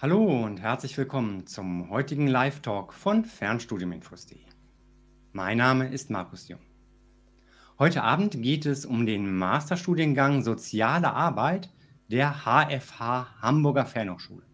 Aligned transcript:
Hallo 0.00 0.44
und 0.44 0.62
herzlich 0.62 0.96
willkommen 0.96 1.48
zum 1.48 1.90
heutigen 1.90 2.28
Live-Talk 2.28 2.94
von 2.94 3.24
Fernstudiuminfos.de. 3.24 4.38
Mein 5.32 5.58
Name 5.58 5.88
ist 5.88 6.08
Markus 6.08 6.46
Jung. 6.46 6.60
Heute 7.80 8.04
Abend 8.04 8.40
geht 8.40 8.64
es 8.64 8.86
um 8.86 9.06
den 9.06 9.36
Masterstudiengang 9.36 10.44
Soziale 10.44 11.12
Arbeit 11.12 11.70
der 12.06 12.44
HFH 12.44 13.42
Hamburger 13.42 13.86
Fernhochschule. 13.86 14.46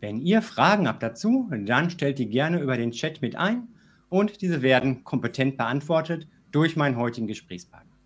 Wenn 0.00 0.20
ihr 0.20 0.42
Fragen 0.42 0.88
habt 0.88 1.04
dazu, 1.04 1.48
dann 1.52 1.88
stellt 1.88 2.18
die 2.18 2.28
gerne 2.28 2.58
über 2.58 2.76
den 2.76 2.90
Chat 2.90 3.22
mit 3.22 3.36
ein 3.36 3.68
und 4.08 4.42
diese 4.42 4.62
werden 4.62 5.04
kompetent 5.04 5.58
beantwortet 5.58 6.26
durch 6.50 6.74
meinen 6.74 6.96
heutigen 6.96 7.28
Gesprächspartner. 7.28 7.96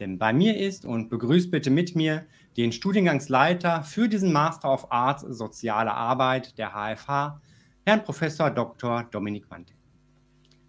Denn 0.00 0.18
bei 0.18 0.34
mir 0.34 0.58
ist 0.58 0.84
und 0.84 1.08
begrüßt 1.08 1.50
bitte 1.50 1.70
mit 1.70 1.96
mir 1.96 2.26
den 2.56 2.72
Studiengangsleiter 2.72 3.82
für 3.82 4.08
diesen 4.08 4.32
Master 4.32 4.72
of 4.72 4.90
Arts 4.90 5.22
Soziale 5.22 5.92
Arbeit 5.92 6.56
der 6.56 6.70
HFH, 6.70 7.40
Herrn 7.84 8.02
Professor 8.02 8.50
Dr. 8.50 9.04
Dominik 9.10 9.50
Wante. 9.50 9.74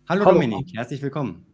Hallo, 0.09 0.25
Hallo 0.25 0.33
Dominik, 0.33 0.75
herzlich 0.75 1.01
willkommen. 1.01 1.45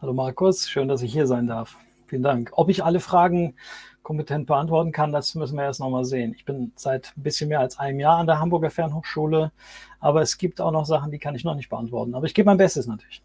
Hallo 0.00 0.12
Markus, 0.12 0.68
schön, 0.68 0.88
dass 0.88 1.00
ich 1.00 1.12
hier 1.12 1.26
sein 1.26 1.46
darf. 1.46 1.78
Vielen 2.06 2.22
Dank. 2.22 2.50
Ob 2.52 2.68
ich 2.68 2.84
alle 2.84 3.00
Fragen 3.00 3.54
kompetent 4.02 4.46
beantworten 4.46 4.92
kann, 4.92 5.10
das 5.10 5.34
müssen 5.34 5.56
wir 5.56 5.64
erst 5.64 5.80
nochmal 5.80 6.04
sehen. 6.04 6.34
Ich 6.36 6.44
bin 6.44 6.72
seit 6.76 7.14
ein 7.16 7.22
bisschen 7.22 7.48
mehr 7.48 7.60
als 7.60 7.78
einem 7.78 7.98
Jahr 7.98 8.18
an 8.18 8.26
der 8.26 8.40
Hamburger 8.40 8.70
Fernhochschule, 8.70 9.52
aber 10.00 10.20
es 10.20 10.36
gibt 10.36 10.60
auch 10.60 10.70
noch 10.70 10.84
Sachen, 10.84 11.10
die 11.10 11.18
kann 11.18 11.34
ich 11.34 11.44
noch 11.44 11.54
nicht 11.54 11.70
beantworten. 11.70 12.14
Aber 12.14 12.26
ich 12.26 12.34
gebe 12.34 12.46
mein 12.46 12.58
Bestes 12.58 12.86
natürlich. 12.86 13.22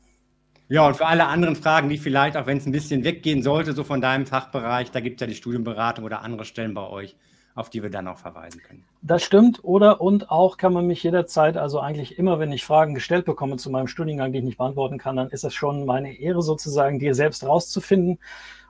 Ja, 0.69 0.87
und 0.87 0.95
für 0.95 1.05
alle 1.05 1.27
anderen 1.27 1.55
Fragen, 1.55 1.89
die 1.89 1.97
vielleicht, 1.97 2.37
auch 2.37 2.45
wenn 2.45 2.57
es 2.57 2.65
ein 2.65 2.71
bisschen 2.71 3.03
weggehen 3.03 3.43
sollte, 3.43 3.73
so 3.73 3.83
von 3.83 4.01
deinem 4.01 4.25
Fachbereich, 4.25 4.91
da 4.91 5.01
gibt 5.01 5.19
es 5.19 5.25
ja 5.25 5.27
die 5.27 5.35
Studienberatung 5.35 6.05
oder 6.05 6.21
andere 6.21 6.45
Stellen 6.45 6.73
bei 6.73 6.87
euch, 6.87 7.15
auf 7.53 7.69
die 7.69 7.83
wir 7.83 7.89
dann 7.89 8.07
auch 8.07 8.17
verweisen 8.17 8.61
können. 8.61 8.85
Das 9.01 9.23
stimmt, 9.23 9.63
oder 9.63 9.99
und 9.99 10.31
auch 10.31 10.57
kann 10.57 10.73
man 10.73 10.87
mich 10.87 11.03
jederzeit, 11.03 11.57
also 11.57 11.79
eigentlich 11.79 12.17
immer, 12.17 12.39
wenn 12.39 12.51
ich 12.51 12.63
Fragen 12.63 12.95
gestellt 12.95 13.25
bekomme 13.25 13.57
zu 13.57 13.69
meinem 13.69 13.87
Studiengang, 13.87 14.31
die 14.31 14.39
ich 14.39 14.45
nicht 14.45 14.57
beantworten 14.57 14.97
kann, 14.97 15.17
dann 15.17 15.29
ist 15.29 15.43
das 15.43 15.53
schon 15.53 15.85
meine 15.85 16.17
Ehre 16.17 16.41
sozusagen, 16.41 16.97
dir 16.97 17.13
selbst 17.13 17.45
rauszufinden. 17.45 18.19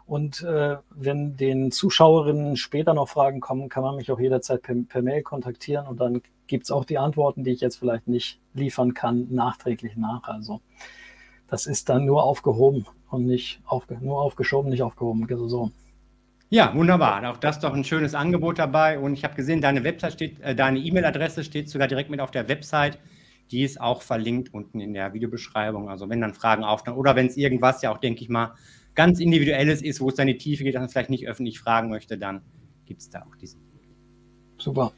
Und 0.05 0.41
äh, 0.41 0.77
wenn 0.89 1.37
den 1.37 1.71
Zuschauerinnen 1.71 2.57
später 2.57 2.93
noch 2.93 3.07
Fragen 3.07 3.39
kommen, 3.39 3.69
kann 3.69 3.83
man 3.83 3.95
mich 3.95 4.11
auch 4.11 4.19
jederzeit 4.19 4.61
per, 4.61 4.75
per 4.89 5.01
Mail 5.01 5.21
kontaktieren 5.21 5.87
und 5.87 6.01
dann 6.01 6.21
gibt 6.47 6.65
es 6.65 6.71
auch 6.71 6.83
die 6.83 6.97
Antworten, 6.97 7.45
die 7.45 7.51
ich 7.51 7.61
jetzt 7.61 7.77
vielleicht 7.77 8.07
nicht 8.07 8.39
liefern 8.53 8.93
kann, 8.93 9.27
nachträglich 9.29 9.95
nach. 9.95 10.23
Also 10.23 10.59
das 11.53 11.67
ist 11.67 11.87
dann 11.87 12.05
nur 12.05 12.23
aufgehoben 12.23 12.87
und 13.11 13.27
nicht 13.27 13.61
aufge 13.65 13.95
nur 14.01 14.19
aufgeschoben, 14.19 14.71
nicht 14.71 14.81
aufgehoben. 14.81 15.27
Also 15.29 15.47
so. 15.47 15.71
Ja, 16.49 16.73
wunderbar. 16.73 17.29
Auch 17.29 17.37
das 17.37 17.57
ist 17.57 17.63
doch 17.63 17.75
ein 17.75 17.83
schönes 17.83 18.15
Angebot 18.15 18.57
dabei. 18.57 18.97
Und 18.97 19.13
ich 19.13 19.23
habe 19.23 19.35
gesehen, 19.35 19.61
deine 19.61 19.83
Website 19.83 20.13
steht, 20.13 20.39
äh, 20.39 20.55
deine 20.55 20.79
E-Mail-Adresse 20.79 21.43
steht 21.43 21.69
sogar 21.69 21.87
direkt 21.87 22.09
mit 22.09 22.21
auf 22.21 22.31
der 22.31 22.49
Website. 22.49 22.97
Die 23.51 23.61
ist 23.61 23.79
auch 23.79 24.01
verlinkt 24.01 24.51
unten 24.51 24.79
in 24.79 24.95
der 24.95 25.13
Videobeschreibung. 25.13 25.91
Also 25.91 26.09
wenn 26.09 26.21
dann 26.21 26.33
Fragen 26.33 26.63
auftauchen 26.63 26.97
oder 26.97 27.15
wenn 27.15 27.27
es 27.27 27.37
irgendwas 27.37 27.83
ja 27.83 27.93
auch, 27.93 27.99
denke 27.99 28.23
ich 28.23 28.29
mal, 28.29 28.55
ganz 28.95 29.19
Individuelles 29.19 29.83
ist, 29.83 30.01
wo 30.01 30.09
es 30.09 30.15
dann 30.15 30.27
in 30.27 30.33
die 30.33 30.39
Tiefe 30.39 30.63
geht, 30.63 30.73
dass 30.73 30.81
man 30.81 30.89
vielleicht 30.89 31.11
nicht 31.11 31.27
öffentlich 31.27 31.59
fragen 31.59 31.91
möchte, 31.91 32.17
dann 32.17 32.41
gibt 32.87 33.01
es 33.01 33.11
da 33.11 33.27
auch 33.29 33.35
diesen. 33.35 33.61
Super. 34.57 34.91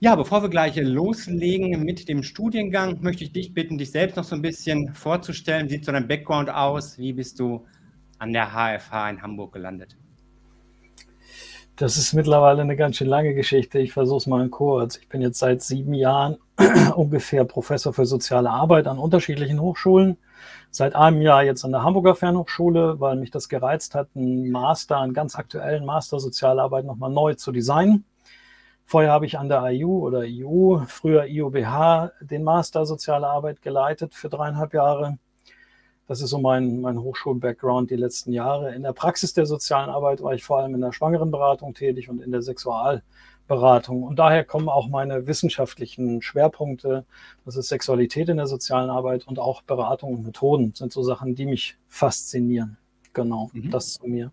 Ja, 0.00 0.14
bevor 0.14 0.42
wir 0.42 0.48
gleich 0.48 0.76
loslegen 0.76 1.82
mit 1.82 2.08
dem 2.08 2.22
Studiengang, 2.22 2.98
möchte 3.00 3.24
ich 3.24 3.32
dich 3.32 3.52
bitten, 3.52 3.78
dich 3.78 3.90
selbst 3.90 4.16
noch 4.16 4.22
so 4.22 4.36
ein 4.36 4.42
bisschen 4.42 4.94
vorzustellen. 4.94 5.66
Wie 5.66 5.70
sieht 5.70 5.84
so 5.84 5.90
dein 5.90 6.06
Background 6.06 6.50
aus? 6.50 6.98
Wie 6.98 7.12
bist 7.12 7.40
du 7.40 7.66
an 8.20 8.32
der 8.32 8.52
HFH 8.52 9.10
in 9.10 9.22
Hamburg 9.22 9.52
gelandet? 9.52 9.96
Das 11.74 11.96
ist 11.96 12.12
mittlerweile 12.12 12.62
eine 12.62 12.76
ganz 12.76 12.96
schön 12.96 13.08
lange 13.08 13.34
Geschichte. 13.34 13.80
Ich 13.80 13.92
versuche 13.92 14.18
es 14.18 14.26
mal 14.28 14.44
in 14.44 14.52
kurz. 14.52 14.98
Ich 14.98 15.08
bin 15.08 15.20
jetzt 15.20 15.40
seit 15.40 15.62
sieben 15.62 15.94
Jahren 15.94 16.36
ungefähr 16.94 17.42
Professor 17.42 17.92
für 17.92 18.06
soziale 18.06 18.50
Arbeit 18.50 18.86
an 18.86 18.98
unterschiedlichen 18.98 19.60
Hochschulen. 19.60 20.16
Seit 20.70 20.94
einem 20.94 21.22
Jahr 21.22 21.42
jetzt 21.42 21.64
an 21.64 21.72
der 21.72 21.82
Hamburger 21.82 22.14
Fernhochschule, 22.14 23.00
weil 23.00 23.16
mich 23.16 23.32
das 23.32 23.48
gereizt 23.48 23.96
hat, 23.96 24.10
einen 24.14 24.52
Master, 24.52 24.98
einen 24.98 25.12
ganz 25.12 25.34
aktuellen 25.34 25.84
Master 25.84 26.20
Soziale 26.20 26.62
Arbeit 26.62 26.84
nochmal 26.84 27.10
neu 27.10 27.34
zu 27.34 27.50
designen. 27.50 28.04
Vorher 28.90 29.12
habe 29.12 29.26
ich 29.26 29.38
an 29.38 29.50
der 29.50 29.64
IU 29.70 29.98
oder 29.98 30.24
IU, 30.24 30.80
früher 30.86 31.26
IUBH, 31.26 32.10
den 32.22 32.42
Master 32.42 32.86
Soziale 32.86 33.28
Arbeit 33.28 33.60
geleitet 33.60 34.14
für 34.14 34.30
dreieinhalb 34.30 34.72
Jahre. 34.72 35.18
Das 36.06 36.22
ist 36.22 36.30
so 36.30 36.38
mein, 36.38 36.80
mein 36.80 36.98
Hochschul-Background 36.98 37.90
die 37.90 37.96
letzten 37.96 38.32
Jahre. 38.32 38.74
In 38.74 38.84
der 38.84 38.94
Praxis 38.94 39.34
der 39.34 39.44
sozialen 39.44 39.90
Arbeit 39.90 40.22
war 40.22 40.32
ich 40.32 40.42
vor 40.42 40.60
allem 40.60 40.74
in 40.74 40.80
der 40.80 40.92
Schwangerenberatung 40.92 41.74
tätig 41.74 42.08
und 42.08 42.22
in 42.22 42.32
der 42.32 42.40
Sexualberatung. 42.40 44.04
Und 44.04 44.18
daher 44.18 44.42
kommen 44.42 44.70
auch 44.70 44.88
meine 44.88 45.26
wissenschaftlichen 45.26 46.22
Schwerpunkte. 46.22 47.04
Das 47.44 47.56
ist 47.56 47.68
Sexualität 47.68 48.30
in 48.30 48.38
der 48.38 48.46
sozialen 48.46 48.88
Arbeit 48.88 49.28
und 49.28 49.38
auch 49.38 49.60
Beratung 49.60 50.14
und 50.14 50.24
Methoden 50.24 50.72
sind 50.74 50.94
so 50.94 51.02
Sachen, 51.02 51.34
die 51.34 51.44
mich 51.44 51.76
faszinieren. 51.88 52.78
Genau, 53.12 53.50
mhm. 53.52 53.70
das 53.70 53.98
zu 53.98 54.06
mir. 54.06 54.32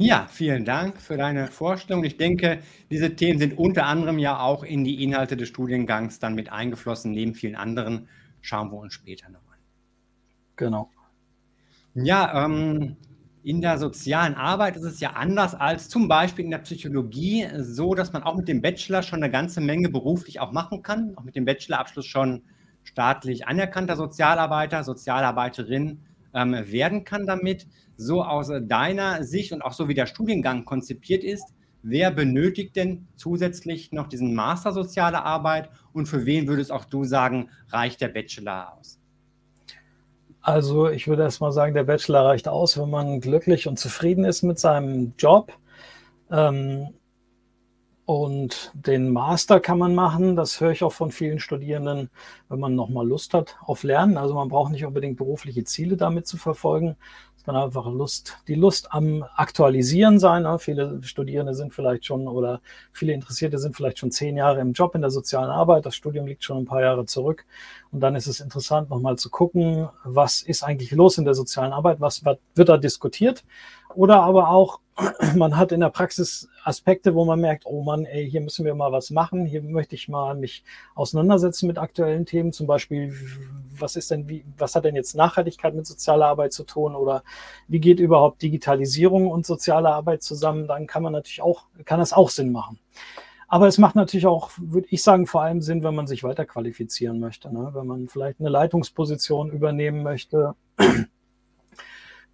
Ja, 0.00 0.28
vielen 0.30 0.64
Dank 0.64 1.00
für 1.02 1.16
deine 1.16 1.48
Vorstellung. 1.48 2.04
Ich 2.04 2.16
denke, 2.16 2.60
diese 2.88 3.16
Themen 3.16 3.40
sind 3.40 3.58
unter 3.58 3.86
anderem 3.86 4.18
ja 4.20 4.38
auch 4.38 4.62
in 4.62 4.84
die 4.84 5.02
Inhalte 5.02 5.36
des 5.36 5.48
Studiengangs 5.48 6.20
dann 6.20 6.36
mit 6.36 6.52
eingeflossen, 6.52 7.10
neben 7.10 7.34
vielen 7.34 7.56
anderen. 7.56 8.08
Schauen 8.40 8.70
wir 8.70 8.78
uns 8.78 8.94
später 8.94 9.28
noch 9.28 9.40
an. 9.48 9.58
Genau. 10.54 10.90
Ja, 11.94 12.44
ähm, 12.44 12.96
in 13.42 13.60
der 13.60 13.78
sozialen 13.78 14.34
Arbeit 14.36 14.76
ist 14.76 14.84
es 14.84 15.00
ja 15.00 15.14
anders 15.14 15.56
als 15.56 15.88
zum 15.88 16.06
Beispiel 16.06 16.44
in 16.44 16.52
der 16.52 16.58
Psychologie 16.58 17.48
so, 17.58 17.94
dass 17.96 18.12
man 18.12 18.22
auch 18.22 18.36
mit 18.36 18.46
dem 18.46 18.62
Bachelor 18.62 19.02
schon 19.02 19.20
eine 19.20 19.32
ganze 19.32 19.60
Menge 19.60 19.88
beruflich 19.88 20.38
auch 20.38 20.52
machen 20.52 20.82
kann, 20.82 21.14
auch 21.16 21.24
mit 21.24 21.34
dem 21.34 21.44
Bachelorabschluss 21.44 22.06
schon 22.06 22.42
staatlich 22.84 23.48
anerkannter 23.48 23.96
Sozialarbeiter, 23.96 24.84
Sozialarbeiterin 24.84 26.02
ähm, 26.34 26.52
werden 26.52 27.04
kann 27.04 27.26
damit. 27.26 27.66
So 27.96 28.22
aus 28.22 28.50
deiner 28.62 29.24
Sicht 29.24 29.52
und 29.52 29.62
auch 29.62 29.72
so 29.72 29.88
wie 29.88 29.94
der 29.94 30.06
Studiengang 30.06 30.64
konzipiert 30.64 31.24
ist, 31.24 31.54
wer 31.82 32.10
benötigt 32.10 32.76
denn 32.76 33.08
zusätzlich 33.16 33.92
noch 33.92 34.08
diesen 34.08 34.34
Master 34.34 34.72
Soziale 34.72 35.24
Arbeit 35.24 35.70
und 35.92 36.06
für 36.06 36.26
wen 36.26 36.46
würdest 36.46 36.70
auch 36.70 36.84
du 36.84 37.04
sagen, 37.04 37.50
reicht 37.70 38.00
der 38.00 38.08
Bachelor 38.08 38.76
aus? 38.78 38.98
Also 40.40 40.88
ich 40.88 41.08
würde 41.08 41.24
erst 41.24 41.40
mal 41.40 41.52
sagen, 41.52 41.74
der 41.74 41.84
Bachelor 41.84 42.24
reicht 42.24 42.48
aus, 42.48 42.78
wenn 42.78 42.90
man 42.90 43.20
glücklich 43.20 43.66
und 43.66 43.78
zufrieden 43.78 44.24
ist 44.24 44.42
mit 44.42 44.58
seinem 44.58 45.12
Job. 45.18 45.52
Ähm, 46.30 46.94
und 48.08 48.72
den 48.72 49.10
Master 49.10 49.60
kann 49.60 49.76
man 49.76 49.94
machen, 49.94 50.34
das 50.34 50.62
höre 50.62 50.70
ich 50.70 50.82
auch 50.82 50.94
von 50.94 51.10
vielen 51.10 51.40
Studierenden, 51.40 52.08
wenn 52.48 52.58
man 52.58 52.74
nochmal 52.74 53.06
Lust 53.06 53.34
hat 53.34 53.58
auf 53.60 53.82
Lernen. 53.82 54.16
Also 54.16 54.34
man 54.34 54.48
braucht 54.48 54.72
nicht 54.72 54.86
unbedingt 54.86 55.18
berufliche 55.18 55.62
Ziele 55.64 55.98
damit 55.98 56.26
zu 56.26 56.38
verfolgen. 56.38 56.96
Es 57.36 57.44
kann 57.44 57.54
einfach 57.54 57.84
Lust, 57.84 58.38
die 58.48 58.54
Lust 58.54 58.94
am 58.94 59.26
Aktualisieren 59.36 60.18
sein. 60.18 60.44
Ne? 60.44 60.58
Viele 60.58 61.02
Studierende 61.02 61.52
sind 61.52 61.74
vielleicht 61.74 62.06
schon 62.06 62.26
oder 62.26 62.62
viele 62.92 63.12
Interessierte 63.12 63.58
sind 63.58 63.76
vielleicht 63.76 63.98
schon 63.98 64.10
zehn 64.10 64.38
Jahre 64.38 64.60
im 64.60 64.72
Job 64.72 64.94
in 64.94 65.02
der 65.02 65.10
sozialen 65.10 65.50
Arbeit. 65.50 65.84
Das 65.84 65.94
Studium 65.94 66.26
liegt 66.26 66.42
schon 66.42 66.56
ein 66.56 66.64
paar 66.64 66.80
Jahre 66.80 67.04
zurück. 67.04 67.44
Und 67.92 68.00
dann 68.00 68.14
ist 68.14 68.26
es 68.26 68.40
interessant, 68.40 68.88
nochmal 68.88 69.16
zu 69.16 69.28
gucken, 69.28 69.90
was 70.04 70.40
ist 70.40 70.62
eigentlich 70.62 70.92
los 70.92 71.18
in 71.18 71.26
der 71.26 71.34
sozialen 71.34 71.74
Arbeit, 71.74 72.00
was 72.00 72.24
wird 72.24 72.68
da 72.70 72.78
diskutiert. 72.78 73.44
Oder 73.94 74.22
aber 74.22 74.48
auch, 74.50 74.80
man 75.36 75.56
hat 75.56 75.72
in 75.72 75.80
der 75.80 75.90
Praxis 75.90 76.48
Aspekte, 76.64 77.14
wo 77.14 77.24
man 77.24 77.40
merkt, 77.40 77.64
oh 77.66 77.82
Mann, 77.82 78.04
ey, 78.04 78.28
hier 78.28 78.40
müssen 78.40 78.64
wir 78.64 78.74
mal 78.74 78.92
was 78.92 79.10
machen, 79.10 79.46
hier 79.46 79.62
möchte 79.62 79.94
ich 79.94 80.08
mal 80.08 80.34
mich 80.34 80.64
auseinandersetzen 80.94 81.66
mit 81.66 81.78
aktuellen 81.78 82.26
Themen, 82.26 82.52
zum 82.52 82.66
Beispiel, 82.66 83.14
was 83.70 83.96
ist 83.96 84.10
denn, 84.10 84.28
wie, 84.28 84.44
was 84.56 84.74
hat 84.74 84.84
denn 84.84 84.96
jetzt 84.96 85.14
Nachhaltigkeit 85.14 85.74
mit 85.74 85.86
sozialer 85.86 86.26
Arbeit 86.26 86.52
zu 86.52 86.64
tun 86.64 86.94
oder 86.94 87.22
wie 87.68 87.80
geht 87.80 88.00
überhaupt 88.00 88.42
Digitalisierung 88.42 89.28
und 89.28 89.46
soziale 89.46 89.90
Arbeit 89.90 90.22
zusammen, 90.22 90.66
dann 90.66 90.86
kann 90.86 91.02
man 91.02 91.12
natürlich 91.12 91.42
auch, 91.42 91.66
kann 91.84 92.00
das 92.00 92.12
auch 92.12 92.30
Sinn 92.30 92.52
machen. 92.52 92.78
Aber 93.50 93.66
es 93.66 93.78
macht 93.78 93.96
natürlich 93.96 94.26
auch, 94.26 94.50
würde 94.58 94.88
ich 94.90 95.02
sagen, 95.02 95.26
vor 95.26 95.40
allem 95.40 95.62
Sinn, 95.62 95.82
wenn 95.82 95.94
man 95.94 96.06
sich 96.06 96.22
weiter 96.22 96.44
qualifizieren 96.44 97.18
möchte, 97.18 97.50
ne? 97.50 97.70
wenn 97.72 97.86
man 97.86 98.08
vielleicht 98.08 98.40
eine 98.40 98.50
Leitungsposition 98.50 99.50
übernehmen 99.50 100.02
möchte 100.02 100.54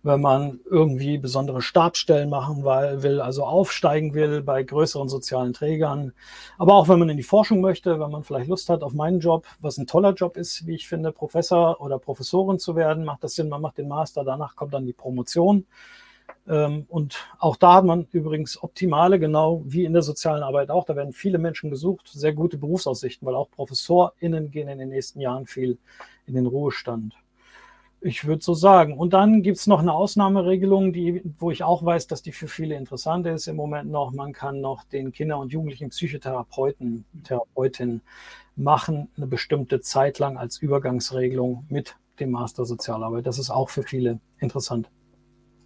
wenn 0.05 0.21
man 0.21 0.61
irgendwie 0.71 1.17
besondere 1.17 1.63
Stabstellen 1.63 2.29
machen 2.29 2.63
will, 2.63 3.21
also 3.23 3.45
aufsteigen 3.45 4.13
will 4.13 4.43
bei 4.43 4.63
größeren 4.63 5.09
sozialen 5.09 5.55
Trägern. 5.55 6.13
Aber 6.59 6.75
auch 6.75 6.89
wenn 6.89 6.99
man 6.99 7.09
in 7.09 7.17
die 7.17 7.23
Forschung 7.23 7.63
möchte, 7.63 7.99
wenn 7.99 8.11
man 8.11 8.23
vielleicht 8.23 8.49
Lust 8.49 8.69
hat 8.69 8.83
auf 8.83 8.93
meinen 8.93 9.21
Job, 9.21 9.47
was 9.61 9.79
ein 9.79 9.87
toller 9.87 10.13
Job 10.13 10.37
ist, 10.37 10.67
wie 10.67 10.75
ich 10.75 10.87
finde, 10.87 11.11
Professor 11.11 11.81
oder 11.81 11.99
Professorin 11.99 12.59
zu 12.59 12.77
werden, 12.77 13.05
macht 13.05 13.25
das 13.25 13.35
Sinn, 13.35 13.49
man 13.49 13.63
macht 13.63 13.79
den 13.79 13.89
Master, 13.89 14.25
danach 14.25 14.57
kommt 14.57 14.75
dann 14.75 14.85
die 14.85 14.93
Promotion. 14.93 15.67
Ähm, 16.47 16.85
und 16.91 17.27
auch 17.39 17.57
da 17.57 17.77
hat 17.77 17.87
man 17.87 18.07
übrigens 18.13 18.63
optimale, 18.63 19.19
genau 19.19 19.63
wie 19.65 19.87
in 19.87 19.95
der 19.95 20.03
sozialen 20.03 20.43
Arbeit 20.43 20.69
auch. 20.71 20.85
Da 20.85 20.97
werden 20.97 21.15
viele 21.15 21.39
Menschen 21.39 21.71
gesucht, 21.71 22.11
sehr 22.13 22.35
gute 22.35 22.59
Berufsaussichten, 22.59 23.27
weil 23.27 23.35
auch 23.35 23.51
ProfessorInnen 23.51 24.51
gehen 24.51 24.69
in 24.69 24.79
den 24.79 24.91
nächsten 24.91 25.21
Jahren 25.21 25.47
viel 25.47 25.79
in 26.27 26.35
den 26.35 26.45
Ruhestand 26.45 27.15
Ich 28.05 28.27
würde 28.27 28.45
so 28.45 28.53
sagen. 28.53 28.99
Und 28.99 29.15
dann 29.15 29.43
gibt 29.43 29.57
es 29.57 29.67
noch 29.67 29.81
eine 29.81 29.95
Ausnahmeregelung, 29.95 30.93
die, 30.93 31.23
wo 31.39 31.51
ich 31.51 31.63
auch 31.63 31.83
weiß, 31.83 32.07
dass 32.07 32.21
die 32.21 32.33
für 32.33 32.49
viele 32.49 32.75
interessant 32.75 33.27
ist 33.27 33.47
im 33.47 33.57
Moment 33.57 33.91
noch. 33.91 34.13
Man 34.13 34.35
kann 34.35 34.61
noch 34.61 34.85
den 34.85 35.11
Kinder- 35.11 35.39
und 35.39 35.53
Jugendlichen 35.53 35.89
Psychotherapeuten, 35.89 37.07
Therapeutin 37.25 38.03
machen, 38.57 39.09
eine 39.17 39.27
bestimmte 39.27 39.81
Zeit 39.81 40.19
lang 40.19 40.37
als 40.37 40.59
Übergangsregelung 40.59 41.65
mit 41.71 41.97
dem 42.21 42.33
Master 42.33 42.67
Sozialarbeit. 42.67 43.27
Das 43.27 43.39
ist 43.39 43.49
auch 43.49 43.71
für 43.71 43.83
viele 43.83 44.21
interessant. 44.39 44.91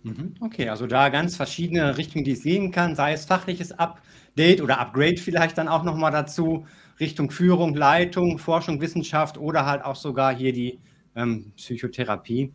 Mhm, 0.04 0.34
okay, 0.40 0.68
also 0.68 0.86
da 0.86 1.08
ganz 1.08 1.34
verschiedene 1.34 1.98
Richtungen, 1.98 2.24
die 2.24 2.32
ich 2.32 2.40
sehen 2.40 2.70
kann, 2.70 2.94
sei 2.94 3.14
es 3.14 3.24
fachliches 3.24 3.72
Update 3.72 4.62
oder 4.62 4.78
Upgrade 4.78 5.16
vielleicht 5.16 5.58
dann 5.58 5.66
auch 5.66 5.82
nochmal 5.82 6.12
dazu, 6.12 6.66
Richtung 7.00 7.32
Führung, 7.32 7.74
Leitung, 7.74 8.38
Forschung, 8.38 8.80
Wissenschaft 8.80 9.38
oder 9.38 9.66
halt 9.66 9.84
auch 9.84 9.96
sogar 9.96 10.32
hier 10.32 10.52
die 10.52 10.78
ähm, 11.14 11.52
Psychotherapie. 11.56 12.52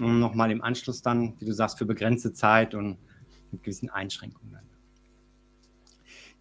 Und 0.00 0.20
nochmal 0.20 0.50
im 0.50 0.62
Anschluss 0.62 1.02
dann, 1.02 1.34
wie 1.38 1.44
du 1.44 1.52
sagst, 1.52 1.78
für 1.78 1.86
begrenzte 1.86 2.32
Zeit 2.32 2.74
und 2.74 2.98
mit 3.50 3.62
gewissen 3.62 3.90
Einschränkungen. 3.90 4.52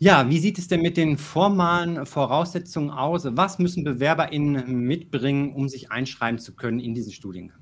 Ja, 0.03 0.27
wie 0.31 0.39
sieht 0.39 0.57
es 0.57 0.67
denn 0.67 0.81
mit 0.81 0.97
den 0.97 1.15
formalen 1.15 2.07
Voraussetzungen 2.07 2.89
aus? 2.89 3.23
Was 3.37 3.59
müssen 3.59 3.83
BewerberInnen 3.83 4.79
mitbringen, 4.79 5.53
um 5.53 5.69
sich 5.69 5.91
einschreiben 5.91 6.39
zu 6.39 6.55
können 6.55 6.79
in 6.79 6.95
diesen 6.95 7.11
Studiengang? 7.11 7.59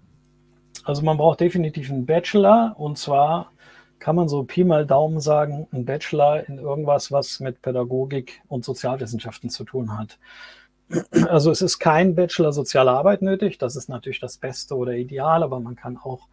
Also 0.86 1.02
man 1.02 1.18
braucht 1.18 1.42
definitiv 1.42 1.92
einen 1.92 2.06
Bachelor 2.06 2.76
und 2.78 2.98
zwar 2.98 3.52
kann 4.00 4.16
man 4.16 4.30
so 4.30 4.46
Pi 4.46 4.64
mal 4.64 4.86
Daumen 4.86 5.20
sagen, 5.20 5.68
ein 5.74 5.84
Bachelor 5.84 6.48
in 6.48 6.60
irgendwas, 6.60 7.12
was 7.12 7.42
mit 7.42 7.62
Pädagogik 7.62 8.42
und 8.48 8.64
Sozialwissenschaften 8.64 9.50
zu 9.50 9.66
tun 9.66 9.98
hat. 9.98 10.18
Also 11.28 11.52
es 11.52 11.62
ist 11.62 11.80
kein 11.80 12.16
Bachelor 12.16 12.52
soziale 12.52 12.92
Arbeit 12.92 13.22
nötig, 13.22 13.58
das 13.58 13.76
ist 13.76 13.90
natürlich 13.90 14.20
das 14.20 14.38
Beste 14.38 14.76
oder 14.76 14.94
Ideal, 14.94 15.44
aber 15.44 15.60
man 15.60 15.76
kann 15.76 15.98
auch 15.98 16.28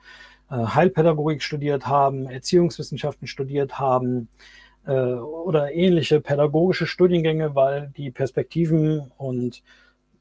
äh, 0.50 0.54
Heilpädagogik 0.54 1.42
studiert 1.42 1.86
haben, 1.86 2.26
Erziehungswissenschaften 2.26 3.26
studiert 3.26 3.78
haben 3.78 4.28
äh, 4.86 4.92
oder 4.92 5.72
ähnliche 5.72 6.20
pädagogische 6.20 6.86
Studiengänge, 6.86 7.54
weil 7.54 7.92
die 7.96 8.10
Perspektiven 8.10 9.12
und 9.18 9.62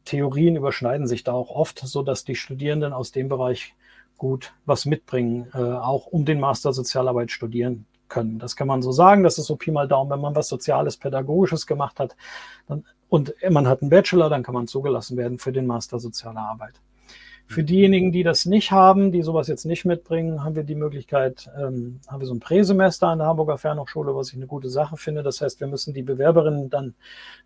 Theorien 0.03 0.55
überschneiden 0.55 1.07
sich 1.07 1.23
da 1.23 1.33
auch 1.33 1.49
oft, 1.49 1.79
so 1.79 2.03
dass 2.03 2.25
die 2.25 2.35
Studierenden 2.35 2.93
aus 2.93 3.11
dem 3.11 3.29
Bereich 3.29 3.73
gut 4.17 4.53
was 4.65 4.85
mitbringen, 4.85 5.47
äh, 5.53 5.57
auch 5.57 6.07
um 6.07 6.25
den 6.25 6.39
Master 6.39 6.73
Sozialarbeit 6.73 7.31
studieren 7.31 7.85
können. 8.07 8.39
Das 8.39 8.55
kann 8.55 8.67
man 8.67 8.81
so 8.81 8.91
sagen, 8.91 9.23
das 9.23 9.37
ist 9.37 9.47
so 9.47 9.55
Pi 9.55 9.71
mal 9.71 9.87
Daumen, 9.87 10.11
wenn 10.11 10.21
man 10.21 10.35
was 10.35 10.47
Soziales, 10.47 10.97
Pädagogisches 10.97 11.65
gemacht 11.65 11.99
hat 11.99 12.15
dann, 12.67 12.85
und 13.09 13.33
man 13.49 13.67
hat 13.67 13.81
einen 13.81 13.89
Bachelor, 13.89 14.29
dann 14.29 14.43
kann 14.43 14.53
man 14.53 14.67
zugelassen 14.67 15.17
werden 15.17 15.37
für 15.37 15.51
den 15.51 15.67
Master 15.67 15.99
Soziale 15.99 16.39
Arbeit. 16.39 16.81
Für 17.47 17.61
mhm. 17.61 17.65
diejenigen, 17.67 18.11
die 18.11 18.23
das 18.23 18.45
nicht 18.45 18.71
haben, 18.71 19.11
die 19.11 19.21
sowas 19.21 19.47
jetzt 19.47 19.65
nicht 19.65 19.85
mitbringen, 19.85 20.43
haben 20.43 20.55
wir 20.55 20.63
die 20.63 20.75
Möglichkeit, 20.75 21.49
ähm, 21.57 21.99
haben 22.07 22.19
wir 22.19 22.27
so 22.27 22.33
ein 22.33 22.39
Präsemester 22.39 23.07
an 23.09 23.19
der 23.19 23.27
Hamburger 23.27 23.57
Fernhochschule, 23.57 24.15
was 24.15 24.29
ich 24.29 24.35
eine 24.35 24.47
gute 24.47 24.69
Sache 24.69 24.97
finde. 24.97 25.21
Das 25.21 25.41
heißt, 25.41 25.59
wir 25.59 25.67
müssen 25.67 25.93
die 25.93 26.01
Bewerberinnen 26.01 26.69
dann 26.69 26.95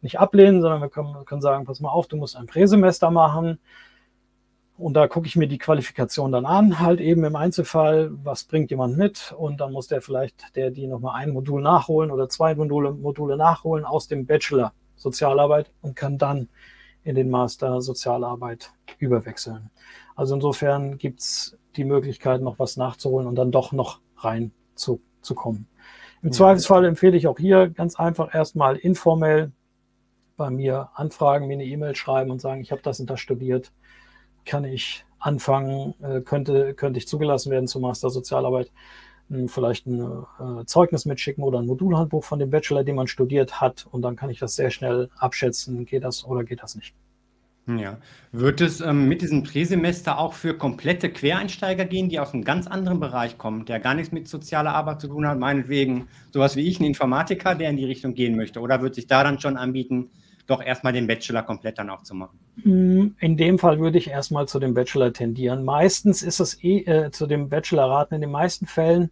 nicht 0.01 0.17
ablehnen, 0.19 0.61
sondern 0.61 0.81
wir 0.81 0.89
können, 0.89 1.25
können 1.25 1.41
sagen, 1.41 1.65
pass 1.65 1.81
mal 1.81 1.89
auf, 1.89 2.07
du 2.07 2.15
musst 2.15 2.37
ein 2.37 2.45
Präsemester 2.45 3.11
machen. 3.11 3.59
Und 4.77 4.93
da 4.93 5.09
gucke 5.09 5.27
ich 5.27 5.35
mir 5.35 5.49
die 5.49 5.57
Qualifikation 5.57 6.31
dann 6.31 6.45
an, 6.45 6.79
halt 6.79 7.01
eben 7.01 7.25
im 7.25 7.35
Einzelfall, 7.35 8.11
was 8.23 8.45
bringt 8.45 8.71
jemand 8.71 8.97
mit 8.97 9.35
und 9.37 9.59
dann 9.59 9.73
muss 9.73 9.87
der 9.87 9.99
vielleicht, 9.99 10.55
der 10.55 10.71
die 10.71 10.87
nochmal 10.87 11.15
ein 11.21 11.31
Modul 11.31 11.61
nachholen 11.61 12.11
oder 12.11 12.29
zwei 12.29 12.55
Module, 12.55 12.93
Module 12.93 13.35
nachholen 13.35 13.83
aus 13.83 14.07
dem 14.07 14.25
Bachelor 14.25 14.71
Sozialarbeit 14.99 15.71
und 15.81 15.95
kann 15.95 16.17
dann 16.17 16.49
in 17.03 17.15
den 17.15 17.29
Master 17.29 17.81
Sozialarbeit 17.81 18.71
überwechseln. 18.99 19.71
Also 20.15 20.35
insofern 20.35 20.97
gibt 20.97 21.21
es 21.21 21.57
die 21.75 21.85
Möglichkeit, 21.85 22.41
noch 22.41 22.59
was 22.59 22.77
nachzuholen 22.77 23.27
und 23.27 23.35
dann 23.35 23.51
doch 23.51 23.71
noch 23.71 24.01
rein 24.17 24.51
zu, 24.75 25.01
zu 25.21 25.33
kommen. 25.33 25.67
Im 26.21 26.29
ja. 26.29 26.33
Zweifelsfall 26.33 26.85
empfehle 26.85 27.17
ich 27.17 27.27
auch 27.27 27.39
hier 27.39 27.69
ganz 27.69 27.95
einfach 27.95 28.33
erstmal 28.33 28.75
informell 28.75 29.51
bei 30.35 30.49
mir 30.49 30.89
anfragen, 30.93 31.47
mir 31.47 31.53
eine 31.53 31.65
E-Mail 31.65 31.95
schreiben 31.95 32.31
und 32.31 32.41
sagen, 32.41 32.61
ich 32.61 32.71
habe 32.71 32.81
das 32.81 32.99
und 32.99 33.09
das 33.09 33.19
studiert, 33.19 33.71
kann 34.45 34.63
ich 34.65 35.05
anfangen, 35.19 35.95
äh, 36.01 36.21
könnte, 36.21 36.73
könnte 36.73 36.97
ich 36.97 37.07
zugelassen 37.07 37.51
werden 37.51 37.67
zur 37.67 37.81
Master 37.81 38.09
Sozialarbeit, 38.09 38.71
vielleicht 39.47 39.85
ein 39.85 39.99
äh, 40.01 40.65
Zeugnis 40.65 41.05
mitschicken 41.05 41.43
oder 41.43 41.59
ein 41.59 41.65
Modulhandbuch 41.65 42.23
von 42.23 42.39
dem 42.39 42.49
Bachelor, 42.49 42.83
den 42.83 42.95
man 42.95 43.07
studiert 43.07 43.61
hat 43.61 43.87
und 43.91 44.01
dann 44.01 44.15
kann 44.15 44.29
ich 44.29 44.39
das 44.39 44.55
sehr 44.55 44.71
schnell 44.71 45.09
abschätzen, 45.17 45.85
geht 45.85 46.03
das 46.03 46.25
oder 46.25 46.43
geht 46.43 46.63
das 46.63 46.75
nicht. 46.75 46.95
Ja. 47.77 47.97
Wird 48.31 48.61
es 48.61 48.81
ähm, 48.81 49.07
mit 49.07 49.21
diesem 49.21 49.43
Präsemester 49.43 50.17
auch 50.17 50.33
für 50.33 50.57
komplette 50.57 51.09
Quereinsteiger 51.09 51.85
gehen, 51.85 52.09
die 52.09 52.19
aus 52.19 52.33
einem 52.33 52.43
ganz 52.43 52.65
anderen 52.65 52.99
Bereich 52.99 53.37
kommen, 53.37 53.65
der 53.65 53.79
gar 53.79 53.93
nichts 53.93 54.11
mit 54.11 54.27
sozialer 54.27 54.73
Arbeit 54.73 55.01
zu 55.01 55.07
tun 55.07 55.27
hat, 55.27 55.37
meinetwegen 55.37 56.07
sowas 56.31 56.55
wie 56.55 56.67
ich, 56.67 56.79
ein 56.79 56.85
Informatiker, 56.85 57.55
der 57.55 57.69
in 57.69 57.77
die 57.77 57.85
Richtung 57.85 58.15
gehen 58.15 58.35
möchte? 58.35 58.59
Oder 58.59 58.81
wird 58.81 58.95
sich 58.95 59.07
da 59.07 59.23
dann 59.23 59.39
schon 59.39 59.57
anbieten, 59.57 60.09
doch 60.49 60.61
erstmal 60.61 60.93
den 60.93 61.07
Bachelor 61.07 61.43
komplett 61.43 61.77
dann 61.77 61.89
auch 61.89 62.03
zu 62.03 62.15
machen? 62.15 62.39
Hm, 62.63 63.15
in 63.19 63.37
dem 63.37 63.59
Fall 63.59 63.79
würde 63.79 63.97
ich 63.97 64.09
erstmal 64.09 64.47
zu 64.47 64.59
dem 64.59 64.73
Bachelor 64.73 65.13
tendieren. 65.13 65.63
Meistens 65.63 66.21
ist 66.21 66.39
es 66.39 66.63
eh 66.63 66.79
äh, 66.79 67.11
zu 67.11 67.27
dem 67.27 67.49
Bachelor 67.49 67.89
raten. 67.89 68.15
In 68.15 68.21
den 68.21 68.31
meisten 68.31 68.65
Fällen 68.65 69.11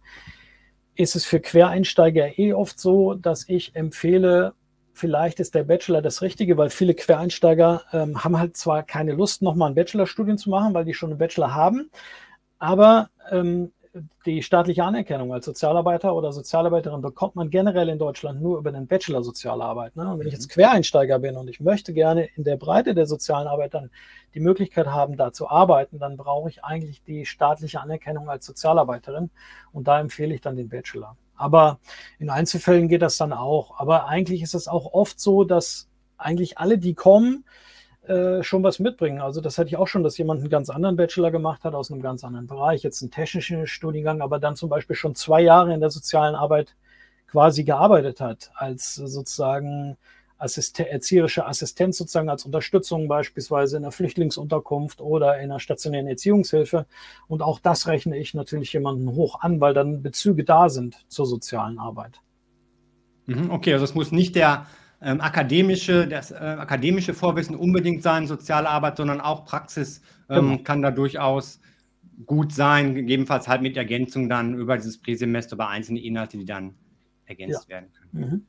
ist 0.94 1.14
es 1.14 1.24
für 1.24 1.40
Quereinsteiger 1.40 2.38
eh 2.38 2.52
oft 2.52 2.78
so, 2.78 3.14
dass 3.14 3.48
ich 3.48 3.76
empfehle, 3.76 4.54
vielleicht 4.92 5.38
ist 5.38 5.54
der 5.54 5.62
Bachelor 5.62 6.02
das 6.02 6.22
Richtige, 6.22 6.56
weil 6.56 6.70
viele 6.70 6.94
Quereinsteiger 6.94 7.82
ähm, 7.92 8.24
haben 8.24 8.36
halt 8.38 8.56
zwar 8.56 8.82
keine 8.82 9.12
Lust, 9.12 9.40
nochmal 9.40 9.70
ein 9.70 9.76
Bachelorstudium 9.76 10.38
zu 10.38 10.50
machen, 10.50 10.74
weil 10.74 10.84
die 10.84 10.94
schon 10.94 11.10
einen 11.10 11.18
Bachelor 11.18 11.54
haben, 11.54 11.90
aber 12.58 13.10
ähm, 13.30 13.72
die 14.26 14.42
staatliche 14.42 14.84
Anerkennung 14.84 15.32
als 15.32 15.44
Sozialarbeiter 15.44 16.14
oder 16.14 16.32
Sozialarbeiterin 16.32 17.00
bekommt 17.00 17.36
man 17.36 17.50
generell 17.50 17.88
in 17.88 17.98
Deutschland 17.98 18.40
nur 18.40 18.58
über 18.58 18.72
den 18.72 18.86
Bachelor 18.86 19.22
Sozialarbeit. 19.22 19.96
Ne? 19.96 20.10
Und 20.10 20.20
wenn 20.20 20.26
ich 20.26 20.32
jetzt 20.32 20.48
mhm. 20.48 20.52
Quereinsteiger 20.52 21.18
bin 21.18 21.36
und 21.36 21.48
ich 21.48 21.60
möchte 21.60 21.92
gerne 21.92 22.26
in 22.36 22.44
der 22.44 22.56
Breite 22.56 22.94
der 22.94 23.06
sozialen 23.06 23.48
Arbeit 23.48 23.74
dann 23.74 23.90
die 24.34 24.40
Möglichkeit 24.40 24.86
haben, 24.86 25.16
da 25.16 25.32
zu 25.32 25.48
arbeiten, 25.48 25.98
dann 25.98 26.16
brauche 26.16 26.48
ich 26.48 26.64
eigentlich 26.64 27.02
die 27.02 27.26
staatliche 27.26 27.80
Anerkennung 27.80 28.28
als 28.28 28.46
Sozialarbeiterin 28.46 29.30
und 29.72 29.88
da 29.88 30.00
empfehle 30.00 30.34
ich 30.34 30.40
dann 30.40 30.56
den 30.56 30.68
Bachelor. 30.68 31.16
Aber 31.36 31.78
in 32.18 32.30
Einzelfällen 32.30 32.88
geht 32.88 33.02
das 33.02 33.16
dann 33.16 33.32
auch. 33.32 33.78
Aber 33.78 34.06
eigentlich 34.06 34.42
ist 34.42 34.54
es 34.54 34.68
auch 34.68 34.92
oft 34.92 35.20
so, 35.20 35.44
dass 35.44 35.88
eigentlich 36.18 36.58
alle, 36.58 36.78
die 36.78 36.94
kommen, 36.94 37.44
äh, 38.08 38.42
schon 38.42 38.62
was 38.62 38.78
mitbringen. 38.78 39.20
Also 39.20 39.40
das 39.40 39.58
hatte 39.58 39.68
ich 39.68 39.76
auch 39.76 39.88
schon, 39.88 40.02
dass 40.02 40.16
jemand 40.18 40.40
einen 40.40 40.50
ganz 40.50 40.70
anderen 40.70 40.96
Bachelor 40.96 41.30
gemacht 41.30 41.64
hat 41.64 41.74
aus 41.74 41.90
einem 41.90 42.00
ganz 42.00 42.24
anderen 42.24 42.46
Bereich, 42.46 42.82
jetzt 42.82 43.02
einen 43.02 43.10
technischen 43.10 43.66
Studiengang, 43.66 44.22
aber 44.22 44.38
dann 44.38 44.56
zum 44.56 44.68
Beispiel 44.68 44.96
schon 44.96 45.14
zwei 45.14 45.42
Jahre 45.42 45.74
in 45.74 45.80
der 45.80 45.90
sozialen 45.90 46.34
Arbeit 46.34 46.74
quasi 47.26 47.64
gearbeitet 47.64 48.20
hat, 48.20 48.50
als 48.54 48.94
sozusagen 48.94 49.98
Assist 50.38 50.78
erzieherische 50.78 51.46
Assistenz 51.46 51.98
sozusagen 51.98 52.28
als 52.30 52.46
Unterstützung 52.46 53.08
beispielsweise 53.08 53.76
in 53.76 53.82
der 53.82 53.92
Flüchtlingsunterkunft 53.92 55.00
oder 55.00 55.38
in 55.40 55.50
der 55.50 55.58
stationären 55.58 56.06
Erziehungshilfe. 56.06 56.86
Und 57.26 57.42
auch 57.42 57.58
das 57.58 57.88
rechne 57.88 58.16
ich 58.16 58.34
natürlich 58.34 58.72
jemanden 58.72 59.14
hoch 59.14 59.40
an, 59.40 59.60
weil 59.60 59.74
dann 59.74 60.02
Bezüge 60.02 60.44
da 60.44 60.68
sind 60.68 61.04
zur 61.08 61.26
sozialen 61.26 61.78
Arbeit. 61.78 62.20
Mhm, 63.26 63.50
okay, 63.50 63.72
also 63.72 63.84
es 63.84 63.94
muss 63.94 64.12
nicht 64.12 64.36
der 64.36 64.66
ähm, 65.00 65.20
akademische, 65.20 66.06
das 66.08 66.30
äh, 66.30 66.34
akademische 66.34 67.14
Vorwissen 67.14 67.54
unbedingt 67.54 68.02
sein, 68.02 68.26
soziale 68.26 68.68
Arbeit, 68.68 68.96
sondern 68.96 69.20
auch 69.20 69.44
Praxis 69.44 70.02
ähm, 70.28 70.50
genau. 70.50 70.62
kann 70.62 70.82
da 70.82 70.90
durchaus 70.90 71.60
gut 72.26 72.52
sein, 72.52 72.94
gegebenenfalls 72.94 73.46
halt 73.46 73.62
mit 73.62 73.76
Ergänzung 73.76 74.28
dann 74.28 74.54
über 74.54 74.76
dieses 74.76 75.00
Präsemester 75.00 75.56
bei 75.56 75.68
einzelnen 75.68 76.02
Inhalte, 76.02 76.36
die 76.36 76.44
dann 76.44 76.74
ergänzt 77.26 77.66
ja. 77.68 77.76
werden 77.76 77.92
können. 77.92 78.30
Mhm. 78.30 78.46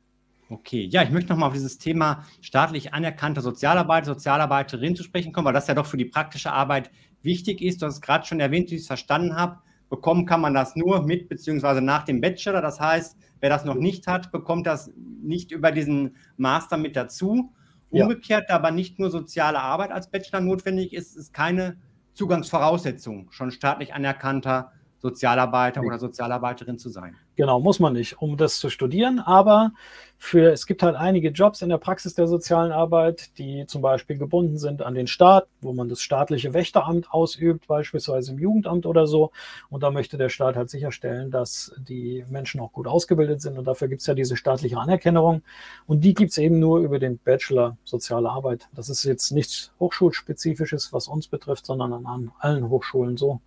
Okay, 0.48 0.84
ja, 0.90 1.04
ich 1.04 1.10
möchte 1.10 1.30
nochmal 1.30 1.48
auf 1.48 1.54
dieses 1.54 1.78
Thema 1.78 2.26
staatlich 2.40 2.92
anerkannte 2.92 3.40
Sozialarbeiter, 3.40 4.06
Sozialarbeiterin 4.06 4.96
zu 4.96 5.04
sprechen 5.04 5.32
kommen, 5.32 5.46
weil 5.46 5.52
das 5.52 5.68
ja 5.68 5.74
doch 5.74 5.86
für 5.86 5.96
die 5.96 6.06
praktische 6.06 6.50
Arbeit 6.50 6.90
wichtig 7.22 7.62
ist. 7.62 7.80
Du 7.80 7.86
hast 7.86 7.94
es 7.94 8.00
gerade 8.00 8.26
schon 8.26 8.40
erwähnt, 8.40 8.70
wie 8.70 8.74
ich 8.74 8.80
es 8.80 8.86
verstanden 8.88 9.36
habe. 9.36 9.60
Bekommen 9.90 10.24
kann 10.24 10.40
man 10.40 10.54
das 10.54 10.76
nur 10.76 11.02
mit 11.02 11.28
beziehungsweise 11.28 11.82
nach 11.82 12.04
dem 12.04 12.20
Bachelor. 12.20 12.62
Das 12.62 12.80
heißt, 12.80 13.18
wer 13.40 13.50
das 13.50 13.64
noch 13.64 13.74
nicht 13.74 14.06
hat, 14.06 14.32
bekommt 14.32 14.66
das 14.66 14.90
nicht 15.22 15.50
über 15.50 15.72
diesen 15.72 16.16
Master 16.36 16.78
mit 16.78 16.96
dazu. 16.96 17.52
Umgekehrt, 17.90 18.44
ja. 18.48 18.54
aber 18.54 18.70
nicht 18.70 19.00
nur 19.00 19.10
soziale 19.10 19.58
Arbeit 19.58 19.90
als 19.90 20.08
Bachelor 20.08 20.40
notwendig 20.40 20.92
ist, 20.92 21.16
ist 21.16 21.34
keine 21.34 21.76
Zugangsvoraussetzung, 22.14 23.32
schon 23.32 23.50
staatlich 23.50 23.92
anerkannter 23.92 24.72
Sozialarbeiter 25.00 25.82
oder 25.82 25.98
Sozialarbeiterin 25.98 26.78
zu 26.78 26.90
sein. 26.90 27.16
Genau, 27.36 27.58
muss 27.58 27.80
man 27.80 27.94
nicht, 27.94 28.20
um 28.20 28.36
das 28.36 28.58
zu 28.58 28.68
studieren. 28.68 29.18
Aber 29.18 29.72
für, 30.18 30.52
es 30.52 30.66
gibt 30.66 30.82
halt 30.82 30.94
einige 30.94 31.30
Jobs 31.30 31.62
in 31.62 31.70
der 31.70 31.78
Praxis 31.78 32.14
der 32.14 32.26
sozialen 32.26 32.70
Arbeit, 32.70 33.38
die 33.38 33.64
zum 33.66 33.80
Beispiel 33.80 34.18
gebunden 34.18 34.58
sind 34.58 34.82
an 34.82 34.94
den 34.94 35.06
Staat, 35.06 35.46
wo 35.62 35.72
man 35.72 35.88
das 35.88 36.02
staatliche 36.02 36.52
Wächteramt 36.52 37.10
ausübt, 37.10 37.66
beispielsweise 37.66 38.32
im 38.32 38.38
Jugendamt 38.38 38.84
oder 38.84 39.06
so. 39.06 39.30
Und 39.70 39.82
da 39.82 39.90
möchte 39.90 40.18
der 40.18 40.28
Staat 40.28 40.56
halt 40.56 40.68
sicherstellen, 40.68 41.30
dass 41.30 41.74
die 41.78 42.26
Menschen 42.28 42.60
auch 42.60 42.72
gut 42.72 42.86
ausgebildet 42.86 43.40
sind. 43.40 43.56
Und 43.56 43.64
dafür 43.64 43.88
gibt 43.88 44.02
es 44.02 44.06
ja 44.06 44.12
diese 44.12 44.36
staatliche 44.36 44.76
Anerkennung. 44.76 45.42
Und 45.86 46.04
die 46.04 46.12
gibt 46.12 46.32
es 46.32 46.38
eben 46.38 46.58
nur 46.58 46.80
über 46.80 46.98
den 46.98 47.16
Bachelor 47.16 47.78
Soziale 47.84 48.28
Arbeit. 48.28 48.68
Das 48.74 48.90
ist 48.90 49.04
jetzt 49.04 49.30
nichts 49.32 49.72
Hochschulspezifisches, 49.80 50.92
was 50.92 51.08
uns 51.08 51.26
betrifft, 51.26 51.64
sondern 51.64 52.04
an 52.04 52.32
allen 52.38 52.68
Hochschulen 52.68 53.16
so. 53.16 53.40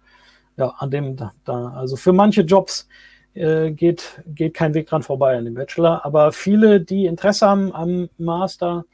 Ja, 0.58 0.74
an 0.78 0.92
dem 0.92 1.16
da, 1.16 1.34
also 1.76 1.96
für 1.96 2.14
manche 2.14 2.42
Jobs 2.42 2.88
äh, 3.34 3.72
geht, 3.72 4.22
geht 4.28 4.54
kein 4.54 4.74
Weg 4.74 4.88
dran 4.88 5.04
vorbei 5.04 5.38
an 5.38 5.46
dem 5.46 5.56
Bachelor, 5.56 6.06
aber 6.06 6.32
viele, 6.32 6.82
die 6.82 7.06
Interesse 7.06 7.48
haben 7.48 7.74
am 7.74 8.10
Master, 8.18 8.86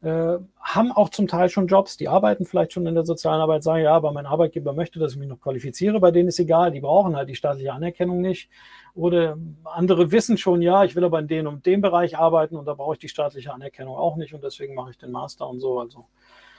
äh, 0.00 0.38
haben 0.60 0.92
auch 0.92 1.08
zum 1.08 1.26
Teil 1.26 1.48
schon 1.48 1.66
Jobs, 1.66 1.96
die 1.96 2.08
arbeiten 2.08 2.44
vielleicht 2.44 2.72
schon 2.72 2.86
in 2.86 2.94
der 2.94 3.04
sozialen 3.04 3.40
Arbeit, 3.40 3.64
sagen, 3.64 3.82
ja, 3.82 3.94
aber 3.94 4.12
mein 4.12 4.26
Arbeitgeber 4.26 4.72
möchte, 4.72 4.98
dass 4.98 5.12
ich 5.12 5.18
mich 5.18 5.28
noch 5.28 5.40
qualifiziere, 5.40 5.98
bei 5.98 6.10
denen 6.10 6.28
ist 6.28 6.38
egal, 6.38 6.70
die 6.70 6.80
brauchen 6.80 7.16
halt 7.16 7.28
die 7.28 7.34
staatliche 7.34 7.72
Anerkennung 7.72 8.20
nicht. 8.20 8.48
Oder 8.94 9.36
andere 9.64 10.12
wissen 10.12 10.38
schon, 10.38 10.62
ja, 10.62 10.84
ich 10.84 10.94
will 10.94 11.04
aber 11.04 11.18
in 11.18 11.28
dem 11.28 11.46
und 11.46 11.66
dem 11.66 11.80
Bereich 11.80 12.16
arbeiten 12.16 12.56
und 12.56 12.66
da 12.66 12.74
brauche 12.74 12.94
ich 12.94 13.00
die 13.00 13.08
staatliche 13.08 13.52
Anerkennung 13.52 13.96
auch 13.96 14.16
nicht 14.16 14.34
und 14.34 14.44
deswegen 14.44 14.74
mache 14.74 14.90
ich 14.90 14.98
den 14.98 15.10
Master 15.10 15.48
und 15.48 15.60
so. 15.60 15.80
Also 15.80 16.06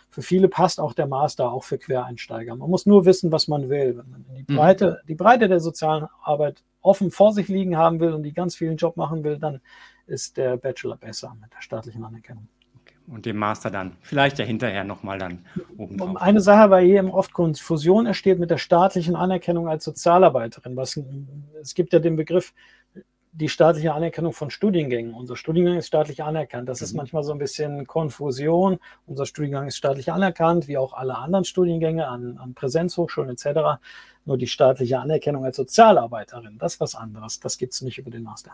für 0.09 0.21
viele 0.21 0.47
passt 0.47 0.79
auch 0.79 0.93
der 0.93 1.07
Master, 1.07 1.51
auch 1.51 1.63
für 1.63 1.77
Quereinsteiger. 1.77 2.55
Man 2.55 2.69
muss 2.69 2.85
nur 2.85 3.05
wissen, 3.05 3.31
was 3.31 3.47
man 3.47 3.69
will. 3.69 3.97
Wenn 3.97 4.09
man 4.09 4.25
die 4.35 4.51
mhm. 4.51 4.57
Breite, 4.57 5.01
die 5.07 5.15
Breite 5.15 5.47
der 5.47 5.59
sozialen 5.59 6.07
Arbeit 6.23 6.63
offen 6.81 7.11
vor 7.11 7.33
sich 7.33 7.47
liegen 7.47 7.77
haben 7.77 7.99
will 7.99 8.13
und 8.13 8.23
die 8.23 8.33
ganz 8.33 8.55
vielen 8.55 8.77
Job 8.77 8.97
machen 8.97 9.23
will, 9.23 9.37
dann 9.37 9.61
ist 10.07 10.37
der 10.37 10.57
Bachelor 10.57 10.97
besser 10.97 11.35
mit 11.39 11.53
der 11.53 11.61
staatlichen 11.61 12.03
Anerkennung 12.03 12.47
und 13.11 13.25
dem 13.25 13.37
Master 13.37 13.71
dann 13.71 13.95
vielleicht 14.01 14.39
ja 14.39 14.45
hinterher 14.45 14.83
nochmal 14.83 15.17
dann 15.17 15.45
oben 15.77 15.97
drauf. 15.97 16.17
Eine 16.17 16.41
Sache 16.41 16.69
bei 16.69 16.83
jedem 16.83 17.09
oft 17.09 17.33
Konfusion 17.33 18.05
entsteht 18.05 18.39
mit 18.39 18.51
der 18.51 18.57
staatlichen 18.57 19.15
Anerkennung 19.15 19.67
als 19.67 19.83
Sozialarbeiterin. 19.83 20.75
Was, 20.75 20.99
es 21.61 21.73
gibt 21.73 21.93
ja 21.93 21.99
den 21.99 22.15
Begriff 22.15 22.53
die 23.31 23.49
staatliche 23.49 23.93
Anerkennung 23.93 24.33
von 24.33 24.49
Studiengängen. 24.49 25.13
Unser 25.13 25.35
Studiengang 25.35 25.77
ist 25.77 25.87
staatlich 25.87 26.23
anerkannt. 26.23 26.67
Das 26.67 26.81
mhm. 26.81 26.85
ist 26.85 26.93
manchmal 26.93 27.23
so 27.23 27.31
ein 27.31 27.37
bisschen 27.37 27.85
Konfusion. 27.85 28.79
Unser 29.05 29.25
Studiengang 29.25 29.67
ist 29.67 29.77
staatlich 29.77 30.11
anerkannt, 30.11 30.67
wie 30.67 30.77
auch 30.77 30.93
alle 30.93 31.17
anderen 31.17 31.45
Studiengänge 31.45 32.07
an, 32.07 32.37
an 32.37 32.53
Präsenzhochschulen 32.53 33.29
etc. 33.29 33.81
Nur 34.25 34.37
die 34.37 34.47
staatliche 34.47 34.99
Anerkennung 34.99 35.45
als 35.45 35.57
Sozialarbeiterin, 35.57 36.57
das 36.57 36.75
ist 36.75 36.79
was 36.79 36.95
anderes. 36.95 37.39
Das 37.39 37.57
gibt 37.57 37.73
es 37.73 37.81
nicht 37.81 37.97
über 37.99 38.11
den 38.11 38.23
Master. 38.23 38.51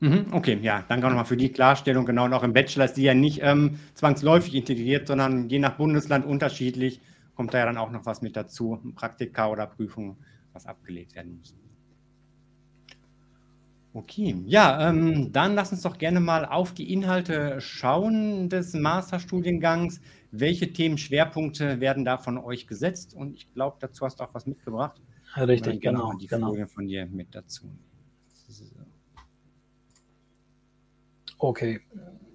Mhm, 0.00 0.28
okay, 0.32 0.58
ja, 0.62 0.82
danke 0.88 1.06
auch 1.06 1.10
nochmal 1.10 1.26
für 1.26 1.36
die 1.36 1.52
Klarstellung. 1.52 2.06
Genau, 2.06 2.24
und 2.24 2.32
auch 2.32 2.42
im 2.42 2.54
Bachelor 2.54 2.86
ist 2.86 2.96
die 2.96 3.02
ja 3.02 3.14
nicht 3.14 3.40
ähm, 3.42 3.78
zwangsläufig 3.94 4.54
integriert, 4.54 5.06
sondern 5.06 5.48
je 5.48 5.58
nach 5.58 5.76
Bundesland 5.76 6.24
unterschiedlich 6.24 7.00
kommt 7.34 7.54
da 7.54 7.58
ja 7.58 7.66
dann 7.66 7.78
auch 7.78 7.90
noch 7.90 8.04
was 8.06 8.20
mit 8.20 8.36
dazu, 8.36 8.80
Praktika 8.94 9.48
oder 9.48 9.66
Prüfungen, 9.66 10.16
was 10.52 10.66
abgelegt 10.66 11.14
werden 11.14 11.38
muss. 11.38 11.54
Okay, 13.92 14.36
ja, 14.46 14.88
ähm, 14.88 15.32
dann 15.32 15.56
lass 15.56 15.72
uns 15.72 15.82
doch 15.82 15.98
gerne 15.98 16.20
mal 16.20 16.44
auf 16.44 16.72
die 16.72 16.92
Inhalte 16.92 17.60
schauen 17.60 18.48
des 18.48 18.72
Masterstudiengangs. 18.72 20.00
Welche 20.30 20.72
Themenschwerpunkte 20.72 21.80
werden 21.80 22.04
da 22.04 22.16
von 22.16 22.38
euch 22.38 22.68
gesetzt? 22.68 23.14
Und 23.14 23.34
ich 23.34 23.52
glaube, 23.52 23.78
dazu 23.80 24.06
hast 24.06 24.20
du 24.20 24.24
auch 24.24 24.32
was 24.32 24.46
mitgebracht. 24.46 25.00
richtig, 25.36 25.80
genau. 25.80 26.12
Die 26.12 26.28
genau. 26.28 26.50
Folie 26.50 26.68
von 26.68 26.86
dir 26.86 27.06
mit 27.06 27.34
dazu. 27.34 27.68
Okay. 31.38 31.80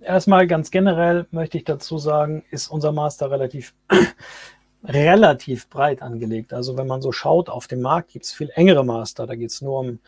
Erstmal 0.02 0.48
ganz 0.48 0.72
generell 0.72 1.26
möchte 1.32 1.58
ich 1.58 1.64
dazu 1.64 1.98
sagen, 1.98 2.44
ist 2.50 2.68
unser 2.68 2.92
Master 2.92 3.32
relativ, 3.32 3.76
relativ 4.84 5.70
breit 5.70 6.02
angelegt. 6.02 6.52
Also 6.52 6.76
wenn 6.78 6.88
man 6.88 7.02
so 7.02 7.14
schaut 7.14 7.48
auf 7.48 7.68
dem 7.68 7.82
Markt, 7.82 8.12
gibt 8.12 8.26
es 8.26 8.34
viel 8.34 8.52
engere 8.56 8.84
Master. 8.84 9.26
Da 9.26 9.36
geht 9.36 9.52
es 9.52 9.62
nur 9.62 9.80
um 9.80 10.00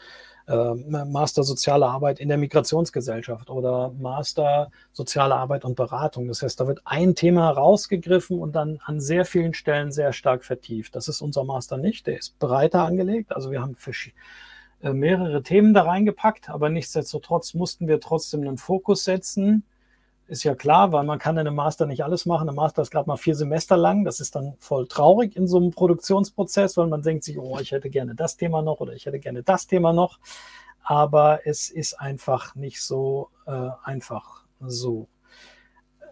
äh, 0.47 0.73
Master 1.05 1.43
Soziale 1.43 1.85
Arbeit 1.85 2.19
in 2.19 2.29
der 2.29 2.37
Migrationsgesellschaft 2.37 3.49
oder 3.49 3.91
Master 3.99 4.71
Soziale 4.93 5.35
Arbeit 5.35 5.65
und 5.65 5.75
Beratung. 5.75 6.27
Das 6.27 6.41
heißt, 6.41 6.59
da 6.59 6.67
wird 6.67 6.81
ein 6.85 7.15
Thema 7.15 7.49
rausgegriffen 7.49 8.39
und 8.39 8.55
dann 8.55 8.79
an 8.85 8.99
sehr 8.99 9.25
vielen 9.25 9.53
Stellen 9.53 9.91
sehr 9.91 10.13
stark 10.13 10.43
vertieft. 10.43 10.95
Das 10.95 11.07
ist 11.07 11.21
unser 11.21 11.43
Master 11.43 11.77
nicht. 11.77 12.07
Der 12.07 12.17
ist 12.17 12.39
breiter 12.39 12.83
angelegt. 12.83 13.35
Also 13.35 13.51
wir 13.51 13.61
haben 13.61 13.75
verschiedene 13.75 14.21
äh, 14.81 14.93
mehrere 14.93 15.41
Themen 15.43 15.73
da 15.73 15.83
reingepackt, 15.83 16.49
aber 16.49 16.69
nichtsdestotrotz 16.69 17.53
mussten 17.53 17.87
wir 17.87 17.99
trotzdem 17.99 18.41
einen 18.41 18.57
Fokus 18.57 19.03
setzen. 19.03 19.63
Ist 20.27 20.43
ja 20.43 20.55
klar, 20.55 20.91
weil 20.91 21.05
man 21.05 21.19
kann 21.19 21.37
in 21.37 21.47
einem 21.47 21.55
Master 21.55 21.85
nicht 21.85 22.03
alles 22.03 22.25
machen. 22.25 22.49
Ein 22.49 22.55
Master 22.55 22.81
ist 22.81 22.91
gerade 22.91 23.07
mal 23.07 23.15
vier 23.15 23.35
Semester 23.35 23.77
lang. 23.77 24.03
Das 24.03 24.19
ist 24.19 24.35
dann 24.35 24.55
voll 24.59 24.87
traurig 24.87 25.37
in 25.37 25.47
so 25.47 25.57
einem 25.57 25.71
Produktionsprozess, 25.71 26.75
weil 26.75 26.87
man 26.87 27.01
denkt 27.01 27.23
sich, 27.23 27.39
oh, 27.39 27.57
ich 27.59 27.71
hätte 27.71 27.89
gerne 27.89 28.13
das 28.13 28.35
Thema 28.35 28.61
noch 28.61 28.81
oder 28.81 28.93
ich 28.93 29.05
hätte 29.05 29.19
gerne 29.19 29.43
das 29.43 29.67
Thema 29.67 29.93
noch. 29.93 30.19
Aber 30.83 31.45
es 31.45 31.69
ist 31.69 31.99
einfach 31.99 32.55
nicht 32.55 32.81
so 32.81 33.29
äh, 33.45 33.69
einfach 33.83 34.43
so. 34.59 35.07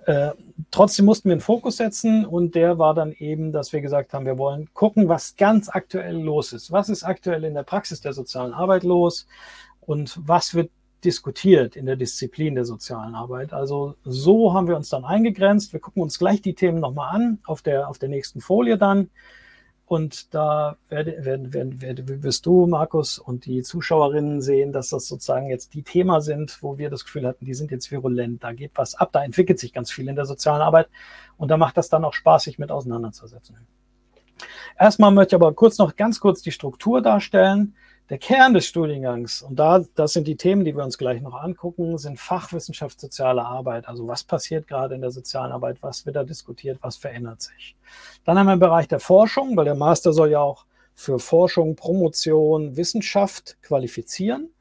Äh, 0.06 0.32
trotzdem 0.70 1.06
mussten 1.06 1.30
wir 1.30 1.34
einen 1.34 1.42
Fokus 1.42 1.78
setzen 1.78 2.26
und 2.26 2.54
der 2.56 2.78
war 2.78 2.94
dann 2.94 3.12
eben, 3.12 3.52
dass 3.52 3.74
wir 3.74 3.82
gesagt 3.82 4.14
haben, 4.14 4.26
wir 4.26 4.38
wollen 4.38 4.70
gucken, 4.74 5.10
was 5.10 5.36
ganz 5.36 5.68
aktuell 5.68 6.16
los 6.16 6.54
ist. 6.54 6.72
Was 6.72 6.90
ist 6.90 7.04
aktuell 7.04 7.44
in 7.44 7.56
der 7.56 7.64
Praxis 7.64 8.02
der 8.02 8.14
sozialen 8.14 8.54
Arbeit 8.54 8.84
los 8.84 9.28
und 9.82 10.18
was 10.22 10.54
wird 10.54 10.70
diskutiert 11.06 11.76
in 11.76 11.86
der 11.86 11.96
Disziplin 11.96 12.56
der 12.56 12.66
sozialen 12.66 13.16
Arbeit. 13.16 13.54
Also 13.54 13.96
so 14.04 14.54
haben 14.54 14.68
wir 14.68 14.76
uns 14.76 14.90
dann 14.90 15.06
eingegrenzt. 15.06 15.72
Wir 15.72 15.80
gucken 15.80 16.02
uns 16.02 16.20
gleich 16.20 16.42
die 16.42 16.56
Themen 16.56 16.80
nochmal 16.80 17.16
an, 17.16 17.40
auf 17.46 17.62
der, 17.62 17.88
auf 17.88 18.00
der 18.00 18.10
nächsten 18.10 18.42
Folie 18.42 18.78
dann. 18.78 19.10
Und 19.88 20.34
da 20.34 20.78
werde, 20.90 21.24
werden, 21.26 21.54
werden, 21.54 21.80
werden, 21.80 22.24
wirst 22.24 22.48
du, 22.48 22.66
Markus, 22.66 23.20
und 23.20 23.46
die 23.46 23.62
Zuschauerinnen 23.62 24.42
sehen, 24.42 24.72
dass 24.72 24.90
das 24.90 25.08
sozusagen 25.08 25.48
jetzt 25.48 25.76
die 25.76 25.84
Themen 25.84 26.22
sind, 26.22 26.58
wo 26.62 26.80
wir 26.80 26.90
das 26.90 27.06
Gefühl 27.06 27.28
hatten, 27.28 27.46
die 27.46 27.54
sind 27.54 27.70
jetzt 27.70 27.92
virulent, 27.92 28.44
da 28.44 28.52
geht 28.52 28.72
was 28.74 28.96
ab, 28.96 29.12
da 29.12 29.24
entwickelt 29.24 29.60
sich 29.60 29.74
ganz 29.74 29.92
viel 29.92 30.10
in 30.10 30.16
der 30.16 30.26
sozialen 30.26 30.64
Arbeit 30.64 30.90
und 31.38 31.52
da 31.52 31.58
macht 31.58 31.78
das 31.78 31.90
dann 31.90 32.04
auch 32.04 32.14
Spaß, 32.14 32.46
sich 32.46 32.58
mit 32.58 32.72
auseinanderzusetzen. 32.72 33.58
Erstmal 34.80 35.12
möchte 35.12 35.36
ich 35.36 35.42
aber 35.42 35.54
kurz 35.54 35.78
noch 35.78 35.96
ganz 35.96 36.20
kurz 36.20 36.42
die 36.42 36.52
Struktur 36.52 37.04
darstellen. 37.04 37.76
Der 38.10 38.20
Kern 38.20 38.54
des 38.54 38.68
Studiengangs, 38.68 39.42
und 39.42 39.58
da, 39.58 39.84
das 39.96 40.14
sind 40.14 40.28
die 40.28 40.36
Themen, 40.36 40.64
die 40.64 40.76
wir 40.76 40.84
uns 40.84 41.00
gleich 41.00 41.24
noch 41.24 41.34
angucken, 41.34 41.98
sind 41.98 42.20
Fachwissenschaft 42.20 43.00
soziale 43.00 43.44
Arbeit. 43.44 43.88
Also 43.88 44.08
was 44.08 44.24
passiert 44.24 44.68
gerade 44.68 44.94
in 44.94 45.02
der 45.02 45.10
sozialen 45.10 45.52
Arbeit, 45.52 45.82
was 45.82 46.06
wird 46.06 46.16
da 46.16 46.24
diskutiert, 46.24 46.78
was 46.82 46.98
verändert 46.98 47.42
sich. 47.42 47.76
Dann 48.24 48.38
haben 48.38 48.46
wir 48.46 48.52
einen 48.52 48.60
Bereich 48.60 48.88
der 48.88 49.00
Forschung, 49.00 49.58
weil 49.58 49.66
der 49.66 49.74
Master 49.74 50.14
soll 50.14 50.30
ja 50.30 50.40
auch 50.40 50.66
für 50.94 51.18
Forschung, 51.18 51.76
Promotion, 51.76 52.78
Wissenschaft 52.78 53.58
qualifizieren. 53.64 54.52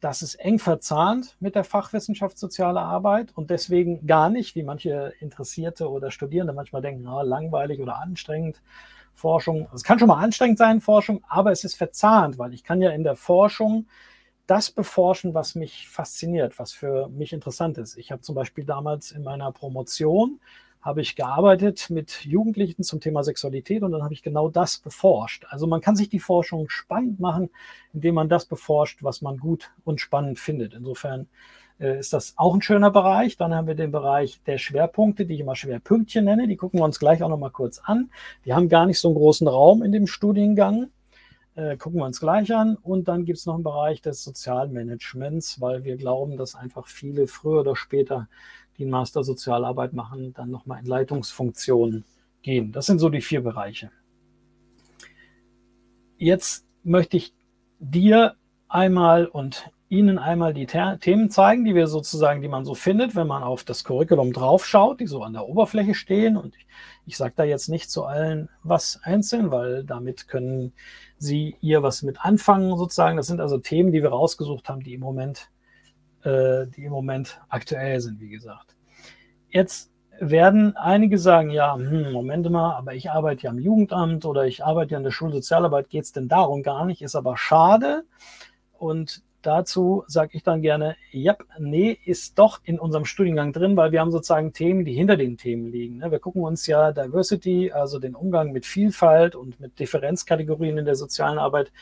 Das 0.00 0.22
ist 0.22 0.36
eng 0.36 0.60
verzahnt 0.60 1.36
mit 1.40 1.56
der 1.56 1.64
Fachwissenschaft 1.64 2.38
soziale 2.38 2.80
Arbeit 2.80 3.32
und 3.34 3.50
deswegen 3.50 4.06
gar 4.06 4.30
nicht, 4.30 4.54
wie 4.54 4.62
manche 4.62 5.12
Interessierte 5.18 5.90
oder 5.90 6.12
Studierende 6.12 6.52
manchmal 6.52 6.82
denken, 6.82 7.06
ah, 7.08 7.22
langweilig 7.22 7.80
oder 7.80 7.98
anstrengend, 7.98 8.60
Forschung. 9.16 9.66
Es 9.74 9.82
kann 9.82 9.98
schon 9.98 10.08
mal 10.08 10.22
anstrengend 10.22 10.58
sein, 10.58 10.80
Forschung, 10.80 11.24
aber 11.28 11.50
es 11.50 11.64
ist 11.64 11.74
verzahnt, 11.74 12.38
weil 12.38 12.54
ich 12.54 12.62
kann 12.62 12.80
ja 12.80 12.90
in 12.90 13.02
der 13.02 13.16
Forschung 13.16 13.86
das 14.46 14.70
beforschen, 14.70 15.34
was 15.34 15.56
mich 15.56 15.88
fasziniert, 15.88 16.58
was 16.58 16.72
für 16.72 17.08
mich 17.08 17.32
interessant 17.32 17.78
ist. 17.78 17.96
Ich 17.96 18.12
habe 18.12 18.22
zum 18.22 18.34
Beispiel 18.34 18.64
damals 18.64 19.10
in 19.10 19.24
meiner 19.24 19.50
Promotion 19.50 20.38
habe 20.82 21.00
ich 21.00 21.16
gearbeitet 21.16 21.90
mit 21.90 22.24
Jugendlichen 22.24 22.84
zum 22.84 23.00
Thema 23.00 23.24
Sexualität 23.24 23.82
und 23.82 23.90
dann 23.90 24.04
habe 24.04 24.14
ich 24.14 24.22
genau 24.22 24.48
das 24.48 24.78
beforscht. 24.78 25.44
Also 25.48 25.66
man 25.66 25.80
kann 25.80 25.96
sich 25.96 26.08
die 26.08 26.20
Forschung 26.20 26.68
spannend 26.68 27.18
machen, 27.18 27.50
indem 27.92 28.14
man 28.14 28.28
das 28.28 28.44
beforscht, 28.44 29.02
was 29.02 29.20
man 29.20 29.38
gut 29.38 29.72
und 29.84 30.00
spannend 30.00 30.38
findet. 30.38 30.74
Insofern 30.74 31.26
ist 31.78 32.12
das 32.12 32.34
auch 32.36 32.54
ein 32.54 32.62
schöner 32.62 32.90
Bereich. 32.90 33.36
Dann 33.36 33.54
haben 33.54 33.66
wir 33.66 33.74
den 33.74 33.92
Bereich 33.92 34.40
der 34.46 34.58
Schwerpunkte, 34.58 35.26
die 35.26 35.34
ich 35.34 35.40
immer 35.40 35.56
Schwerpünktchen 35.56 36.24
nenne. 36.24 36.48
Die 36.48 36.56
gucken 36.56 36.80
wir 36.80 36.84
uns 36.84 36.98
gleich 36.98 37.22
auch 37.22 37.28
noch 37.28 37.38
mal 37.38 37.50
kurz 37.50 37.80
an. 37.84 38.10
Die 38.44 38.54
haben 38.54 38.68
gar 38.68 38.86
nicht 38.86 38.98
so 38.98 39.08
einen 39.08 39.16
großen 39.16 39.46
Raum 39.46 39.82
in 39.82 39.92
dem 39.92 40.06
Studiengang. 40.06 40.88
Äh, 41.54 41.76
gucken 41.76 42.00
wir 42.00 42.06
uns 42.06 42.20
gleich 42.20 42.54
an. 42.54 42.76
Und 42.76 43.08
dann 43.08 43.24
gibt 43.24 43.38
es 43.38 43.46
noch 43.46 43.54
einen 43.54 43.64
Bereich 43.64 44.00
des 44.00 44.24
Sozialmanagements, 44.24 45.60
weil 45.60 45.84
wir 45.84 45.96
glauben, 45.96 46.36
dass 46.36 46.54
einfach 46.54 46.86
viele 46.86 47.26
früher 47.26 47.60
oder 47.60 47.76
später, 47.76 48.28
die 48.78 48.82
einen 48.82 48.90
Master 48.90 49.22
Sozialarbeit 49.22 49.92
machen, 49.92 50.32
dann 50.34 50.50
nochmal 50.50 50.80
in 50.80 50.86
Leitungsfunktionen 50.86 52.04
gehen. 52.42 52.72
Das 52.72 52.86
sind 52.86 53.00
so 53.00 53.10
die 53.10 53.20
vier 53.20 53.42
Bereiche. 53.42 53.90
Jetzt 56.16 56.64
möchte 56.84 57.18
ich 57.18 57.34
dir 57.78 58.36
einmal 58.68 59.26
und 59.26 59.70
Ihnen 59.88 60.18
einmal 60.18 60.52
die 60.52 60.66
Themen 60.66 61.30
zeigen, 61.30 61.64
die 61.64 61.76
wir 61.76 61.86
sozusagen, 61.86 62.42
die 62.42 62.48
man 62.48 62.64
so 62.64 62.74
findet, 62.74 63.14
wenn 63.14 63.28
man 63.28 63.44
auf 63.44 63.62
das 63.62 63.84
Curriculum 63.84 64.32
draufschaut, 64.32 64.98
die 64.98 65.06
so 65.06 65.22
an 65.22 65.32
der 65.32 65.48
Oberfläche 65.48 65.94
stehen. 65.94 66.36
Und 66.36 66.56
ich, 66.56 66.66
ich 67.06 67.16
sage 67.16 67.34
da 67.36 67.44
jetzt 67.44 67.68
nicht 67.68 67.90
zu 67.90 68.04
allen 68.04 68.48
was 68.64 68.98
einzeln, 69.04 69.52
weil 69.52 69.84
damit 69.84 70.26
können 70.26 70.72
Sie 71.18 71.56
ihr 71.60 71.84
was 71.84 72.02
mit 72.02 72.24
anfangen 72.24 72.76
sozusagen. 72.76 73.16
Das 73.16 73.28
sind 73.28 73.40
also 73.40 73.58
Themen, 73.58 73.92
die 73.92 74.02
wir 74.02 74.10
rausgesucht 74.10 74.68
haben, 74.68 74.82
die 74.82 74.94
im 74.94 75.00
Moment, 75.00 75.50
äh, 76.24 76.66
die 76.66 76.84
im 76.84 76.92
Moment 76.92 77.40
aktuell 77.48 78.00
sind, 78.00 78.20
wie 78.20 78.30
gesagt. 78.30 78.74
Jetzt 79.50 79.92
werden 80.18 80.76
einige 80.76 81.18
sagen, 81.18 81.50
ja, 81.50 81.76
hm, 81.76 82.12
Moment 82.12 82.50
mal, 82.50 82.74
aber 82.74 82.94
ich 82.94 83.10
arbeite 83.10 83.44
ja 83.44 83.50
am 83.50 83.58
Jugendamt 83.58 84.24
oder 84.24 84.46
ich 84.46 84.64
arbeite 84.64 84.92
ja 84.92 84.98
in 84.98 85.04
der 85.04 85.10
Schulsozialarbeit, 85.10 85.90
geht 85.90 86.04
es 86.04 86.12
denn 86.12 86.28
darum 86.28 86.62
gar 86.62 86.84
nicht, 86.86 87.02
ist 87.02 87.14
aber 87.14 87.36
schade. 87.36 88.04
Und 88.72 89.22
dazu 89.46 90.04
sage 90.06 90.30
ich 90.36 90.42
dann 90.42 90.62
gerne, 90.62 90.96
ja, 91.12 91.36
nee, 91.58 91.98
ist 92.04 92.38
doch 92.38 92.60
in 92.64 92.78
unserem 92.78 93.04
Studiengang 93.04 93.52
drin, 93.52 93.76
weil 93.76 93.92
wir 93.92 94.00
haben 94.00 94.10
sozusagen 94.10 94.52
Themen, 94.52 94.84
die 94.84 94.94
hinter 94.94 95.16
den 95.16 95.36
Themen 95.36 95.70
liegen. 95.70 95.98
Ne? 95.98 96.10
Wir 96.10 96.18
gucken 96.18 96.42
uns 96.42 96.66
ja 96.66 96.92
Diversity, 96.92 97.72
also 97.72 97.98
den 97.98 98.14
Umgang 98.14 98.52
mit 98.52 98.66
Vielfalt 98.66 99.34
und 99.34 99.60
mit 99.60 99.78
Differenzkategorien 99.78 100.78
in 100.78 100.84
der 100.84 100.96
sozialen 100.96 101.38
Arbeit 101.38 101.72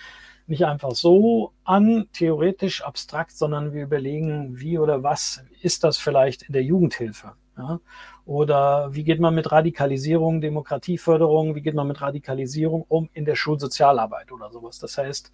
nicht 0.47 0.67
einfach 0.67 0.93
so 0.93 1.53
an, 1.65 2.09
theoretisch 2.13 2.83
abstrakt, 2.83 3.33
sondern 3.33 3.73
wir 3.73 3.85
überlegen, 3.85 4.61
wie 4.61 4.79
oder 4.79 5.03
was 5.03 5.43
ist 5.63 5.85
das 5.85 5.97
vielleicht 5.97 6.43
in 6.43 6.53
der 6.53 6.63
Jugendhilfe. 6.63 7.33
Ja? 7.57 7.81
Oder 8.27 8.95
wie 8.95 9.05
geht 9.05 9.21
man 9.21 9.35
mit 9.35 9.53
Radikalisierung, 9.53 10.41
Demokratieförderung, 10.41 11.55
wie 11.55 11.61
geht 11.61 11.75
man 11.75 11.87
mit 11.87 12.01
Radikalisierung 12.01 12.85
um 12.89 13.09
in 13.13 13.25
der 13.25 13.35
Schulsozialarbeit 13.35 14.33
oder 14.33 14.51
sowas. 14.51 14.79
Das 14.79 14.99
heißt, 14.99 15.31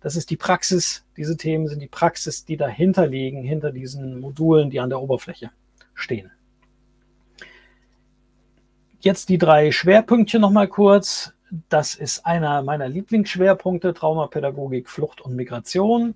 das 0.00 0.16
ist 0.16 0.30
die 0.30 0.36
Praxis, 0.36 1.04
diese 1.16 1.36
Themen 1.36 1.68
sind 1.68 1.80
die 1.80 1.88
Praxis, 1.88 2.44
die 2.44 2.56
dahinter 2.56 3.06
liegen, 3.06 3.42
hinter 3.42 3.72
diesen 3.72 4.20
Modulen, 4.20 4.70
die 4.70 4.80
an 4.80 4.90
der 4.90 5.00
Oberfläche 5.00 5.50
stehen. 5.94 6.30
Jetzt 9.00 9.28
die 9.28 9.38
drei 9.38 9.70
Schwerpünktchen 9.70 10.40
nochmal 10.40 10.68
kurz. 10.68 11.34
Das 11.68 11.94
ist 11.94 12.24
einer 12.26 12.62
meiner 12.62 12.88
Lieblingsschwerpunkte, 12.88 13.94
Traumapädagogik, 13.94 14.88
Flucht 14.88 15.20
und 15.20 15.36
Migration. 15.36 16.14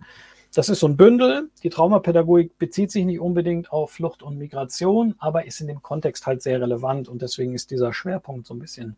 Das 0.55 0.69
ist 0.69 0.81
so 0.81 0.88
ein 0.88 0.97
Bündel. 0.97 1.50
Die 1.62 1.69
Traumapädagogik 1.69 2.59
bezieht 2.59 2.90
sich 2.90 3.05
nicht 3.05 3.21
unbedingt 3.21 3.71
auf 3.71 3.93
Flucht 3.93 4.23
und 4.23 4.38
Migration, 4.38 5.14
aber 5.19 5.47
ist 5.47 5.61
in 5.61 5.67
dem 5.67 5.83
Kontext 5.83 6.26
halt 6.26 6.43
sehr 6.43 6.61
relevant 6.61 7.09
und 7.09 7.23
deswegen 7.23 7.55
ist 7.55 7.71
dieser 7.71 7.93
Schwerpunkt 7.93 8.47
so 8.47 8.55
ein 8.55 8.59
bisschen 8.59 8.97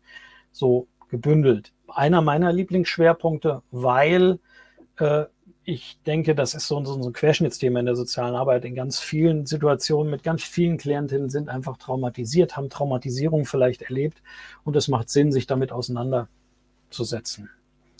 so 0.51 0.87
gebündelt. 1.09 1.73
Einer 1.87 2.21
meiner 2.21 2.53
Lieblingsschwerpunkte, 2.53 3.61
weil 3.71 4.39
äh, 4.97 5.25
ich 5.63 5.99
denke, 6.05 6.33
das 6.33 6.55
ist 6.55 6.67
so, 6.67 6.83
so 6.83 6.99
ein 7.07 7.13
Querschnittsthema 7.13 7.79
in 7.79 7.85
der 7.85 7.95
sozialen 7.95 8.35
Arbeit. 8.35 8.65
In 8.65 8.73
ganz 8.73 8.99
vielen 8.99 9.45
Situationen 9.45 10.09
mit 10.09 10.23
ganz 10.23 10.43
vielen 10.43 10.77
Klientinnen 10.77 11.29
sind 11.29 11.49
einfach 11.49 11.77
traumatisiert, 11.77 12.57
haben 12.57 12.69
Traumatisierung 12.69 13.45
vielleicht 13.45 13.83
erlebt 13.83 14.23
und 14.63 14.75
es 14.75 14.87
macht 14.87 15.09
Sinn, 15.09 15.31
sich 15.31 15.47
damit 15.47 15.71
auseinanderzusetzen. 15.71 17.49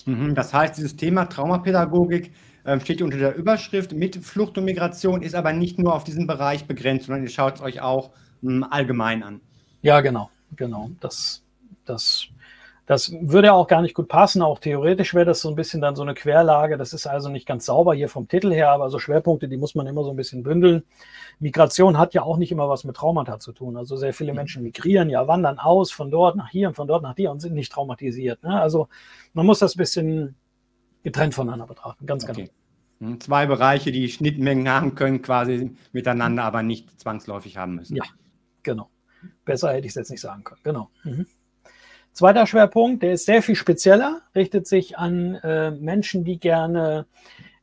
Mhm, 0.05 0.33
das 0.33 0.53
heißt, 0.53 0.77
dieses 0.77 0.95
Thema 0.95 1.25
Traumapädagogik 1.25 2.31
steht 2.79 3.01
unter 3.01 3.17
der 3.17 3.35
Überschrift 3.35 3.93
mit 3.93 4.15
Flucht 4.17 4.57
und 4.57 4.65
Migration, 4.65 5.21
ist 5.21 5.35
aber 5.35 5.53
nicht 5.53 5.79
nur 5.79 5.95
auf 5.95 6.03
diesen 6.03 6.27
Bereich 6.27 6.65
begrenzt, 6.65 7.05
sondern 7.05 7.23
ihr 7.23 7.29
schaut 7.29 7.55
es 7.55 7.61
euch 7.61 7.81
auch 7.81 8.11
hm, 8.41 8.65
allgemein 8.69 9.23
an. 9.23 9.41
Ja, 9.81 10.01
genau, 10.01 10.29
genau. 10.55 10.91
Das, 10.99 11.43
das, 11.85 12.27
das 12.85 13.11
würde 13.19 13.53
auch 13.53 13.67
gar 13.67 13.81
nicht 13.81 13.95
gut 13.95 14.07
passen. 14.07 14.41
Auch 14.41 14.59
theoretisch 14.59 15.13
wäre 15.13 15.25
das 15.25 15.41
so 15.41 15.49
ein 15.49 15.55
bisschen 15.55 15.81
dann 15.81 15.95
so 15.95 16.03
eine 16.03 16.13
Querlage. 16.13 16.77
Das 16.77 16.93
ist 16.93 17.07
also 17.07 17.29
nicht 17.29 17.47
ganz 17.47 17.65
sauber 17.65 17.95
hier 17.95 18.09
vom 18.09 18.27
Titel 18.27 18.51
her, 18.51 18.69
aber 18.69 18.89
so 18.89 18.99
Schwerpunkte, 18.99 19.47
die 19.47 19.57
muss 19.57 19.73
man 19.73 19.87
immer 19.87 20.03
so 20.03 20.11
ein 20.11 20.15
bisschen 20.15 20.43
bündeln. 20.43 20.83
Migration 21.39 21.97
hat 21.97 22.13
ja 22.13 22.21
auch 22.21 22.37
nicht 22.37 22.51
immer 22.51 22.69
was 22.69 22.83
mit 22.83 22.95
Traumata 22.95 23.39
zu 23.39 23.53
tun. 23.53 23.75
Also 23.75 23.95
sehr 23.95 24.13
viele 24.13 24.33
mhm. 24.33 24.37
Menschen 24.37 24.63
migrieren, 24.63 25.09
ja, 25.09 25.27
wandern 25.27 25.57
aus 25.57 25.91
von 25.91 26.11
dort 26.11 26.35
nach 26.35 26.49
hier 26.49 26.67
und 26.67 26.75
von 26.75 26.87
dort 26.87 27.01
nach 27.01 27.15
hier 27.15 27.31
und 27.31 27.39
sind 27.39 27.55
nicht 27.55 27.71
traumatisiert. 27.71 28.43
Ne? 28.43 28.61
Also 28.61 28.87
man 29.33 29.45
muss 29.47 29.59
das 29.59 29.75
ein 29.75 29.79
bisschen 29.79 30.35
getrennt 31.03 31.33
voneinander 31.33 31.67
betrachten, 31.67 32.05
ganz 32.05 32.23
okay. 32.23 32.49
genau. 32.99 33.17
Zwei 33.17 33.47
Bereiche, 33.47 33.91
die 33.91 34.09
Schnittmengen 34.09 34.69
haben 34.69 34.93
können, 34.93 35.23
quasi 35.23 35.75
miteinander, 35.91 36.43
aber 36.43 36.61
nicht 36.61 36.99
zwangsläufig 37.01 37.57
haben 37.57 37.75
müssen. 37.75 37.95
Ja, 37.95 38.03
genau. 38.61 38.89
Besser 39.43 39.73
hätte 39.73 39.87
ich 39.87 39.91
es 39.91 39.95
jetzt 39.95 40.11
nicht 40.11 40.21
sagen 40.21 40.43
können. 40.43 40.61
Genau. 40.63 40.89
Mhm. 41.03 41.25
Zweiter 42.13 42.45
Schwerpunkt, 42.45 43.03
der 43.03 43.13
ist 43.13 43.25
sehr 43.25 43.41
viel 43.41 43.55
spezieller, 43.55 44.21
richtet 44.35 44.67
sich 44.67 44.97
an 44.97 45.35
äh, 45.35 45.71
Menschen, 45.71 46.23
die 46.23 46.39
gerne 46.39 47.07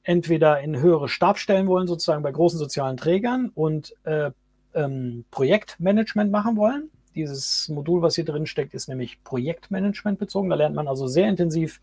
entweder 0.02 0.60
in 0.60 0.80
höhere 0.80 1.08
Stabstellen 1.08 1.66
wollen, 1.66 1.86
sozusagen 1.86 2.22
bei 2.22 2.32
großen 2.32 2.58
sozialen 2.58 2.96
Trägern 2.96 3.50
und 3.54 3.94
äh, 4.04 4.30
ähm, 4.74 5.26
Projektmanagement 5.30 6.30
machen 6.30 6.56
wollen. 6.56 6.90
Dieses 7.14 7.68
Modul, 7.68 8.00
was 8.00 8.14
hier 8.14 8.24
drin 8.24 8.46
steckt, 8.46 8.74
ist 8.74 8.88
nämlich 8.88 9.22
Projektmanagement 9.22 10.18
bezogen. 10.18 10.48
Da 10.48 10.56
lernt 10.56 10.74
man 10.76 10.88
also 10.88 11.06
sehr 11.06 11.28
intensiv 11.28 11.80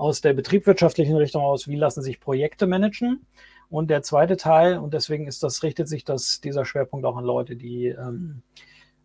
aus 0.00 0.20
der 0.20 0.32
betriebswirtschaftlichen 0.32 1.16
Richtung 1.16 1.42
aus, 1.42 1.68
wie 1.68 1.76
lassen 1.76 2.02
sich 2.02 2.20
Projekte 2.20 2.66
managen. 2.66 3.26
Und 3.68 3.90
der 3.90 4.02
zweite 4.02 4.36
Teil, 4.36 4.78
und 4.78 4.94
deswegen 4.94 5.26
ist 5.26 5.42
das, 5.42 5.62
richtet 5.62 5.88
sich 5.88 6.04
das, 6.04 6.40
dieser 6.40 6.64
Schwerpunkt 6.64 7.06
auch 7.06 7.16
an 7.16 7.24
Leute, 7.24 7.54
die 7.54 7.86
ähm, 7.86 8.42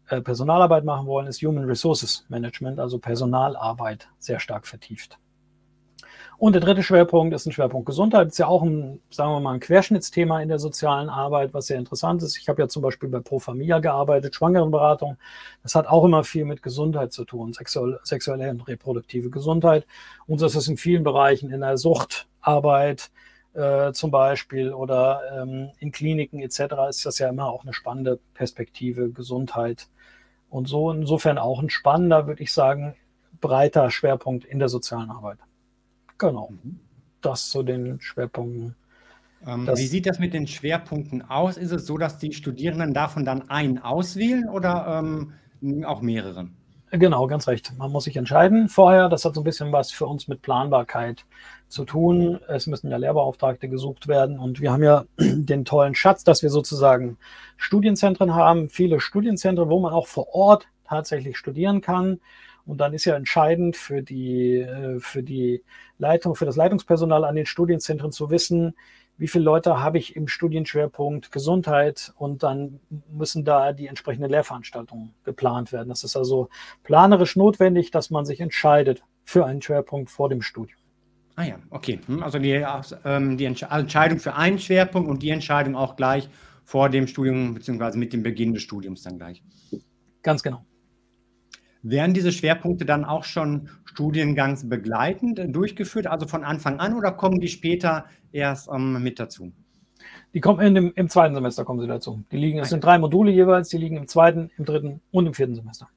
äh, 0.08 0.22
Personalarbeit 0.22 0.86
machen 0.86 1.06
wollen, 1.06 1.28
ist 1.28 1.42
Human 1.42 1.66
Resources 1.66 2.26
Management, 2.30 2.80
also 2.80 2.98
Personalarbeit 2.98 4.10
sehr 4.18 4.40
stark 4.40 4.66
vertieft. 4.66 5.20
Und 6.38 6.54
der 6.54 6.62
dritte 6.62 6.84
Schwerpunkt 6.84 7.34
ist 7.34 7.46
ein 7.46 7.52
Schwerpunkt 7.52 7.86
Gesundheit. 7.86 8.28
Ist 8.28 8.40
ja 8.40 8.48
auch 8.48 8.62
ein, 8.64 9.00
sagen 9.10 9.32
wir 9.32 9.40
mal, 9.40 9.54
ein 9.54 9.60
Querschnittsthema 9.60 10.42
in 10.42 10.50
der 10.50 10.60
sozialen 10.60 11.10
Arbeit, 11.10 11.54
was 11.54 11.68
sehr 11.68 11.78
interessant 11.78 12.22
ist. 12.24 12.38
Ich 12.38 12.50
habe 12.50 12.62
ja 12.62 12.68
zum 12.68 12.82
Beispiel 12.82 13.10
bei 13.10 13.20
Pro 13.20 13.40
Familia 13.40 13.80
gearbeitet, 13.80 14.36
Schwangerenberatung. 14.36 15.18
Das 15.64 15.76
hat 15.76 15.88
auch 15.88 16.04
immer 16.04 16.24
viel 16.24 16.46
mit 16.46 16.62
Gesundheit 16.62 17.14
zu 17.14 17.24
tun, 17.26 17.54
sexuelle, 17.54 18.00
sexuelle 18.04 18.50
und 18.50 18.68
reproduktive 18.68 19.30
Gesundheit. 19.30 19.88
Und 20.28 20.42
das 20.42 20.56
ist 20.56 20.68
in 20.68 20.78
vielen 20.78 21.04
Bereichen 21.04 21.52
in 21.52 21.62
der 21.62 21.78
Suchtarbeit 21.78 23.12
äh, 23.54 23.94
zum 23.94 24.12
Beispiel 24.12 24.74
oder 24.74 25.22
ähm, 25.34 25.72
in 25.80 25.92
Kliniken 25.92 26.40
etc. 26.42 26.90
ist 26.90 27.06
das 27.06 27.20
ja 27.20 27.30
immer 27.30 27.48
auch 27.48 27.64
eine 27.64 27.74
spannende 27.74 28.20
Perspektive, 28.34 29.10
Gesundheit. 29.10 29.88
Und 30.50 30.68
so 30.68 30.92
insofern 30.92 31.38
auch 31.38 31.62
ein 31.62 31.70
spannender, 31.70 32.28
würde 32.28 32.44
ich 32.44 32.54
sagen, 32.54 32.96
breiter 33.42 33.92
Schwerpunkt 33.92 34.46
in 34.46 34.60
der 34.60 34.70
sozialen 34.70 35.10
Arbeit. 35.10 35.40
Genau. 36.18 36.50
Mhm. 36.52 36.80
Das 37.22 37.50
zu 37.50 37.64
den 37.64 38.00
Schwerpunkten. 38.00 38.76
Ähm, 39.46 39.68
wie 39.68 39.88
sieht 39.88 40.06
das 40.06 40.20
mit 40.20 40.34
den 40.34 40.48
Schwerpunkten 40.48 41.30
aus? 41.30 41.58
Ist 41.58 41.72
es 41.72 41.86
so, 41.86 41.98
dass 41.98 42.18
die 42.18 42.34
Studierenden 42.34 42.94
davon 42.94 43.26
dann 43.26 43.50
einen 43.50 43.80
auswählen 43.80 44.50
oder 44.50 45.04
ähm, 45.04 45.86
auch 45.86 46.02
mehrere? 46.02 46.48
Genau, 46.92 47.28
ganz 47.28 47.48
recht. 47.48 47.74
Man 47.78 47.92
muss 47.92 48.06
sich 48.06 48.16
entscheiden 48.16 48.70
vorher. 48.70 49.10
Das 49.10 49.26
hat 49.26 49.36
so 49.36 49.42
ein 49.42 49.44
bisschen 49.44 49.72
was 49.72 49.92
für 49.92 50.06
uns 50.06 50.28
mit 50.28 50.42
Planbarkeit 50.42 51.26
zu 51.68 51.84
tun. 51.84 52.40
Es 52.48 52.68
müssen 52.68 52.90
ja 52.90 52.98
Lehrbeauftragte 52.98 53.68
gesucht 53.68 54.08
werden 54.08 54.40
und 54.40 54.62
wir 54.62 54.72
haben 54.72 54.84
ja 54.84 55.06
den 55.20 55.66
tollen 55.66 55.96
Schatz, 55.96 56.24
dass 56.24 56.42
wir 56.42 56.50
sozusagen 56.50 57.18
Studienzentren 57.58 58.36
haben, 58.36 58.70
viele 58.70 59.00
Studienzentren, 59.00 59.70
wo 59.70 59.80
man 59.80 59.94
auch 59.94 60.08
vor 60.08 60.34
Ort 60.34 60.68
tatsächlich 60.88 61.38
studieren 61.38 61.82
kann. 61.82 62.20
Und 62.66 62.80
dann 62.80 62.94
ist 62.94 63.06
ja 63.06 63.16
entscheidend 63.16 63.76
für 63.76 64.02
die, 64.02 64.58
äh, 64.58 65.00
für 65.00 65.24
die 65.24 65.64
Leitung, 65.98 66.36
für 66.36 66.46
das 66.46 66.56
Leitungspersonal 66.56 67.24
an 67.24 67.36
den 67.36 67.46
Studienzentren 67.46 68.12
zu 68.12 68.30
wissen, 68.30 68.76
wie 69.18 69.28
viele 69.28 69.46
Leute 69.46 69.80
habe 69.80 69.98
ich 69.98 70.16
im 70.16 70.28
Studienschwerpunkt 70.28 71.32
Gesundheit 71.32 72.14
und 72.18 72.44
dann 72.44 72.82
müssen 73.10 73.46
da 73.46 73.72
die 73.72 73.88
entsprechenden 73.88 74.30
Lehrveranstaltungen 74.30 75.14
geplant 75.24 75.72
werden. 75.72 75.90
Das 75.90 76.04
ist 76.04 76.18
also 76.18 76.50
planerisch 76.84 77.36
notwendig, 77.36 77.92
dass 77.92 78.10
man 78.10 78.26
sich 78.26 78.42
entscheidet 78.42 79.04
für 79.24 79.46
einen 79.46 79.62
Schwerpunkt 79.62 80.10
vor 80.10 80.28
dem 80.28 80.42
Studium. 80.42 80.80
Ah 81.36 81.44
ja, 81.44 81.60
okay. 81.70 82.00
Hm, 82.08 82.24
also 82.24 82.40
die, 82.40 82.66
ähm, 83.06 83.38
die 83.38 83.46
Entscheidung 83.46 84.20
für 84.20 84.36
einen 84.36 84.60
Schwerpunkt 84.60 85.10
und 85.10 85.24
die 85.24 85.30
Entscheidung 85.30 85.76
auch 85.76 85.96
gleich 85.96 86.30
vor 86.64 86.90
dem 86.90 87.08
Studium 87.08 87.54
beziehungsweise 87.54 87.98
mit 87.98 88.12
dem 88.14 88.24
Beginn 88.24 88.54
des 88.54 88.64
Studiums 88.64 89.04
dann 89.04 89.18
gleich. 89.18 89.44
Ganz 90.24 90.44
genau. 90.44 90.66
Werden 91.88 92.16
diese 92.16 92.32
Schwerpunkte 92.32 92.84
dann 92.84 93.06
auch 93.06 93.24
schon 93.24 93.70
studiengangsbegleitend 93.86 95.56
durchgeführt, 95.56 96.08
also 96.08 96.26
von 96.26 96.44
Anfang 96.44 96.80
an, 96.80 96.96
oder 96.96 97.12
kommen 97.12 97.40
die 97.40 97.48
später 97.48 98.06
erst 98.32 98.70
ähm, 98.74 99.04
mit 99.04 99.20
dazu? 99.20 99.54
Die 100.34 100.42
kommen 100.42 100.74
dem, 100.74 100.92
im 100.96 101.10
zweiten 101.10 101.36
Semester 101.36 101.64
kommen 101.64 101.80
sie 101.80 101.88
dazu. 101.88 102.24
Die 102.32 102.38
liegen, 102.38 102.58
es 102.58 102.70
sind 102.70 102.84
drei 102.84 102.98
Module 102.98 103.32
jeweils, 103.32 103.70
die 103.70 103.78
liegen 103.78 103.98
im 103.98 104.08
zweiten, 104.08 104.50
im 104.58 104.66
dritten 104.66 105.02
und 105.12 105.28
im 105.28 105.36
vierten 105.36 105.54
Semester. 105.54 105.88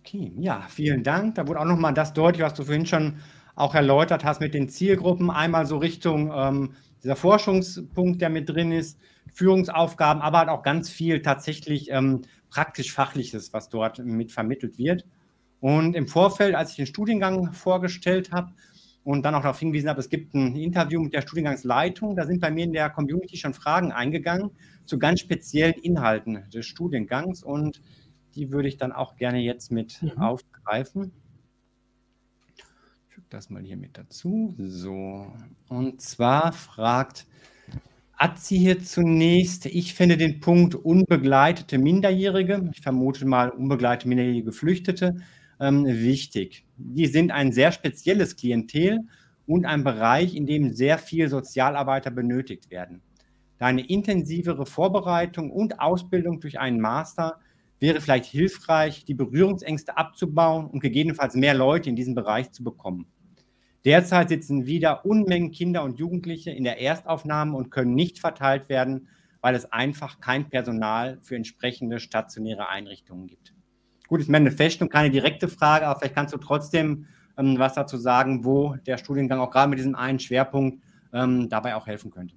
Okay, 0.00 0.32
ja, 0.38 0.64
vielen 0.70 1.02
Dank. 1.02 1.34
Da 1.34 1.46
wurde 1.46 1.60
auch 1.60 1.66
nochmal 1.66 1.92
das 1.92 2.14
deutlich, 2.14 2.42
was 2.42 2.54
du 2.54 2.62
vorhin 2.62 2.86
schon 2.86 3.16
auch 3.56 3.74
erläutert 3.74 4.24
hast 4.24 4.40
mit 4.40 4.54
den 4.54 4.70
Zielgruppen. 4.70 5.30
Einmal 5.30 5.66
so 5.66 5.76
Richtung 5.76 6.32
ähm, 6.34 6.72
dieser 7.02 7.16
Forschungspunkt, 7.16 8.22
der 8.22 8.30
mit 8.30 8.48
drin 8.48 8.72
ist, 8.72 8.98
Führungsaufgaben, 9.34 10.22
aber 10.22 10.38
halt 10.38 10.48
auch 10.48 10.62
ganz 10.62 10.88
viel 10.88 11.20
tatsächlich 11.20 11.90
ähm, 11.90 12.22
praktisch-fachliches, 12.54 13.52
was 13.52 13.68
dort 13.68 13.98
mit 13.98 14.30
vermittelt 14.30 14.78
wird. 14.78 15.04
Und 15.58 15.96
im 15.96 16.06
Vorfeld, 16.06 16.54
als 16.54 16.70
ich 16.70 16.76
den 16.76 16.86
Studiengang 16.86 17.52
vorgestellt 17.52 18.30
habe 18.30 18.52
und 19.02 19.24
dann 19.24 19.34
auch 19.34 19.42
darauf 19.42 19.58
hingewiesen 19.58 19.88
habe, 19.88 19.98
es 19.98 20.08
gibt 20.08 20.34
ein 20.34 20.54
Interview 20.54 21.02
mit 21.02 21.14
der 21.14 21.22
Studiengangsleitung, 21.22 22.14
da 22.14 22.26
sind 22.26 22.40
bei 22.40 22.52
mir 22.52 22.64
in 22.64 22.72
der 22.72 22.90
Community 22.90 23.36
schon 23.36 23.54
Fragen 23.54 23.90
eingegangen 23.90 24.50
zu 24.84 24.98
ganz 24.98 25.20
speziellen 25.20 25.74
Inhalten 25.74 26.48
des 26.50 26.66
Studiengangs 26.66 27.42
und 27.42 27.82
die 28.36 28.52
würde 28.52 28.68
ich 28.68 28.76
dann 28.76 28.92
auch 28.92 29.16
gerne 29.16 29.40
jetzt 29.40 29.72
mit 29.72 30.00
mhm. 30.00 30.18
aufgreifen. 30.18 31.12
Ich 32.56 32.64
füge 33.08 33.26
das 33.30 33.50
mal 33.50 33.62
hier 33.62 33.76
mit 33.76 33.98
dazu. 33.98 34.54
So, 34.58 35.32
und 35.68 36.00
zwar 36.00 36.52
fragt 36.52 37.26
Atzi 38.16 38.58
hier 38.58 38.80
zunächst. 38.80 39.66
Ich 39.66 39.94
finde 39.94 40.16
den 40.16 40.40
Punkt 40.40 40.74
unbegleitete 40.74 41.78
Minderjährige, 41.78 42.70
ich 42.72 42.80
vermute 42.80 43.26
mal 43.26 43.50
unbegleitete 43.50 44.08
minderjährige 44.08 44.46
Geflüchtete, 44.46 45.16
ähm, 45.60 45.84
wichtig. 45.86 46.64
Die 46.76 47.06
sind 47.06 47.30
ein 47.32 47.52
sehr 47.52 47.72
spezielles 47.72 48.36
Klientel 48.36 49.00
und 49.46 49.66
ein 49.66 49.84
Bereich, 49.84 50.34
in 50.34 50.46
dem 50.46 50.72
sehr 50.72 50.98
viel 50.98 51.28
Sozialarbeiter 51.28 52.10
benötigt 52.10 52.70
werden. 52.70 53.02
Deine 53.58 53.86
intensivere 53.86 54.66
Vorbereitung 54.66 55.50
und 55.50 55.80
Ausbildung 55.80 56.40
durch 56.40 56.58
einen 56.58 56.80
Master 56.80 57.38
wäre 57.80 58.00
vielleicht 58.00 58.26
hilfreich, 58.26 59.04
die 59.04 59.14
Berührungsängste 59.14 59.96
abzubauen 59.96 60.66
und 60.66 60.80
gegebenenfalls 60.80 61.34
mehr 61.34 61.54
Leute 61.54 61.90
in 61.90 61.96
diesen 61.96 62.14
Bereich 62.14 62.50
zu 62.52 62.64
bekommen. 62.64 63.06
Derzeit 63.84 64.30
sitzen 64.30 64.66
wieder 64.66 65.04
Unmengen 65.04 65.50
Kinder 65.50 65.84
und 65.84 65.98
Jugendliche 65.98 66.50
in 66.50 66.64
der 66.64 66.80
Erstaufnahme 66.80 67.56
und 67.56 67.70
können 67.70 67.94
nicht 67.94 68.18
verteilt 68.18 68.68
werden, 68.68 69.08
weil 69.40 69.54
es 69.54 69.70
einfach 69.72 70.20
kein 70.20 70.48
Personal 70.48 71.18
für 71.22 71.36
entsprechende 71.36 72.00
stationäre 72.00 72.68
Einrichtungen 72.68 73.26
gibt. 73.26 73.52
Gut, 74.08 74.20
ist 74.20 74.30
Manifest 74.30 74.80
und 74.80 74.90
keine 74.90 75.10
direkte 75.10 75.48
Frage, 75.48 75.86
aber 75.86 75.98
vielleicht 75.98 76.14
kannst 76.14 76.32
du 76.32 76.38
trotzdem 76.38 77.06
ähm, 77.36 77.58
was 77.58 77.74
dazu 77.74 77.96
sagen, 77.96 78.44
wo 78.44 78.76
der 78.86 78.96
Studiengang 78.96 79.40
auch 79.40 79.50
gerade 79.50 79.68
mit 79.68 79.78
diesem 79.78 79.94
einen 79.94 80.18
Schwerpunkt 80.18 80.82
ähm, 81.12 81.48
dabei 81.48 81.76
auch 81.76 81.86
helfen 81.86 82.10
könnte. 82.10 82.34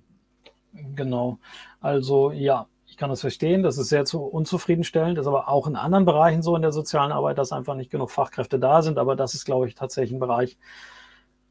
Genau. 0.96 1.40
Also 1.80 2.32
ja, 2.32 2.68
ich 2.86 2.98
kann 2.98 3.10
das 3.10 3.22
verstehen, 3.22 3.64
das 3.64 3.78
ist 3.78 3.90
sehr 3.90 4.06
zu 4.06 4.24
unzufriedenstellend, 4.24 5.18
das 5.18 5.26
ist 5.26 5.28
aber 5.28 5.50
auch 5.50 5.68
in 5.68 5.76
anderen 5.76 6.06
Bereichen 6.06 6.42
so 6.42 6.56
in 6.56 6.62
der 6.62 6.72
sozialen 6.72 7.12
Arbeit, 7.12 7.38
dass 7.38 7.52
einfach 7.52 7.76
nicht 7.76 7.92
genug 7.92 8.12
Fachkräfte 8.12 8.60
da 8.60 8.82
sind. 8.82 8.98
Aber 8.98 9.16
das 9.16 9.34
ist, 9.34 9.46
glaube 9.46 9.68
ich, 9.68 9.76
tatsächlich 9.76 10.14
ein 10.14 10.20
Bereich, 10.20 10.58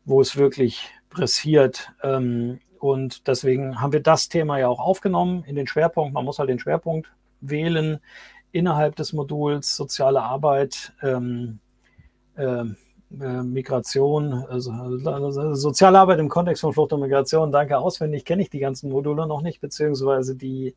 wo 0.07 0.21
es 0.23 0.37
wirklich 0.37 0.89
pressiert. 1.11 1.93
Ähm, 2.03 2.61
und 2.79 3.27
deswegen 3.27 3.81
haben 3.81 3.93
wir 3.93 4.03
das 4.03 4.29
Thema 4.29 4.59
ja 4.59 4.69
auch 4.69 4.81
aufgenommen 4.81 5.45
in 5.45 5.57
den 5.57 5.67
Schwerpunkt. 5.67 6.15
Man 6.15 6.25
muss 6.25 6.39
halt 6.39 6.49
den 6.49 6.59
Schwerpunkt 6.59 7.13
wählen 7.41 8.01
innerhalb 8.53 8.97
des 8.97 9.13
Moduls 9.13 9.77
soziale 9.77 10.23
Arbeit. 10.23 10.93
Ähm, 11.03 11.59
äh, 12.37 12.45
äh, 12.45 12.65
Migration, 13.19 14.33
also, 14.49 14.71
also 14.71 15.55
soziale 15.55 15.99
Arbeit 15.99 16.19
im 16.19 16.29
Kontext 16.29 16.61
von 16.61 16.73
Flucht 16.73 16.93
und 16.93 17.01
Migration, 17.01 17.51
danke 17.51 17.79
auswendig, 17.79 18.25
kenne 18.25 18.43
ich 18.43 18.51
die 18.51 18.59
ganzen 18.59 18.91
Module 18.91 19.27
noch 19.27 19.43
nicht, 19.43 19.61
beziehungsweise 19.61 20.37
die, 20.37 20.75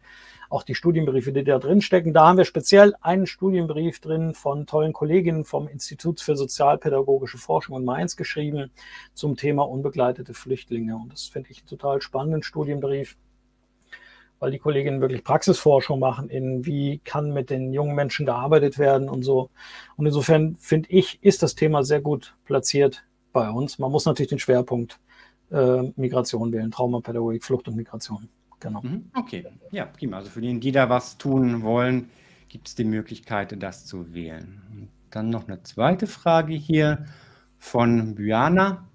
auch 0.50 0.64
die 0.64 0.76
Studienbriefe, 0.76 1.32
die 1.32 1.44
da 1.44 1.60
drin 1.60 1.82
stecken. 1.82 2.14
Da 2.14 2.28
haben 2.28 2.38
wir 2.38 2.46
speziell 2.46 2.96
einen 3.02 3.28
Studienbrief 3.28 4.00
drin 4.00 4.34
von 4.34 4.66
tollen 4.66 4.94
Kolleginnen 4.94 5.46
vom 5.46 5.68
Institut 5.68 6.22
für 6.22 6.36
Sozialpädagogische 6.36 7.38
Forschung 7.38 7.78
in 7.78 7.86
Mainz 7.86 8.16
geschrieben 8.16 8.72
zum 9.14 9.36
Thema 9.36 9.64
unbegleitete 9.64 10.34
Flüchtlinge. 10.34 10.96
Und 10.96 11.12
das 11.12 11.26
finde 11.26 11.52
ich 11.52 11.60
einen 11.60 11.68
total 11.68 12.02
spannenden 12.02 12.44
Studienbrief 12.44 13.18
weil 14.40 14.52
die 14.52 14.60
Kolleginnen 14.60 15.02
wirklich 15.02 15.24
Praxisforschung 15.24 16.00
machen 16.00 16.30
in, 16.30 16.66
wie 16.66 17.00
kann 17.00 17.34
mit 17.34 17.50
den 17.50 17.74
jungen 17.74 17.96
Menschen 17.96 18.26
gearbeitet 18.26 18.80
werden 18.80 19.10
und 19.10 19.24
so. 19.24 19.50
Und 19.98 20.06
insofern 20.06 20.56
finde 20.56 20.90
ich, 20.90 21.22
ist 21.22 21.44
das 21.44 21.56
Thema 21.56 21.84
sehr 21.84 22.02
gut 22.02 22.36
platziert 22.46 23.06
bei 23.34 23.50
uns. 23.50 23.80
Man 23.80 23.92
muss 23.92 24.06
natürlich 24.06 24.30
den 24.30 24.40
Schwerpunkt 24.40 25.00
äh, 25.52 25.92
Migration 25.96 26.52
wählen, 26.52 26.72
Traumapädagogik, 26.72 27.44
Flucht 27.44 27.68
und 27.68 27.76
Migration. 27.76 28.30
Genau. 28.60 28.82
Mhm, 28.82 29.12
okay, 29.16 29.46
ja, 29.72 29.86
prima. 29.86 30.18
Also 30.18 30.30
für 30.30 30.42
diejenigen, 30.42 30.62
die 30.62 30.72
da 30.72 30.90
was 30.90 31.18
tun 31.18 31.64
wollen, 31.64 32.10
gibt 32.50 32.68
es 32.68 32.76
die 32.76 32.84
Möglichkeit, 32.84 33.56
das 33.62 33.86
zu 33.86 34.14
wählen. 34.14 34.62
Und 34.72 34.90
dann 35.12 35.30
noch 35.30 35.48
eine 35.48 35.64
zweite 35.64 36.08
Frage 36.08 36.54
hier 36.54 37.06
von 37.58 38.16
Byana. 38.16 38.88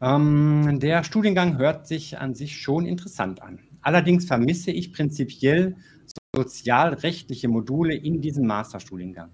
Ähm, 0.00 0.78
der 0.80 1.04
Studiengang 1.04 1.58
hört 1.58 1.86
sich 1.86 2.18
an 2.18 2.34
sich 2.34 2.60
schon 2.60 2.86
interessant 2.86 3.42
an. 3.42 3.58
Allerdings 3.82 4.26
vermisse 4.26 4.70
ich 4.70 4.92
prinzipiell 4.92 5.76
sozialrechtliche 6.34 7.48
Module 7.48 7.94
in 7.94 8.20
diesem 8.20 8.46
Masterstudiengang. 8.46 9.30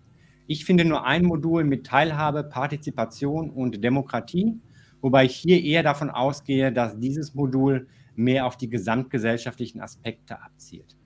Ich 0.47 0.65
finde 0.65 0.85
nur 0.85 1.05
ein 1.05 1.25
Modul 1.25 1.65
mit 1.65 1.87
Teilhabe, 1.87 2.45
Partizipation 2.45 3.51
und 3.51 3.83
Demokratie, 3.83 4.61
wobei 5.01 5.25
ich 5.25 5.37
hier 5.37 5.63
eher 5.63 5.83
davon 5.83 6.11
ausgehe, 6.11 6.73
dass 6.73 6.99
dieses 6.99 7.35
Modul 7.35 7.89
mehr 8.15 8.47
auf 8.47 8.57
die 8.57 8.71
gesamtgesellschaftlichen 8.71 9.81
Aspekte 9.81 10.41
abzielt. 10.41 10.97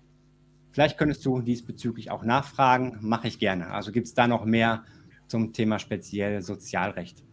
Vielleicht 0.73 0.99
könntest 0.99 1.27
du 1.27 1.41
diesbezüglich 1.41 2.11
auch 2.11 2.23
nachfragen, 2.23 2.99
mache 3.01 3.29
ich 3.29 3.39
gerne. 3.39 3.73
Also 3.73 3.91
gibt 3.91 4.07
es 4.07 4.15
da 4.15 4.29
noch 4.29 4.45
mehr 4.45 4.85
zum 5.27 5.53
Thema 5.53 5.79
speziell 5.79 6.43
Sozialrecht? 6.43 7.25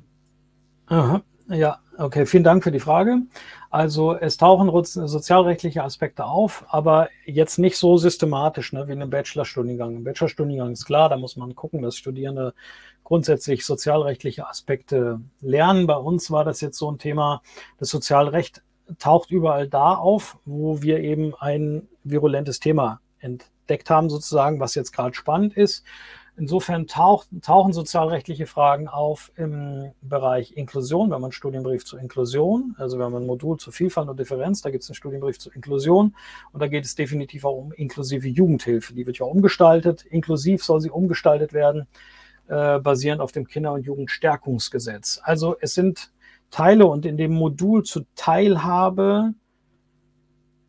Aha. 0.87 1.21
Ja, 1.49 1.79
okay, 1.97 2.25
vielen 2.25 2.43
Dank 2.43 2.61
für 2.61 2.73
die 2.73 2.79
Frage. 2.79 3.21
Also 3.69 4.15
es 4.15 4.35
tauchen 4.35 4.69
sozialrechtliche 4.83 5.81
Aspekte 5.81 6.25
auf, 6.25 6.65
aber 6.67 7.07
jetzt 7.25 7.57
nicht 7.57 7.77
so 7.77 7.95
systematisch 7.97 8.73
ne, 8.73 8.85
wie 8.87 8.91
in 8.91 9.01
einem 9.01 9.11
Bachelorstudiengang. 9.11 9.95
Im 9.95 10.03
Bachelorstudiengang 10.03 10.73
ist 10.73 10.85
klar, 10.85 11.07
da 11.07 11.15
muss 11.15 11.37
man 11.37 11.55
gucken, 11.55 11.81
dass 11.81 11.95
Studierende 11.95 12.53
grundsätzlich 13.05 13.65
sozialrechtliche 13.65 14.45
Aspekte 14.45 15.21
lernen. 15.39 15.87
Bei 15.87 15.95
uns 15.95 16.29
war 16.31 16.43
das 16.43 16.59
jetzt 16.59 16.77
so 16.77 16.91
ein 16.91 16.97
Thema, 16.97 17.41
das 17.77 17.89
Sozialrecht 17.89 18.61
taucht 18.99 19.31
überall 19.31 19.69
da 19.69 19.93
auf, 19.95 20.37
wo 20.43 20.81
wir 20.81 20.99
eben 20.99 21.33
ein 21.35 21.87
virulentes 22.03 22.59
Thema 22.59 22.99
entdeckt 23.19 23.89
haben, 23.89 24.09
sozusagen, 24.09 24.59
was 24.59 24.75
jetzt 24.75 24.91
gerade 24.91 25.15
spannend 25.15 25.55
ist. 25.55 25.85
Insofern 26.39 26.85
taucht, 26.85 27.29
tauchen 27.41 27.73
sozialrechtliche 27.73 28.45
Fragen 28.45 28.87
auf 28.87 29.31
im 29.35 29.91
Bereich 30.03 30.51
Inklusion. 30.51 31.09
Wir 31.09 31.15
haben 31.15 31.23
einen 31.23 31.31
Studienbrief 31.31 31.83
zur 31.83 31.99
Inklusion, 31.99 32.75
also 32.77 32.99
wir 32.99 33.05
haben 33.05 33.15
ein 33.15 33.25
Modul 33.25 33.57
zur 33.57 33.73
Vielfalt 33.73 34.07
und 34.07 34.19
Differenz, 34.19 34.61
da 34.61 34.69
gibt 34.69 34.83
es 34.83 34.89
einen 34.89 34.95
Studienbrief 34.95 35.39
zur 35.39 35.55
Inklusion 35.55 36.15
und 36.51 36.61
da 36.61 36.67
geht 36.67 36.85
es 36.85 36.93
definitiv 36.93 37.43
auch 37.43 37.57
um 37.57 37.71
inklusive 37.71 38.27
Jugendhilfe. 38.27 38.93
Die 38.93 39.07
wird 39.07 39.17
ja 39.17 39.25
umgestaltet, 39.25 40.05
inklusiv 40.05 40.63
soll 40.63 40.79
sie 40.79 40.91
umgestaltet 40.91 41.53
werden, 41.53 41.87
äh, 42.47 42.77
basierend 42.77 43.19
auf 43.19 43.31
dem 43.31 43.47
Kinder- 43.47 43.73
und 43.73 43.87
Jugendstärkungsgesetz. 43.87 45.19
Also 45.23 45.55
es 45.59 45.73
sind 45.73 46.11
Teile 46.51 46.85
und 46.85 47.07
in 47.07 47.17
dem 47.17 47.33
Modul 47.33 47.81
zur 47.81 48.05
Teilhabe 48.15 49.33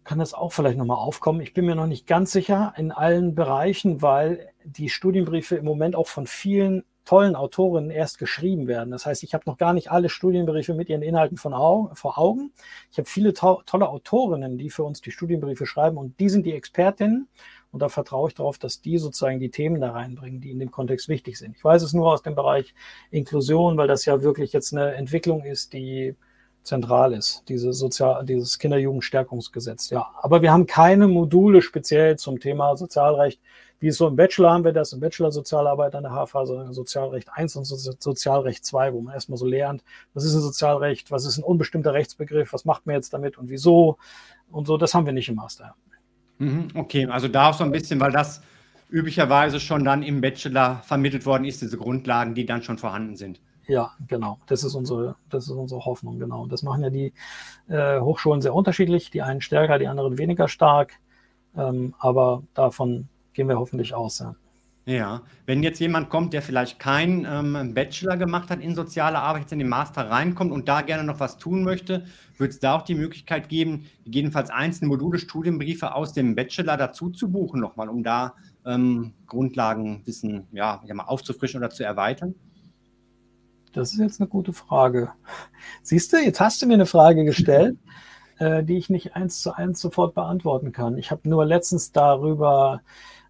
kann 0.09 0.19
das 0.19 0.33
auch 0.33 0.55
vielleicht 0.55 0.79
nochmal 0.79 0.97
aufkommen. 0.97 1.43
Ich 1.43 1.53
bin 1.53 1.67
mir 1.67 1.75
noch 1.75 1.87
nicht 1.87 2.07
ganz 2.07 2.33
sicher 2.33 2.73
in 2.79 2.93
allen 2.93 3.35
Bereichen, 3.35 4.01
weil 4.01 4.49
die 4.65 4.89
Studienbriefe 4.89 5.57
im 5.57 5.67
Moment 5.67 5.95
auch 5.95 6.07
von 6.07 6.27
vielen 6.27 6.85
tollen 7.05 7.37
Autorinnen 7.37 7.91
erst 7.91 8.19
geschrieben 8.19 8.69
werden. 8.69 8.91
Das 8.91 9.05
heißt, 9.05 9.23
ich 9.23 9.35
habe 9.35 9.45
noch 9.47 9.59
gar 9.59 9.75
nicht 9.75 9.91
alle 9.91 10.09
Studienbriefe 10.09 10.73
mit 10.73 10.89
ihren 10.89 11.03
Inhalten 11.03 11.37
von 11.37 11.53
Au 11.53 11.91
vor 11.93 12.17
Augen. 12.17 12.55
Ich 12.91 12.97
habe 12.97 13.07
viele 13.07 13.35
to 13.35 13.61
tolle 13.67 13.91
Autorinnen, 13.91 14.57
die 14.57 14.71
für 14.71 14.83
uns 14.83 15.03
die 15.03 15.11
Studienbriefe 15.11 15.67
schreiben 15.67 15.99
und 15.99 16.19
die 16.21 16.31
sind 16.31 16.47
die 16.47 16.55
Expertinnen. 16.55 17.29
Und 17.71 17.83
da 17.83 17.91
vertraue 17.91 18.31
ich 18.31 18.35
darauf, 18.35 18.57
dass 18.57 18.81
die 18.81 18.97
sozusagen 18.97 19.41
die 19.41 19.51
Themen 19.51 19.79
da 19.79 19.91
reinbringen, 19.91 20.41
die 20.41 20.53
in 20.53 20.59
dem 20.59 20.71
Kontext 20.71 21.11
wichtig 21.11 21.37
sind. 21.37 21.55
Ich 21.55 21.63
weiß 21.63 21.83
es 21.83 21.93
nur 21.93 22.11
aus 22.11 22.23
dem 22.23 22.35
Bereich 22.35 22.75
Inklusion, 23.11 23.77
weil 23.77 23.89
das 23.89 24.07
ja 24.07 24.23
wirklich 24.23 24.55
jetzt 24.55 24.73
eine 24.73 24.95
Entwicklung 24.95 25.45
ist, 25.45 25.75
die 25.75 26.17
zentral 26.69 27.13
ist, 27.13 27.43
diese 27.49 27.73
Sozial 27.73 28.25
dieses 28.25 28.59
Kinder-Jugend-Stärkungsgesetz. 28.59 29.91
Ja, 29.91 30.11
aber 30.23 30.43
wir 30.43 30.53
haben 30.53 30.67
keine 30.67 31.09
Module 31.09 31.63
speziell 31.63 32.17
zum 32.17 32.39
Thema 32.39 32.77
Sozialrecht. 32.77 33.41
Wie 33.81 33.89
es 33.89 33.97
so 33.97 34.09
im 34.09 34.17
Bachelor 34.17 34.51
haben 34.51 34.65
wir 34.65 34.73
das, 34.73 34.93
im 34.93 35.01
Bachelor 35.01 35.31
Sozialarbeit 35.31 35.95
an 35.95 36.03
der 36.03 36.13
HFA, 36.13 36.41
also 36.41 36.73
Sozialrecht 36.73 37.29
1 37.33 37.57
und 37.57 37.65
Sozialrecht 37.65 38.65
2, 38.65 38.93
wo 38.93 39.01
man 39.01 39.15
erstmal 39.15 39.39
so 39.39 39.47
lernt, 39.47 39.85
was 40.15 40.25
ist 40.25 40.35
ein 40.35 40.41
Sozialrecht, 40.41 41.11
was 41.11 41.25
ist 41.25 41.39
ein 41.39 41.45
unbestimmter 41.45 41.95
Rechtsbegriff, 41.95 42.53
was 42.53 42.65
macht 42.65 42.87
man 42.87 42.97
jetzt 42.97 43.13
damit 43.13 43.39
und 43.39 43.51
wieso 43.51 43.99
und 44.51 44.67
so. 44.67 44.77
Das 44.77 44.95
haben 44.95 45.07
wir 45.07 45.13
nicht 45.13 45.29
im 45.29 45.37
Master. 45.37 45.75
Mhm, 46.39 46.69
okay, 46.75 47.07
also 47.07 47.29
da 47.29 47.51
auch 47.51 47.55
so 47.55 47.63
ein 47.65 47.71
bisschen, 47.71 48.01
weil 48.01 48.13
das 48.13 48.43
üblicherweise 48.91 49.61
schon 49.61 49.85
dann 49.85 50.03
im 50.03 50.21
Bachelor 50.21 50.83
vermittelt 50.85 51.25
worden 51.25 51.45
ist, 51.45 51.63
diese 51.63 51.77
Grundlagen, 51.79 52.35
die 52.35 52.47
dann 52.47 52.63
schon 52.63 52.79
vorhanden 52.79 53.17
sind. 53.17 53.41
Ja, 53.69 53.93
genau. 54.07 54.39
Das 54.47 54.65
ist 54.65 54.75
unsere, 54.75 55.17
das 55.29 55.45
ist 55.45 55.51
unsere 55.51 55.85
Hoffnung, 55.85 56.19
genau. 56.19 56.47
Das 56.47 56.63
machen 56.63 56.83
ja 56.83 56.91
die 56.91 57.13
äh, 57.69 58.01
Hochschulen 58.01 58.41
sehr 58.41 58.55
unterschiedlich. 58.55 59.11
Die 59.11 59.23
einen 59.23 59.43
stärker, 59.43 59.79
die 59.79 59.87
anderen 59.87 60.17
weniger 60.17 60.49
stark. 60.49 60.95
Ähm, 61.55 61.95
aber 61.99 62.43
davon 62.55 63.09
gehen 63.35 63.49
wir 63.49 63.59
hoffentlich 63.59 63.95
aus. 63.95 64.21
Ja. 64.21 64.35
Ja, 64.87 65.21
wenn 65.45 65.63
jetzt 65.63 65.81
jemand 65.81 66.09
kommt, 66.09 66.33
der 66.33 66.41
vielleicht 66.41 66.79
keinen 66.79 67.27
ähm, 67.27 67.75
Bachelor 67.75 68.17
gemacht 68.17 68.49
hat 68.49 68.63
in 68.63 68.75
soziale 68.75 69.19
Arbeit, 69.19 69.43
jetzt 69.43 69.53
in 69.53 69.59
den 69.59 69.69
Master 69.69 70.09
reinkommt 70.09 70.51
und 70.51 70.67
da 70.67 70.81
gerne 70.81 71.05
noch 71.05 71.21
was 71.21 71.37
tun 71.37 71.63
möchte, 71.63 72.07
wird 72.39 72.53
es 72.53 72.59
da 72.59 72.75
auch 72.75 72.83
die 72.83 72.95
Möglichkeit 72.95 73.51
geben, 73.51 73.85
gegebenenfalls 74.05 74.49
einzelne 74.49 74.89
Module, 74.89 75.19
Studienbriefe 75.19 75.95
aus 75.95 76.15
dem 76.15 76.35
Bachelor 76.35 76.79
dazu 76.79 77.11
zu 77.11 77.31
buchen, 77.31 77.61
nochmal, 77.61 77.91
um 77.91 78.03
da 78.03 78.33
ähm, 78.65 79.13
Grundlagenwissen 79.27 80.47
ja, 80.53 80.81
aufzufrischen 81.07 81.59
oder 81.59 81.69
zu 81.69 81.85
erweitern? 81.85 82.35
Das 83.77 83.93
ist 83.93 83.99
jetzt 83.99 84.21
eine 84.21 84.29
gute 84.29 84.53
Frage. 84.53 85.13
Siehst 85.83 86.13
du, 86.13 86.19
jetzt 86.19 86.41
hast 86.41 86.61
du 86.61 86.67
mir 86.67 86.75
eine 86.75 86.87
Frage 86.87 87.25
gestellt, 87.25 87.77
äh, 88.39 88.63
die 88.65 88.77
ich 88.77 88.91
nicht 88.91 89.17
eins 89.17 89.41
zu 89.43 89.53
eins 89.53 89.81
sofort 89.81 90.15
beantworten 90.15 90.73
kann. 90.73 90.99
Ich 90.99 91.11
habe 91.11 91.29
nur 91.29 91.45
letztens 91.45 91.93
darüber 91.93 92.83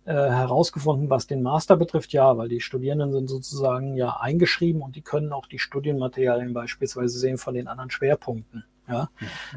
äh, 0.05 0.12
herausgefunden, 0.12 1.11
was 1.11 1.27
den 1.27 1.42
Master 1.42 1.77
betrifft, 1.77 2.12
ja, 2.12 2.37
weil 2.38 2.48
die 2.48 2.61
Studierenden 2.61 3.12
sind 3.12 3.29
sozusagen 3.29 3.94
ja 3.94 4.18
eingeschrieben 4.20 4.81
und 4.81 4.96
die 4.96 5.03
können 5.03 5.33
auch 5.33 5.46
die 5.46 5.59
Studienmaterialien 5.59 6.55
beispielsweise 6.55 7.18
sehen 7.18 7.38
von 7.38 7.55
den 7.55 7.68
anderen 7.68 7.90
Schwerpunkten. 7.90 8.64
Ja. 8.88 9.11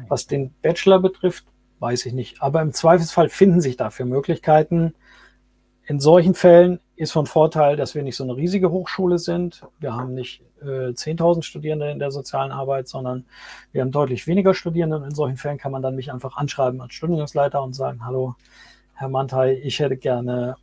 Was 0.08 0.26
den 0.26 0.52
Bachelor 0.60 1.00
betrifft, 1.00 1.46
weiß 1.78 2.06
ich 2.06 2.12
nicht. 2.12 2.42
Aber 2.42 2.60
im 2.60 2.72
Zweifelsfall 2.72 3.28
finden 3.28 3.60
sich 3.60 3.76
dafür 3.76 4.06
Möglichkeiten. 4.06 4.94
In 5.84 6.00
solchen 6.00 6.34
Fällen 6.34 6.80
ist 7.02 7.12
von 7.12 7.26
Vorteil, 7.26 7.76
dass 7.76 7.96
wir 7.96 8.02
nicht 8.04 8.16
so 8.16 8.22
eine 8.22 8.36
riesige 8.36 8.70
Hochschule 8.70 9.18
sind. 9.18 9.62
Wir 9.80 9.92
haben 9.94 10.14
nicht 10.14 10.40
äh, 10.62 10.90
10.000 10.90 11.42
Studierende 11.42 11.90
in 11.90 11.98
der 11.98 12.12
sozialen 12.12 12.52
Arbeit, 12.52 12.86
sondern 12.86 13.24
wir 13.72 13.80
haben 13.80 13.90
deutlich 13.90 14.28
weniger 14.28 14.54
Studierende. 14.54 14.98
Und 14.98 15.04
in 15.04 15.14
solchen 15.14 15.36
Fällen 15.36 15.58
kann 15.58 15.72
man 15.72 15.82
dann 15.82 15.96
mich 15.96 16.12
einfach 16.12 16.36
anschreiben 16.36 16.80
als 16.80 16.94
Studiengangsleiter 16.94 17.60
und 17.60 17.74
sagen, 17.74 18.06
hallo, 18.06 18.36
Herr 18.94 19.08
Mantai, 19.08 19.54
ich 19.64 19.80
hätte 19.80 19.96
gerne, 19.96 20.54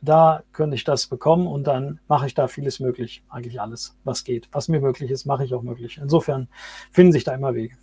da 0.00 0.42
könnte 0.52 0.76
ich 0.76 0.84
das 0.84 1.08
bekommen 1.08 1.46
und 1.46 1.66
dann 1.66 2.00
mache 2.08 2.26
ich 2.26 2.32
da 2.32 2.48
vieles 2.48 2.80
möglich. 2.80 3.22
Eigentlich 3.28 3.60
alles, 3.60 3.94
was 4.02 4.24
geht. 4.24 4.48
Was 4.50 4.68
mir 4.68 4.80
möglich 4.80 5.10
ist, 5.10 5.26
mache 5.26 5.44
ich 5.44 5.52
auch 5.52 5.62
möglich. 5.62 6.00
Insofern 6.02 6.48
finden 6.90 7.12
sich 7.12 7.24
da 7.24 7.34
immer 7.34 7.54
Wege. 7.54 7.76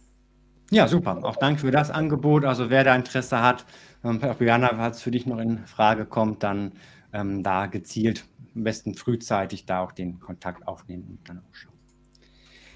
Ja, 0.72 0.88
super. 0.88 1.20
Auch 1.24 1.36
danke 1.36 1.62
für 1.62 1.72
das 1.72 1.92
Angebot. 1.92 2.44
Also 2.44 2.72
wer 2.72 2.84
da 2.84 2.96
Interesse 2.96 3.42
hat, 3.42 3.66
ähm, 4.04 4.20
Jana, 4.40 4.70
falls 4.76 5.02
für 5.02 5.12
dich 5.12 5.28
noch 5.28 5.38
in 5.38 5.60
Frage 5.68 6.06
kommt, 6.06 6.42
dann 6.42 6.72
ähm, 7.14 7.44
da 7.44 7.66
gezielt 7.66 8.26
am 8.56 8.64
besten 8.64 8.96
frühzeitig 8.96 9.66
da 9.66 9.82
auch 9.82 9.92
den 9.92 10.20
Kontakt 10.20 10.68
aufnehmen 10.68 11.06
und 11.10 11.30
dann 11.30 11.40
auch 11.40 11.54
schauen. 11.56 11.74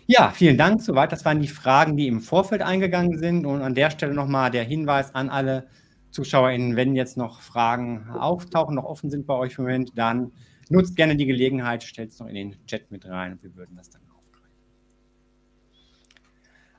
Ja, 0.06 0.32
vielen 0.32 0.58
Dank. 0.58 0.82
Soweit. 0.82 1.12
Das 1.12 1.24
waren 1.26 1.40
die 1.40 1.48
Fragen, 1.48 1.96
die 1.96 2.08
im 2.08 2.22
Vorfeld 2.22 2.62
eingegangen 2.62 3.18
sind. 3.18 3.46
Und 3.46 3.62
an 3.62 3.74
der 3.74 3.90
Stelle 3.90 4.14
nochmal 4.14 4.52
der 4.52 4.64
Hinweis 4.64 5.16
an 5.16 5.30
alle 5.30 5.68
ZuschauerInnen, 6.12 6.76
wenn 6.76 6.96
jetzt 6.96 7.18
noch 7.18 7.42
Fragen 7.42 8.10
auftauchen, 8.10 8.76
noch 8.76 8.84
offen 8.84 9.10
sind 9.10 9.26
bei 9.26 9.34
euch 9.34 9.58
im 9.58 9.64
Moment, 9.64 9.92
dann 9.96 10.32
nutzt 10.70 10.96
gerne 10.96 11.16
die 11.16 11.26
Gelegenheit, 11.26 11.84
stellt 11.84 12.12
es 12.12 12.20
noch 12.20 12.28
in 12.28 12.36
den 12.36 12.66
Chat 12.68 12.92
mit 12.92 13.06
rein 13.06 13.34
und 13.34 13.44
wir 13.44 13.56
würden 13.56 13.76
das 13.76 13.90
dann 13.90 14.02
aufgreifen. 14.16 14.50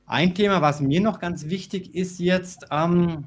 Ein 0.06 0.34
Thema, 0.34 0.62
was 0.62 0.80
mir 0.80 1.00
noch 1.00 1.18
ganz 1.18 1.48
wichtig 1.48 1.94
ist 1.94 2.20
jetzt, 2.20 2.66
ähm, 2.70 3.24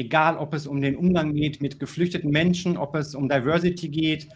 egal 0.00 0.38
ob 0.38 0.54
es 0.54 0.66
um 0.66 0.80
den 0.80 0.96
Umgang 0.96 1.34
geht 1.34 1.60
mit 1.60 1.78
geflüchteten 1.78 2.30
Menschen, 2.30 2.78
ob 2.78 2.94
es 2.94 3.14
um 3.14 3.28
Diversity 3.28 3.88
geht 3.88 4.28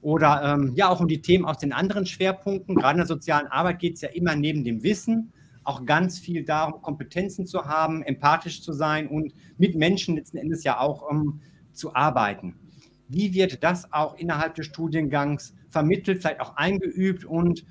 oder 0.00 0.42
ähm, 0.44 0.72
ja 0.74 0.88
auch 0.88 1.00
um 1.00 1.06
die 1.06 1.22
Themen 1.22 1.44
aus 1.44 1.58
den 1.58 1.72
anderen 1.72 2.06
Schwerpunkten. 2.06 2.74
Gerade 2.74 2.94
in 2.94 2.98
der 2.98 3.06
sozialen 3.06 3.46
Arbeit 3.46 3.78
geht 3.78 3.94
es 3.94 4.00
ja 4.00 4.08
immer 4.08 4.34
neben 4.34 4.64
dem 4.64 4.82
Wissen 4.82 5.32
auch 5.64 5.86
ganz 5.86 6.18
viel 6.18 6.44
darum, 6.44 6.82
Kompetenzen 6.82 7.46
zu 7.46 7.64
haben, 7.64 8.02
empathisch 8.02 8.62
zu 8.62 8.72
sein 8.72 9.06
und 9.06 9.32
mit 9.58 9.76
Menschen 9.76 10.16
letzten 10.16 10.38
Endes 10.38 10.64
ja 10.64 10.80
auch 10.80 11.08
um, 11.08 11.40
zu 11.72 11.94
arbeiten. 11.94 12.56
Wie 13.06 13.32
wird 13.32 13.62
das 13.62 13.92
auch 13.92 14.16
innerhalb 14.16 14.56
des 14.56 14.66
Studiengangs 14.66 15.54
vermittelt, 15.68 16.20
vielleicht 16.20 16.40
auch 16.40 16.56
eingeübt 16.56 17.24
und 17.24 17.64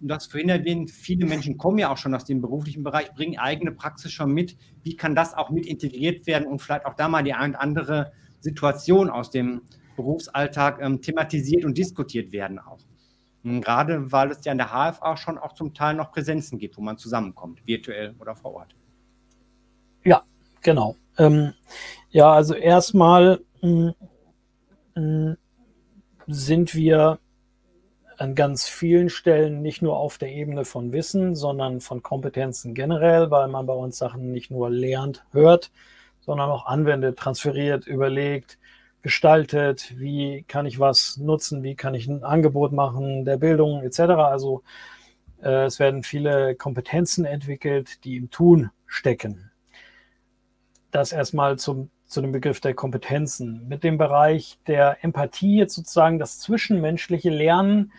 das 0.00 0.26
vorhin 0.26 0.48
erwähnt, 0.48 0.90
viele 0.90 1.26
Menschen 1.26 1.56
kommen 1.56 1.78
ja 1.78 1.90
auch 1.90 1.96
schon 1.96 2.14
aus 2.14 2.24
dem 2.24 2.40
beruflichen 2.40 2.82
Bereich, 2.82 3.12
bringen 3.14 3.38
eigene 3.38 3.72
Praxis 3.72 4.12
schon 4.12 4.32
mit. 4.32 4.56
Wie 4.82 4.96
kann 4.96 5.14
das 5.14 5.34
auch 5.34 5.50
mit 5.50 5.66
integriert 5.66 6.26
werden 6.26 6.46
und 6.46 6.60
vielleicht 6.60 6.86
auch 6.86 6.94
da 6.94 7.08
mal 7.08 7.22
die 7.22 7.34
ein 7.34 7.50
oder 7.50 7.62
andere 7.62 8.12
Situation 8.40 9.10
aus 9.10 9.30
dem 9.30 9.62
Berufsalltag 9.96 10.80
ähm, 10.80 11.00
thematisiert 11.00 11.64
und 11.64 11.78
diskutiert 11.78 12.32
werden 12.32 12.58
auch? 12.58 12.78
Und 13.42 13.60
gerade 13.60 14.10
weil 14.10 14.32
es 14.32 14.44
ja 14.44 14.52
in 14.52 14.58
der 14.58 14.68
HFA 14.68 15.16
schon 15.16 15.38
auch 15.38 15.52
zum 15.52 15.72
Teil 15.72 15.94
noch 15.94 16.10
Präsenzen 16.10 16.58
gibt, 16.58 16.76
wo 16.76 16.82
man 16.82 16.98
zusammenkommt, 16.98 17.66
virtuell 17.66 18.14
oder 18.18 18.34
vor 18.34 18.54
Ort. 18.54 18.74
Ja, 20.04 20.24
genau. 20.62 20.96
Ähm, 21.16 21.52
ja, 22.10 22.32
also 22.32 22.54
erstmal 22.54 23.40
mm, 23.62 23.90
mm, 24.96 25.36
sind 26.26 26.74
wir 26.74 27.20
an 28.18 28.34
ganz 28.34 28.66
vielen 28.66 29.08
Stellen 29.08 29.62
nicht 29.62 29.82
nur 29.82 29.96
auf 29.96 30.18
der 30.18 30.30
Ebene 30.30 30.64
von 30.64 30.92
Wissen, 30.92 31.34
sondern 31.34 31.80
von 31.80 32.02
Kompetenzen 32.02 32.74
generell, 32.74 33.30
weil 33.30 33.48
man 33.48 33.66
bei 33.66 33.74
uns 33.74 33.98
Sachen 33.98 34.32
nicht 34.32 34.50
nur 34.50 34.70
lernt, 34.70 35.24
hört, 35.32 35.70
sondern 36.20 36.50
auch 36.50 36.66
anwendet, 36.66 37.18
transferiert, 37.18 37.86
überlegt, 37.86 38.58
gestaltet, 39.02 39.94
wie 39.98 40.44
kann 40.48 40.66
ich 40.66 40.80
was 40.80 41.16
nutzen, 41.16 41.62
wie 41.62 41.76
kann 41.76 41.94
ich 41.94 42.08
ein 42.08 42.24
Angebot 42.24 42.72
machen, 42.72 43.24
der 43.24 43.36
Bildung 43.36 43.82
etc. 43.82 44.00
Also 44.00 44.62
äh, 45.42 45.66
es 45.66 45.78
werden 45.78 46.02
viele 46.02 46.56
Kompetenzen 46.56 47.24
entwickelt, 47.24 48.04
die 48.04 48.16
im 48.16 48.30
Tun 48.30 48.70
stecken. 48.86 49.50
Das 50.90 51.12
erstmal 51.12 51.58
zum, 51.58 51.90
zu 52.06 52.20
dem 52.20 52.32
Begriff 52.32 52.60
der 52.60 52.74
Kompetenzen. 52.74 53.66
Mit 53.68 53.84
dem 53.84 53.98
Bereich 53.98 54.58
der 54.66 54.98
Empathie 55.02 55.58
jetzt 55.58 55.74
sozusagen 55.74 56.18
das 56.18 56.38
zwischenmenschliche 56.38 57.30
Lernen 57.30 57.92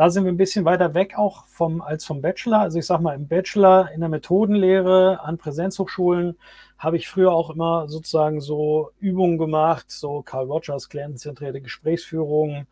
da 0.00 0.08
sind 0.08 0.24
wir 0.24 0.32
ein 0.32 0.38
bisschen 0.38 0.64
weiter 0.64 0.94
weg 0.94 1.18
auch 1.18 1.44
vom, 1.44 1.82
als 1.82 2.06
vom 2.06 2.22
Bachelor. 2.22 2.60
Also 2.60 2.78
ich 2.78 2.86
sage 2.86 3.02
mal, 3.02 3.14
im 3.14 3.28
Bachelor 3.28 3.90
in 3.92 4.00
der 4.00 4.08
Methodenlehre 4.08 5.20
an 5.20 5.36
Präsenzhochschulen 5.36 6.38
habe 6.78 6.96
ich 6.96 7.06
früher 7.06 7.32
auch 7.32 7.50
immer 7.50 7.86
sozusagen 7.86 8.40
so 8.40 8.92
Übungen 8.98 9.36
gemacht, 9.36 9.90
so 9.90 10.22
Carl 10.22 10.46
Rogers, 10.46 10.88
klientenzentrierte 10.88 11.60
Gesprächsführung, 11.60 12.66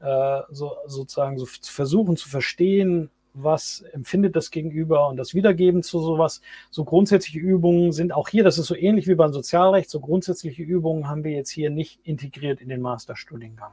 äh, 0.00 0.40
so, 0.50 0.72
sozusagen 0.86 1.38
so 1.38 1.44
zu 1.44 1.72
versuchen 1.72 2.16
zu 2.16 2.28
verstehen, 2.28 3.10
was 3.34 3.82
empfindet 3.92 4.36
das 4.36 4.50
Gegenüber 4.50 5.08
und 5.08 5.16
das 5.16 5.34
Wiedergeben 5.34 5.82
zu 5.82 5.98
sowas. 6.00 6.40
So 6.70 6.84
grundsätzliche 6.84 7.38
Übungen 7.38 7.92
sind 7.92 8.12
auch 8.12 8.28
hier, 8.28 8.44
das 8.44 8.58
ist 8.58 8.66
so 8.66 8.76
ähnlich 8.76 9.06
wie 9.08 9.14
beim 9.14 9.32
Sozialrecht, 9.32 9.90
so 9.90 10.00
grundsätzliche 10.00 10.62
Übungen 10.62 11.08
haben 11.08 11.24
wir 11.24 11.32
jetzt 11.32 11.50
hier 11.50 11.70
nicht 11.70 12.00
integriert 12.04 12.60
in 12.60 12.68
den 12.68 12.80
Masterstudiengang. 12.80 13.72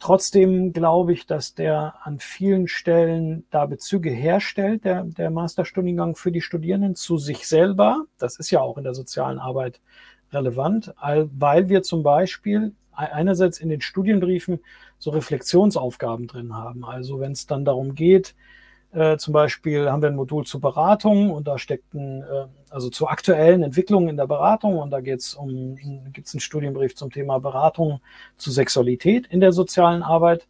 Trotzdem 0.00 0.72
glaube 0.72 1.12
ich, 1.12 1.26
dass 1.26 1.54
der 1.54 1.94
an 2.02 2.18
vielen 2.18 2.68
Stellen 2.68 3.46
da 3.50 3.64
Bezüge 3.64 4.10
herstellt, 4.10 4.84
der, 4.84 5.04
der 5.04 5.30
Masterstudiengang 5.30 6.16
für 6.16 6.32
die 6.32 6.42
Studierenden 6.42 6.94
zu 6.94 7.16
sich 7.16 7.46
selber. 7.46 8.04
Das 8.18 8.38
ist 8.38 8.50
ja 8.50 8.60
auch 8.60 8.76
in 8.76 8.84
der 8.84 8.94
sozialen 8.94 9.38
Arbeit 9.38 9.80
relevant, 10.32 10.92
weil 11.00 11.68
wir 11.68 11.82
zum 11.82 12.02
Beispiel 12.02 12.74
einerseits 12.92 13.58
in 13.58 13.68
den 13.68 13.80
Studienbriefen 13.80 14.60
so 14.98 15.10
Reflexionsaufgaben 15.10 16.26
drin 16.26 16.54
haben. 16.54 16.84
Also 16.84 17.20
wenn 17.20 17.32
es 17.32 17.46
dann 17.46 17.64
darum 17.64 17.94
geht, 17.94 18.34
äh, 18.94 19.16
zum 19.18 19.32
Beispiel 19.32 19.90
haben 19.90 20.02
wir 20.02 20.08
ein 20.08 20.16
Modul 20.16 20.44
zur 20.44 20.60
Beratung 20.60 21.30
und 21.30 21.48
da 21.48 21.58
steckt 21.58 21.94
ein, 21.94 22.22
äh, 22.22 22.46
also 22.70 22.90
zu 22.90 23.08
aktuellen 23.08 23.62
Entwicklungen 23.62 24.08
in 24.08 24.16
der 24.16 24.26
Beratung 24.26 24.78
und 24.78 24.90
da 24.90 25.00
geht 25.00 25.20
es 25.20 25.34
um, 25.34 25.76
gibt 26.12 26.28
es 26.28 26.34
einen 26.34 26.40
Studienbrief 26.40 26.94
zum 26.94 27.10
Thema 27.10 27.38
Beratung 27.40 28.00
zu 28.36 28.50
Sexualität 28.50 29.26
in 29.26 29.40
der 29.40 29.52
sozialen 29.52 30.02
Arbeit. 30.02 30.46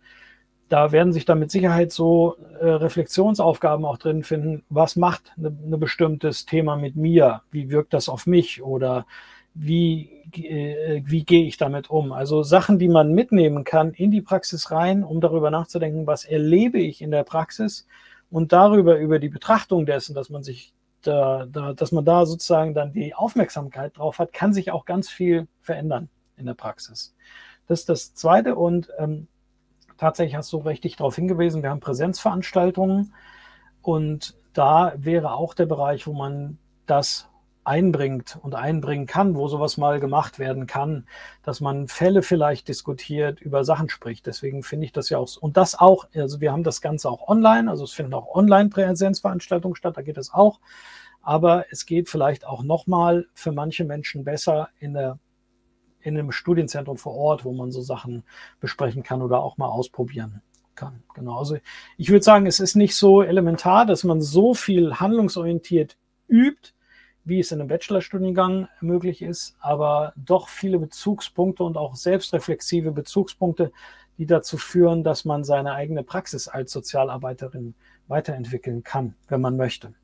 Da 0.68 0.92
werden 0.92 1.12
sich 1.12 1.24
dann 1.24 1.38
mit 1.38 1.50
Sicherheit 1.50 1.90
so 1.92 2.36
äh, 2.60 2.66
Reflexionsaufgaben 2.66 3.84
auch 3.86 3.98
drin 3.98 4.22
finden. 4.22 4.62
Was 4.68 4.96
macht 4.96 5.32
ein 5.36 5.42
ne, 5.42 5.56
ne 5.64 5.78
bestimmtes 5.78 6.44
Thema 6.44 6.76
mit 6.76 6.96
mir? 6.96 7.42
Wie 7.50 7.70
wirkt 7.70 7.94
das 7.94 8.08
auf 8.08 8.26
mich? 8.26 8.62
Oder 8.62 9.06
wie, 9.54 10.10
äh, 10.34 11.02
wie 11.04 11.24
gehe 11.24 11.46
ich 11.46 11.56
damit 11.56 11.88
um? 11.88 12.12
Also 12.12 12.42
Sachen, 12.42 12.78
die 12.78 12.88
man 12.88 13.12
mitnehmen 13.12 13.64
kann 13.64 13.92
in 13.92 14.10
die 14.10 14.22
Praxis 14.22 14.70
rein, 14.70 15.04
um 15.04 15.20
darüber 15.20 15.50
nachzudenken, 15.50 16.06
was 16.06 16.24
erlebe 16.24 16.78
ich 16.78 17.00
in 17.00 17.10
der 17.10 17.24
Praxis 17.24 17.86
und 18.34 18.52
darüber, 18.52 18.98
über 18.98 19.20
die 19.20 19.28
Betrachtung 19.28 19.86
dessen, 19.86 20.12
dass 20.12 20.28
man 20.28 20.42
sich 20.42 20.74
da, 21.02 21.46
da, 21.46 21.72
dass 21.72 21.92
man 21.92 22.04
da 22.04 22.26
sozusagen 22.26 22.74
dann 22.74 22.92
die 22.92 23.14
Aufmerksamkeit 23.14 23.96
drauf 23.96 24.18
hat, 24.18 24.32
kann 24.32 24.52
sich 24.52 24.72
auch 24.72 24.86
ganz 24.86 25.08
viel 25.08 25.46
verändern 25.60 26.08
in 26.36 26.46
der 26.46 26.54
Praxis. 26.54 27.14
Das 27.68 27.78
ist 27.78 27.88
das 27.88 28.12
Zweite 28.14 28.56
und 28.56 28.88
ähm, 28.98 29.28
tatsächlich 29.98 30.34
hast 30.34 30.52
du 30.52 30.56
richtig 30.56 30.96
darauf 30.96 31.14
hingewiesen, 31.14 31.62
wir 31.62 31.70
haben 31.70 31.78
Präsenzveranstaltungen 31.78 33.14
und 33.82 34.34
da 34.52 34.94
wäre 34.96 35.34
auch 35.34 35.54
der 35.54 35.66
Bereich, 35.66 36.08
wo 36.08 36.12
man 36.12 36.58
das 36.86 37.28
einbringt 37.64 38.38
und 38.42 38.54
einbringen 38.54 39.06
kann, 39.06 39.34
wo 39.34 39.48
sowas 39.48 39.76
mal 39.76 40.00
gemacht 40.00 40.38
werden 40.38 40.66
kann, 40.66 41.06
dass 41.42 41.60
man 41.60 41.88
Fälle 41.88 42.22
vielleicht 42.22 42.68
diskutiert, 42.68 43.40
über 43.40 43.64
Sachen 43.64 43.88
spricht. 43.88 44.26
Deswegen 44.26 44.62
finde 44.62 44.86
ich 44.86 44.92
das 44.92 45.08
ja 45.08 45.18
auch, 45.18 45.36
und 45.36 45.56
das 45.56 45.78
auch, 45.78 46.06
also 46.14 46.40
wir 46.40 46.52
haben 46.52 46.64
das 46.64 46.80
Ganze 46.80 47.08
auch 47.08 47.28
online, 47.28 47.70
also 47.70 47.84
es 47.84 47.92
finden 47.92 48.14
auch 48.14 48.34
Online-Präsenzveranstaltungen 48.34 49.76
statt, 49.76 49.96
da 49.96 50.02
geht 50.02 50.18
es 50.18 50.32
auch. 50.32 50.60
Aber 51.22 51.64
es 51.70 51.86
geht 51.86 52.10
vielleicht 52.10 52.46
auch 52.46 52.62
nochmal 52.62 53.26
für 53.32 53.50
manche 53.50 53.84
Menschen 53.84 54.24
besser 54.24 54.68
in 54.78 54.92
der 54.92 55.18
in 56.04 56.18
einem 56.18 56.32
Studienzentrum 56.32 56.98
vor 56.98 57.14
Ort, 57.14 57.46
wo 57.46 57.52
man 57.54 57.72
so 57.72 57.80
Sachen 57.80 58.24
besprechen 58.60 59.02
kann 59.02 59.22
oder 59.22 59.42
auch 59.42 59.56
mal 59.56 59.68
ausprobieren 59.68 60.42
kann. 60.74 61.02
Genau. 61.14 61.38
Also 61.38 61.56
ich 61.96 62.10
würde 62.10 62.22
sagen, 62.22 62.46
es 62.46 62.60
ist 62.60 62.76
nicht 62.76 62.94
so 62.94 63.22
elementar, 63.22 63.86
dass 63.86 64.04
man 64.04 64.20
so 64.20 64.52
viel 64.52 64.96
handlungsorientiert 64.96 65.96
übt, 66.28 66.73
wie 67.24 67.40
es 67.40 67.52
in 67.52 67.60
einem 67.60 67.68
Bachelorstudiengang 67.68 68.68
möglich 68.80 69.22
ist, 69.22 69.56
aber 69.60 70.12
doch 70.16 70.48
viele 70.48 70.78
Bezugspunkte 70.78 71.64
und 71.64 71.76
auch 71.76 71.96
selbstreflexive 71.96 72.92
Bezugspunkte, 72.92 73.72
die 74.18 74.26
dazu 74.26 74.58
führen, 74.58 75.02
dass 75.02 75.24
man 75.24 75.44
seine 75.44 75.72
eigene 75.72 76.02
Praxis 76.02 76.48
als 76.48 76.72
Sozialarbeiterin 76.72 77.74
weiterentwickeln 78.06 78.82
kann, 78.82 79.14
wenn 79.28 79.40
man 79.40 79.56
möchte. 79.56 79.94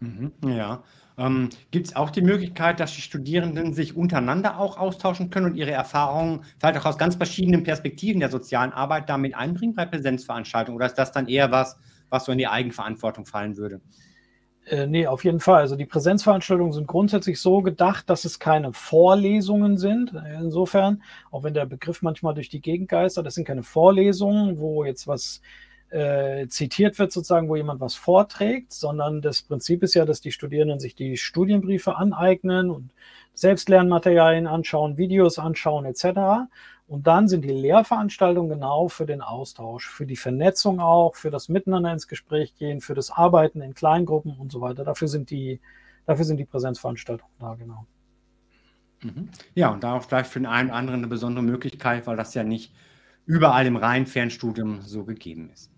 Mhm, 0.00 0.32
ja. 0.46 0.82
Ähm, 1.18 1.50
Gibt 1.70 1.88
es 1.88 1.96
auch 1.96 2.10
die 2.10 2.22
Möglichkeit, 2.22 2.80
dass 2.80 2.94
die 2.94 3.02
Studierenden 3.02 3.74
sich 3.74 3.96
untereinander 3.96 4.58
auch 4.58 4.78
austauschen 4.78 5.28
können 5.28 5.46
und 5.46 5.54
ihre 5.56 5.72
Erfahrungen 5.72 6.44
vielleicht 6.58 6.78
auch 6.78 6.86
aus 6.86 6.98
ganz 6.98 7.16
verschiedenen 7.16 7.62
Perspektiven 7.62 8.20
der 8.20 8.30
sozialen 8.30 8.72
Arbeit 8.72 9.10
damit 9.10 9.34
einbringen 9.34 9.74
bei 9.74 9.84
Präsenzveranstaltungen? 9.84 10.76
Oder 10.76 10.86
ist 10.86 10.94
das 10.94 11.12
dann 11.12 11.28
eher 11.28 11.50
was, 11.50 11.76
was 12.08 12.24
so 12.24 12.32
in 12.32 12.38
die 12.38 12.46
Eigenverantwortung 12.46 13.26
fallen 13.26 13.56
würde? 13.56 13.80
Äh, 14.70 14.86
nee, 14.86 15.06
auf 15.06 15.24
jeden 15.24 15.40
Fall. 15.40 15.62
Also 15.62 15.74
die 15.74 15.84
Präsenzveranstaltungen 15.84 16.72
sind 16.72 16.86
grundsätzlich 16.86 17.40
so 17.40 17.60
gedacht, 17.60 18.08
dass 18.08 18.24
es 18.24 18.38
keine 18.38 18.72
Vorlesungen 18.72 19.76
sind. 19.78 20.12
Insofern, 20.40 21.02
auch 21.32 21.42
wenn 21.42 21.54
der 21.54 21.66
Begriff 21.66 22.02
manchmal 22.02 22.34
durch 22.34 22.48
die 22.48 22.60
Gegend 22.60 22.88
geistert, 22.88 23.26
das 23.26 23.34
sind 23.34 23.46
keine 23.46 23.64
Vorlesungen, 23.64 24.60
wo 24.60 24.84
jetzt 24.84 25.08
was 25.08 25.42
äh, 25.90 26.46
zitiert 26.46 27.00
wird, 27.00 27.10
sozusagen, 27.10 27.48
wo 27.48 27.56
jemand 27.56 27.80
was 27.80 27.96
vorträgt, 27.96 28.72
sondern 28.72 29.20
das 29.22 29.42
Prinzip 29.42 29.82
ist 29.82 29.94
ja, 29.94 30.04
dass 30.04 30.20
die 30.20 30.30
Studierenden 30.30 30.78
sich 30.78 30.94
die 30.94 31.16
Studienbriefe 31.16 31.96
aneignen 31.96 32.70
und 32.70 32.90
Selbstlernmaterialien 33.34 34.46
anschauen, 34.46 34.96
Videos 34.96 35.40
anschauen 35.40 35.84
etc. 35.84 36.48
Und 36.90 37.06
dann 37.06 37.28
sind 37.28 37.42
die 37.42 37.52
Lehrveranstaltungen 37.52 38.50
genau 38.50 38.88
für 38.88 39.06
den 39.06 39.22
Austausch, 39.22 39.88
für 39.88 40.06
die 40.06 40.16
Vernetzung 40.16 40.80
auch, 40.80 41.14
für 41.14 41.30
das 41.30 41.48
Miteinander 41.48 41.92
ins 41.92 42.08
Gespräch 42.08 42.56
gehen, 42.56 42.80
für 42.80 42.94
das 42.94 43.12
Arbeiten 43.12 43.62
in 43.62 43.74
Kleingruppen 43.74 44.36
und 44.36 44.50
so 44.50 44.60
weiter. 44.60 44.82
Dafür 44.82 45.06
sind 45.06 45.30
die, 45.30 45.60
dafür 46.06 46.24
sind 46.24 46.38
die 46.38 46.46
Präsenzveranstaltungen 46.46 47.32
da, 47.38 47.54
genau. 47.54 47.86
Mhm. 49.02 49.28
Ja, 49.54 49.70
und 49.70 49.84
da 49.84 49.94
auch 49.94 50.02
vielleicht 50.02 50.30
für 50.30 50.40
den 50.40 50.46
einen 50.46 50.70
oder 50.70 50.78
anderen 50.78 50.98
eine 50.98 51.06
besondere 51.06 51.44
Möglichkeit, 51.44 52.08
weil 52.08 52.16
das 52.16 52.34
ja 52.34 52.42
nicht 52.42 52.74
überall 53.24 53.66
im 53.66 53.76
reinen 53.76 54.06
Fernstudium 54.06 54.82
so 54.82 55.04
gegeben 55.04 55.48
ist. 55.54 55.70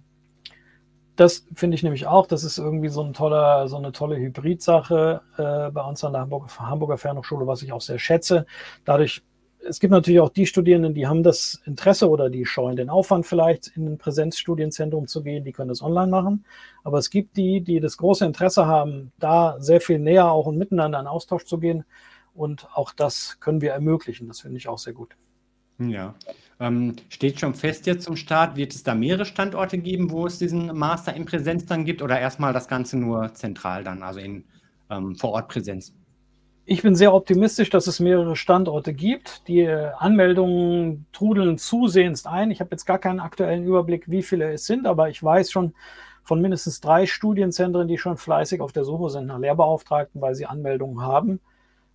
Das 1.17 1.47
finde 1.53 1.75
ich 1.75 1.83
nämlich 1.83 2.07
auch. 2.07 2.27
Das 2.27 2.43
ist 2.43 2.57
irgendwie 2.57 2.89
so, 2.89 3.03
ein 3.03 3.13
toller, 3.13 3.69
so 3.69 3.77
eine 3.77 3.93
tolle 3.93 4.17
Hybridsache 4.17 5.21
äh, 5.37 5.71
bei 5.71 5.83
uns 5.83 6.03
an 6.05 6.15
der 6.15 6.23
Hamburger, 6.23 6.59
Hamburger 6.59 6.97
Fernhochschule, 6.97 7.47
was 7.47 7.63
ich 7.63 7.71
auch 7.71 7.83
sehr 7.83 7.99
schätze. 7.99 8.47
Dadurch 8.87 9.23
es 9.65 9.81
gibt 9.81 9.93
natürlich 9.93 10.21
auch 10.21 10.29
die 10.29 10.47
Studierenden, 10.47 10.95
die 10.95 11.07
haben 11.07 11.23
das 11.23 11.63
Interesse 11.65 12.09
oder 12.09 12.31
die 12.31 12.45
scheuen 12.45 12.77
den 12.77 12.91
Aufwand 12.91 13.27
vielleicht 13.27 13.69
in 13.77 13.87
ein 13.87 13.99
Präsenzstudienzentrum 13.99 15.07
zu 15.07 15.23
gehen, 15.23 15.45
die 15.45 15.53
können 15.53 15.69
das 15.69 15.83
online 15.83 16.11
machen. 16.11 16.45
Aber 16.85 16.99
es 16.99 17.11
gibt 17.11 17.37
die, 17.37 17.61
die 17.61 17.81
das 17.81 17.97
große 17.97 18.25
Interesse 18.25 18.67
haben, 18.67 19.13
da 19.19 19.57
sehr 19.61 19.81
viel 19.81 19.99
näher 19.99 20.31
auch 20.31 20.47
und 20.47 20.59
miteinander 20.59 21.01
in 21.01 21.07
Austausch 21.07 21.45
zu 21.45 21.59
gehen. 21.59 21.85
Und 22.35 22.69
auch 22.75 22.93
das 22.93 23.39
können 23.41 23.61
wir 23.61 23.73
ermöglichen. 23.73 24.29
Das 24.29 24.41
finde 24.41 24.59
ich 24.59 24.69
auch 24.69 24.79
sehr 24.79 24.93
gut. 24.93 25.17
Ja. 25.79 26.15
Ähm, 26.61 26.97
steht 27.09 27.41
schon 27.41 27.55
fest 27.55 27.87
jetzt 27.87 28.05
zum 28.05 28.17
Start, 28.17 28.57
wird 28.57 28.75
es 28.75 28.83
da 28.83 28.95
mehrere 28.95 29.25
Standorte 29.25 29.79
geben, 29.79 30.11
wo 30.11 30.27
es 30.27 30.39
diesen 30.39 30.67
Master 30.77 31.15
in 31.15 31.25
Präsenz 31.25 31.67
dann 31.67 31.85
gibt 31.85 32.03
oder 32.03 32.21
erstmal 32.21 32.53
das 32.53 32.69
Ganze 32.69 32.99
nur 32.99 33.35
zentral 33.35 33.83
dann, 33.83 34.03
also 34.03 34.21
in 34.21 34.45
ähm, 34.91 35.17
Vor-Ort-Präsenz? 35.17 35.95
Ich 36.65 36.83
bin 36.83 36.95
sehr 36.95 37.13
optimistisch, 37.13 37.71
dass 37.71 37.89
es 37.89 37.99
mehrere 37.99 38.37
Standorte 38.37 38.95
gibt. 38.95 39.49
Die 39.49 39.69
Anmeldungen 39.69 41.07
trudeln 41.13 41.59
zusehends 41.59 42.25
ein. 42.25 42.53
Ich 42.53 42.61
habe 42.61 42.71
jetzt 42.71 42.85
gar 42.85 42.99
keinen 42.99 43.19
aktuellen 43.19 43.65
Überblick, 43.65 44.09
wie 44.09 44.23
viele 44.23 44.53
es 44.53 44.67
sind, 44.67 44.87
aber 44.87 45.09
ich 45.09 45.23
weiß 45.23 45.51
schon 45.51 45.75
von 46.23 46.41
mindestens 46.41 46.81
drei 46.81 47.07
Studienzentren, 47.07 47.89
die 47.89 47.99
schon 47.99 48.17
fleißig 48.17 48.61
auf 48.61 48.73
der 48.73 48.85
Suche 48.85 49.11
sind 49.11 49.27
nach 49.27 49.41
Lehrbeauftragten, 49.41 50.21
weil 50.21 50.37
sie 50.37 50.47
Anmeldungen 50.47 51.03
haben, 51.03 51.41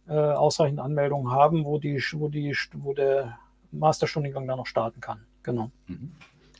äh, 0.10 0.14
ausreichend 0.14 0.82
Anmeldungen 0.82 1.32
haben, 1.32 1.64
wo, 1.64 1.80
die, 1.80 2.04
wo, 2.14 2.28
die, 2.28 2.54
wo 2.74 2.94
der 2.94 3.40
Masterstudiengang 3.72 4.48
dann 4.48 4.58
noch 4.58 4.68
starten 4.68 5.00
kann. 5.00 5.22
Genau. 5.44 5.72
Mhm. 5.88 6.12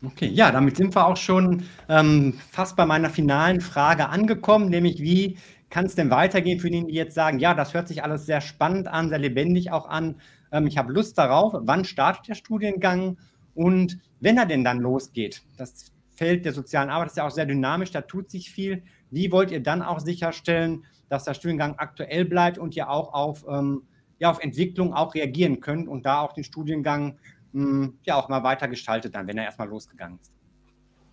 Okay, 0.06 0.28
ja, 0.28 0.52
damit 0.52 0.78
sind 0.78 0.96
wir 0.96 1.08
auch 1.08 1.18
schon 1.18 1.64
ähm, 1.90 2.40
fast 2.52 2.76
bei 2.76 2.86
meiner 2.86 3.10
finalen 3.10 3.62
Frage 3.62 4.10
angekommen, 4.10 4.70
nämlich 4.70 5.02
wie 5.02 5.38
kann 5.70 5.86
es 5.86 5.96
denn 5.96 6.10
weitergehen 6.10 6.60
für 6.60 6.70
diejenigen, 6.70 6.90
die 6.90 6.96
jetzt 6.96 7.16
sagen, 7.16 7.40
ja, 7.40 7.54
das 7.54 7.74
hört 7.74 7.88
sich 7.88 8.04
alles 8.04 8.26
sehr 8.26 8.42
spannend 8.42 8.88
an, 8.88 9.10
sehr 9.10 9.20
lebendig 9.20 9.72
auch 9.72 9.88
an, 9.88 10.16
ähm, 10.52 10.68
ich 10.68 10.78
habe 10.78 10.94
Lust 10.94 11.18
darauf, 11.18 11.54
wann 11.60 11.86
startet 11.86 12.28
der 12.28 12.36
Studiengang? 12.36 13.18
Und 13.54 14.00
wenn 14.20 14.38
er 14.38 14.46
denn 14.46 14.64
dann 14.64 14.80
losgeht, 14.80 15.44
das 15.58 15.92
Feld 16.16 16.46
der 16.46 16.54
sozialen 16.54 16.90
Arbeit 16.90 17.10
ist 17.10 17.18
ja 17.18 17.28
auch 17.28 17.32
sehr 17.32 17.46
dynamisch, 17.46 17.92
da 17.92 18.02
tut 18.02 18.32
sich 18.32 18.52
viel, 18.52 18.84
wie 19.12 19.32
wollt 19.32 19.52
ihr 19.52 19.62
dann 19.62 19.82
auch 19.82 20.00
sicherstellen, 20.00 20.86
dass 21.10 21.24
der 21.24 21.34
Studiengang 21.34 21.76
aktuell 21.78 22.26
bleibt 22.26 22.58
und 22.58 22.76
ihr 22.76 22.90
auch 22.90 23.14
auf, 23.14 23.46
ähm, 23.50 23.84
ja, 24.20 24.30
auf 24.30 24.40
Entwicklung 24.40 24.94
auch 24.94 25.16
reagieren 25.16 25.60
könnt 25.60 25.88
und 25.88 26.06
da 26.06 26.22
auch 26.22 26.34
den 26.34 26.44
Studiengang 26.44 27.18
mh, 27.54 27.64
hm, 27.64 28.00
ja 28.04 28.16
auch 28.16 28.30
mal 28.30 28.44
weiter 28.44 28.68
gestaltet 28.68 29.16
dann, 29.16 29.28
wenn 29.28 29.38
er 29.38 29.46
erstmal 29.46 29.70
losgegangen 29.70 30.20
ist? 30.20 30.37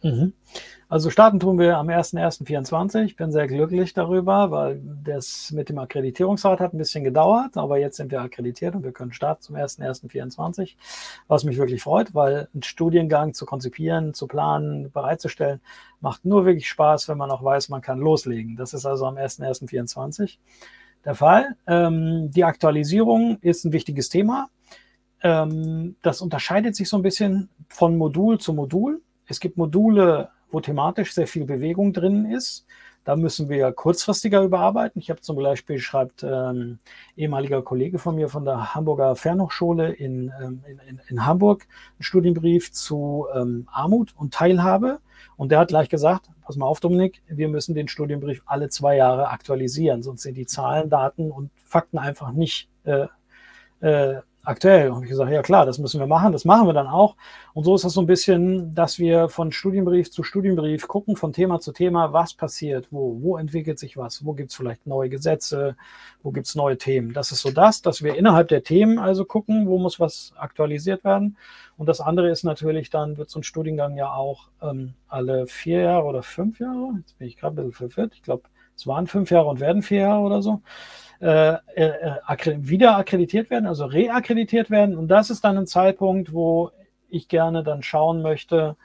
Mhm. 0.05 0.35
Also 0.91 1.09
starten 1.09 1.41
tun 1.41 1.59
wir 1.59 1.79
am 1.79 1.89
1.1.24. 1.89 3.05
Ich 3.05 3.17
bin 3.17 3.33
sehr 3.33 3.49
glücklich 3.49 3.95
darüber, 3.95 4.51
weil 4.51 4.81
das 5.03 5.51
mit 5.51 5.71
dem 5.71 5.79
Akkreditierungsrat 5.79 6.61
hat 6.61 6.75
ein 6.75 6.79
bisschen 6.79 7.05
gedauert, 7.05 7.57
aber 7.57 7.79
jetzt 7.79 7.97
sind 7.97 8.13
wir 8.13 8.21
akkreditiert 8.21 8.75
und 8.75 8.85
wir 8.85 8.93
können 8.93 9.15
starten 9.15 9.43
zum 9.43 9.57
1.1.24, 9.57 10.75
was 11.27 11.45
mich 11.45 11.57
wirklich 11.57 11.83
freut, 11.83 12.15
weil 12.15 12.49
ein 12.55 12.63
Studiengang 12.63 13.33
zu 13.33 13.47
konzipieren, 13.47 14.13
zu 14.13 14.27
planen, 14.27 14.93
bereitzustellen, 14.93 15.61
macht 16.01 16.27
nur 16.27 16.45
wirklich 16.45 16.69
Spaß, 16.69 17.09
wenn 17.09 17.19
man 17.19 17.31
auch 17.31 17.43
weiß, 17.43 17.71
man 17.71 17.81
kann 17.81 17.99
loslegen. 17.99 18.55
Das 18.57 18.75
ist 18.75 18.85
also 18.85 19.07
am 19.07 19.17
1.1.24 19.17 20.37
der 21.07 21.15
Fall. 21.15 21.57
Ähm, 21.67 22.31
die 22.31 22.45
Aktualisierung 22.45 23.39
ist 23.41 23.65
ein 23.65 23.73
wichtiges 23.73 24.11
Thema. 24.11 24.51
Ähm, 25.23 25.97
das 26.03 26.21
unterscheidet 26.21 26.77
sich 26.77 26.91
so 26.91 26.99
ein 26.99 27.03
bisschen 27.03 27.49
von 27.69 27.97
Modul 27.97 28.39
zu 28.39 28.53
Modul. 28.53 29.01
Es 29.27 29.41
gibt 29.41 29.57
Module, 29.57 30.31
wo 30.51 30.61
thematisch 30.61 31.13
sehr 31.13 31.27
viel 31.27 31.45
Bewegung 31.45 31.93
drin 31.93 32.27
ist. 32.27 32.67
Da 33.05 33.17
müssen 33.17 33.51
wir 33.51 33.71
kurzfristiger 33.73 34.43
überarbeiten. 34.43 34.99
Ich 34.99 35.11
habe 35.11 35.21
zum 35.21 35.37
Beispiel, 35.37 35.79
schreibt 35.79 36.23
ähm, 36.23 36.79
ehemaliger 37.17 37.61
Kollege 37.61 37.99
von 37.99 38.15
mir 38.15 38.31
von 38.31 38.47
der 38.47 38.75
Hamburger 38.75 39.15
Fernhochschule 39.15 39.93
in, 39.93 40.33
ähm, 40.43 40.65
in, 40.89 41.01
in, 41.09 41.27
Hamburg 41.27 41.67
einen 41.97 42.03
Studienbrief 42.03 42.73
zu 42.73 43.27
ähm, 43.35 43.69
Armut 43.71 44.15
und 44.17 44.33
Teilhabe. 44.33 45.01
Und 45.37 45.53
der 45.53 45.59
hat 45.59 45.69
gleich 45.69 45.91
gesagt, 45.91 46.31
pass 46.47 46.57
mal 46.57 46.67
auf, 46.67 46.81
Dominik, 46.81 47.23
wir 47.29 47.49
müssen 47.49 47.75
den 47.75 47.89
Studienbrief 47.89 48.43
alle 48.47 48.71
zwei 48.71 48.97
Jahre 48.97 49.29
aktualisieren, 49.29 50.03
sonst 50.03 50.23
sind 50.23 50.37
die 50.37 50.47
Zahlen, 50.47 50.89
Daten 50.89 51.31
und 51.31 51.51
Fakten 51.63 51.99
einfach 51.99 52.33
nicht 52.33 52.71
äh, 52.85 53.07
äh, 53.81 54.23
aktuell. 54.45 54.91
Und 54.91 55.03
ich 55.03 55.11
gesagt, 55.11 55.31
ja 55.31 55.43
klar, 55.43 55.67
das 55.67 55.79
müssen 55.79 56.01
wir 56.01 56.07
machen, 56.07 56.33
das 56.33 56.45
machen 56.45 56.67
wir 56.67 56.73
dann 56.73 56.87
auch. 56.87 57.17
Und 57.53 57.65
so 57.65 57.75
ist 57.75 57.85
das 57.85 57.93
so 57.95 58.01
ein 58.01 58.07
bisschen, 58.07 58.75
dass 58.75 58.99
wir 58.99 59.29
von 59.29 59.53
Studienbrief 59.53 60.11
zu 60.11 60.23
Studienbrief 60.23 60.87
gucken, 60.89 61.17
von 61.17 61.33
Thema 61.33 61.61
zu 61.61 61.73
Thema, 61.73 62.13
was 62.13 62.35
passiert, 62.35 62.89
wo, 62.91 63.19
wo 63.21 63.37
entwickelt 63.37 63.79
sich 63.79 63.97
was, 63.97 64.25
wo 64.25 64.33
gibt 64.33 64.51
es 64.51 64.57
vielleicht 64.57 64.87
neue 64.87 65.09
Gesetze, 65.09 65.77
wo 66.23 66.31
gibt 66.31 66.47
es 66.47 66.55
neue 66.55 66.79
Themen. 66.79 67.13
Das 67.13 67.33
ist 67.33 67.43
so 67.43 67.51
das, 67.51 67.83
dass 67.83 68.03
wir 68.03 68.15
innerhalb 68.17 68.49
der 68.49 68.63
Themen 68.63 68.99
also 68.99 69.25
gucken, 69.25 69.67
wo 69.67 69.79
muss 69.79 70.01
was 70.01 70.33
aktualisiert 70.37 71.05
werden. 71.05 71.37
Und 71.77 71.89
das 71.89 72.01
andere 72.01 72.31
ist 72.31 72.45
natürlich, 72.45 72.91
dann 72.91 73.17
wird 73.17 73.31
so 73.31 73.41
ein 73.41 73.43
Studiengang 73.43 73.97
ja 73.97 74.13
auch 74.13 74.49
ähm, 74.63 74.95
alle 75.09 75.47
vier 75.47 75.81
Jahre 75.81 76.05
oder 76.07 76.23
fünf 76.23 76.61
Jahre, 76.61 76.93
jetzt 76.99 77.19
bin 77.19 77.27
ich 77.29 77.37
gerade 77.37 77.61
ein 77.61 77.69
bisschen 77.69 77.91
verwirrt, 77.91 78.13
ich 78.15 78.23
glaube, 78.23 78.45
es 78.77 78.87
waren 78.87 79.07
fünf 79.07 79.31
Jahre 79.31 79.49
und 79.49 79.61
werden 79.61 79.83
vier 79.83 80.01
Jahre 80.01 80.21
oder 80.21 80.43
so, 80.43 80.63
äh, 81.21 81.55
äh, 81.75 82.57
wieder 82.59 82.97
akkreditiert 82.97 83.51
werden, 83.51 83.67
also 83.67 83.87
reakkreditiert 83.87 84.71
werden. 84.71 84.97
Und 84.97 85.09
das 85.09 85.31
ist 85.31 85.45
dann 85.45 85.57
ein 85.57 85.67
Zeitpunkt, 85.67 86.33
wo 86.33 86.71
ich 87.09 87.29
gerne 87.29 87.63
dann 87.63 87.83
schauen 87.83 88.23
möchte, 88.23 88.77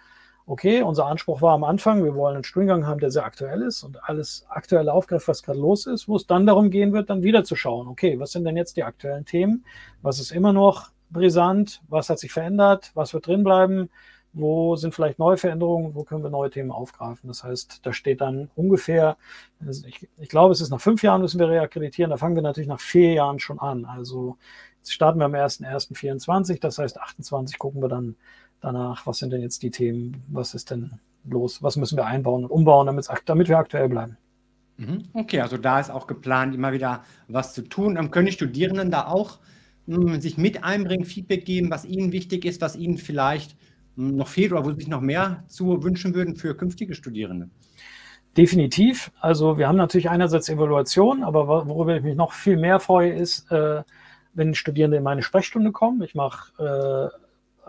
okay, 0.46 0.82
unser 0.82 1.06
Anspruch 1.06 1.44
war 1.44 1.54
am 1.54 1.64
Anfang, 1.64 2.04
wir 2.04 2.16
wollen 2.16 2.36
einen 2.36 2.44
Studiengang 2.44 2.88
haben, 2.88 3.00
der 3.00 3.12
sehr 3.12 3.24
aktuell 3.24 3.62
ist 3.62 3.84
und 3.84 4.04
alles 4.04 4.46
aktuell 4.50 4.90
aufgreift, 4.90 5.28
was 5.28 5.44
gerade 5.44 5.60
los 5.60 5.86
ist, 5.86 6.08
wo 6.08 6.16
es 6.16 6.26
dann 6.26 6.48
darum 6.48 6.72
gehen 6.72 6.92
wird, 6.92 7.12
dann 7.12 7.22
wieder 7.22 7.44
zu 7.44 7.56
schauen, 7.56 7.88
okay, 7.88 8.20
was 8.20 8.32
sind 8.32 8.46
denn 8.46 8.58
jetzt 8.58 8.76
die 8.76 8.84
aktuellen 8.84 9.26
Themen? 9.26 9.64
Was 10.02 10.20
ist 10.20 10.32
immer 10.32 10.52
noch 10.52 10.90
brisant? 11.12 11.82
Was 11.88 12.10
hat 12.10 12.18
sich 12.18 12.32
verändert? 12.32 12.92
Was 12.96 13.14
wird 13.14 13.28
drin 13.28 13.44
bleiben? 13.44 13.90
Wo 14.34 14.76
sind 14.76 14.94
vielleicht 14.94 15.20
neue 15.20 15.38
Veränderungen, 15.38 15.96
wo 15.96 16.04
können 16.04 16.24
wir 16.24 16.30
neue 16.30 16.50
Themen 16.50 16.72
aufgreifen. 16.72 17.28
Das 17.28 17.44
heißt, 17.44 17.80
da 17.84 17.94
steht 17.94 18.22
dann 18.22 18.50
ungefähr, 18.56 19.18
also 19.66 19.88
ich, 19.88 20.08
ich, 20.18 20.30
glaube, 20.30 20.52
es 20.52 20.62
ist 20.62 20.70
nach 20.70 20.82
fünf 20.82 21.02
Jahren 21.02 21.22
müssen 21.22 21.40
wir 21.40 21.50
reakkreditieren, 21.50 22.12
da 22.12 22.18
fangen 22.18 22.36
wir 22.36 22.44
natürlich 22.44 22.70
nach 22.70 22.80
vier 22.80 23.14
Jahren 23.14 23.40
schon 23.40 23.60
an. 23.60 23.86
Also 23.86 24.38
jetzt 24.78 24.94
starten 24.94 25.20
wir 25.20 25.26
am 25.26 25.34
1.1.24, 25.34 26.60
das 26.60 26.78
heißt 26.78 27.00
28 27.00 27.58
gucken 27.58 27.82
wir 27.82 27.90
dann 27.90 28.16
danach, 28.62 29.08
was 29.08 29.18
sind 29.18 29.32
denn 29.34 29.42
jetzt 29.42 29.64
die 29.64 29.72
Themen, 29.72 30.24
was 30.28 30.54
ist 30.54 30.72
denn 30.72 31.00
los, 31.26 31.64
was 31.64 31.76
müssen 31.76 31.98
wir 31.98 32.06
einbauen 32.06 32.46
und 32.46 32.52
umbauen, 32.52 32.86
damit, 33.26 33.50
wir 33.50 33.58
aktuell 33.58 33.90
bleiben. 33.90 34.18
Mhm. 34.78 35.04
Okay, 35.14 35.42
also 35.42 35.58
da 35.58 35.80
ist 35.80 35.90
auch 35.90 36.08
geplant, 36.08 36.56
immer 36.56 36.72
wieder 36.72 37.04
was 37.28 37.54
zu 37.54 37.64
tun. 37.64 37.98
Ähm, 37.98 38.12
können 38.12 38.28
die 38.28 38.32
Studierenden 38.32 38.92
da 38.92 39.08
auch 39.08 39.40
mh, 39.88 40.14
hm, 40.14 40.22
sich 40.22 40.38
mit 40.38 40.64
einbringen, 40.64 41.06
Feedback 41.06 41.46
geben, 41.46 41.70
was 41.70 41.84
ihnen 41.84 42.12
wichtig 42.12 42.46
ist, 42.46 42.62
was 42.62 42.76
ihnen 42.76 42.98
vielleicht 42.98 43.58
noch 44.00 44.28
fehlt 44.28 44.52
oder 44.52 44.66
wo 44.66 44.72
sich 44.72 44.88
noch 44.88 45.02
mehr 45.02 45.44
zu 45.48 45.84
wünschen 45.84 46.14
würden 46.14 46.36
für 46.36 46.56
künftige 46.56 46.96
Studierende? 46.96 47.50
Definitiv. 48.38 49.12
Also 49.20 49.58
wir 49.58 49.68
haben 49.68 49.78
natürlich 49.78 50.10
einerseits 50.10 50.50
Evaluation, 50.50 51.24
aber 51.24 51.68
worüber 51.68 51.98
ich 51.98 52.04
mich 52.04 52.16
noch 52.16 52.34
viel 52.34 52.58
mehr 52.58 52.80
freue, 52.80 53.14
ist, 53.14 53.52
äh, 53.52 53.84
wenn 54.34 54.54
Studierende 54.54 54.98
in 54.98 55.04
meine 55.04 55.22
Sprechstunde 55.22 55.72
kommen. 55.72 56.02
Ich 56.04 56.16
mache 56.16 57.12
äh, 57.14 57.20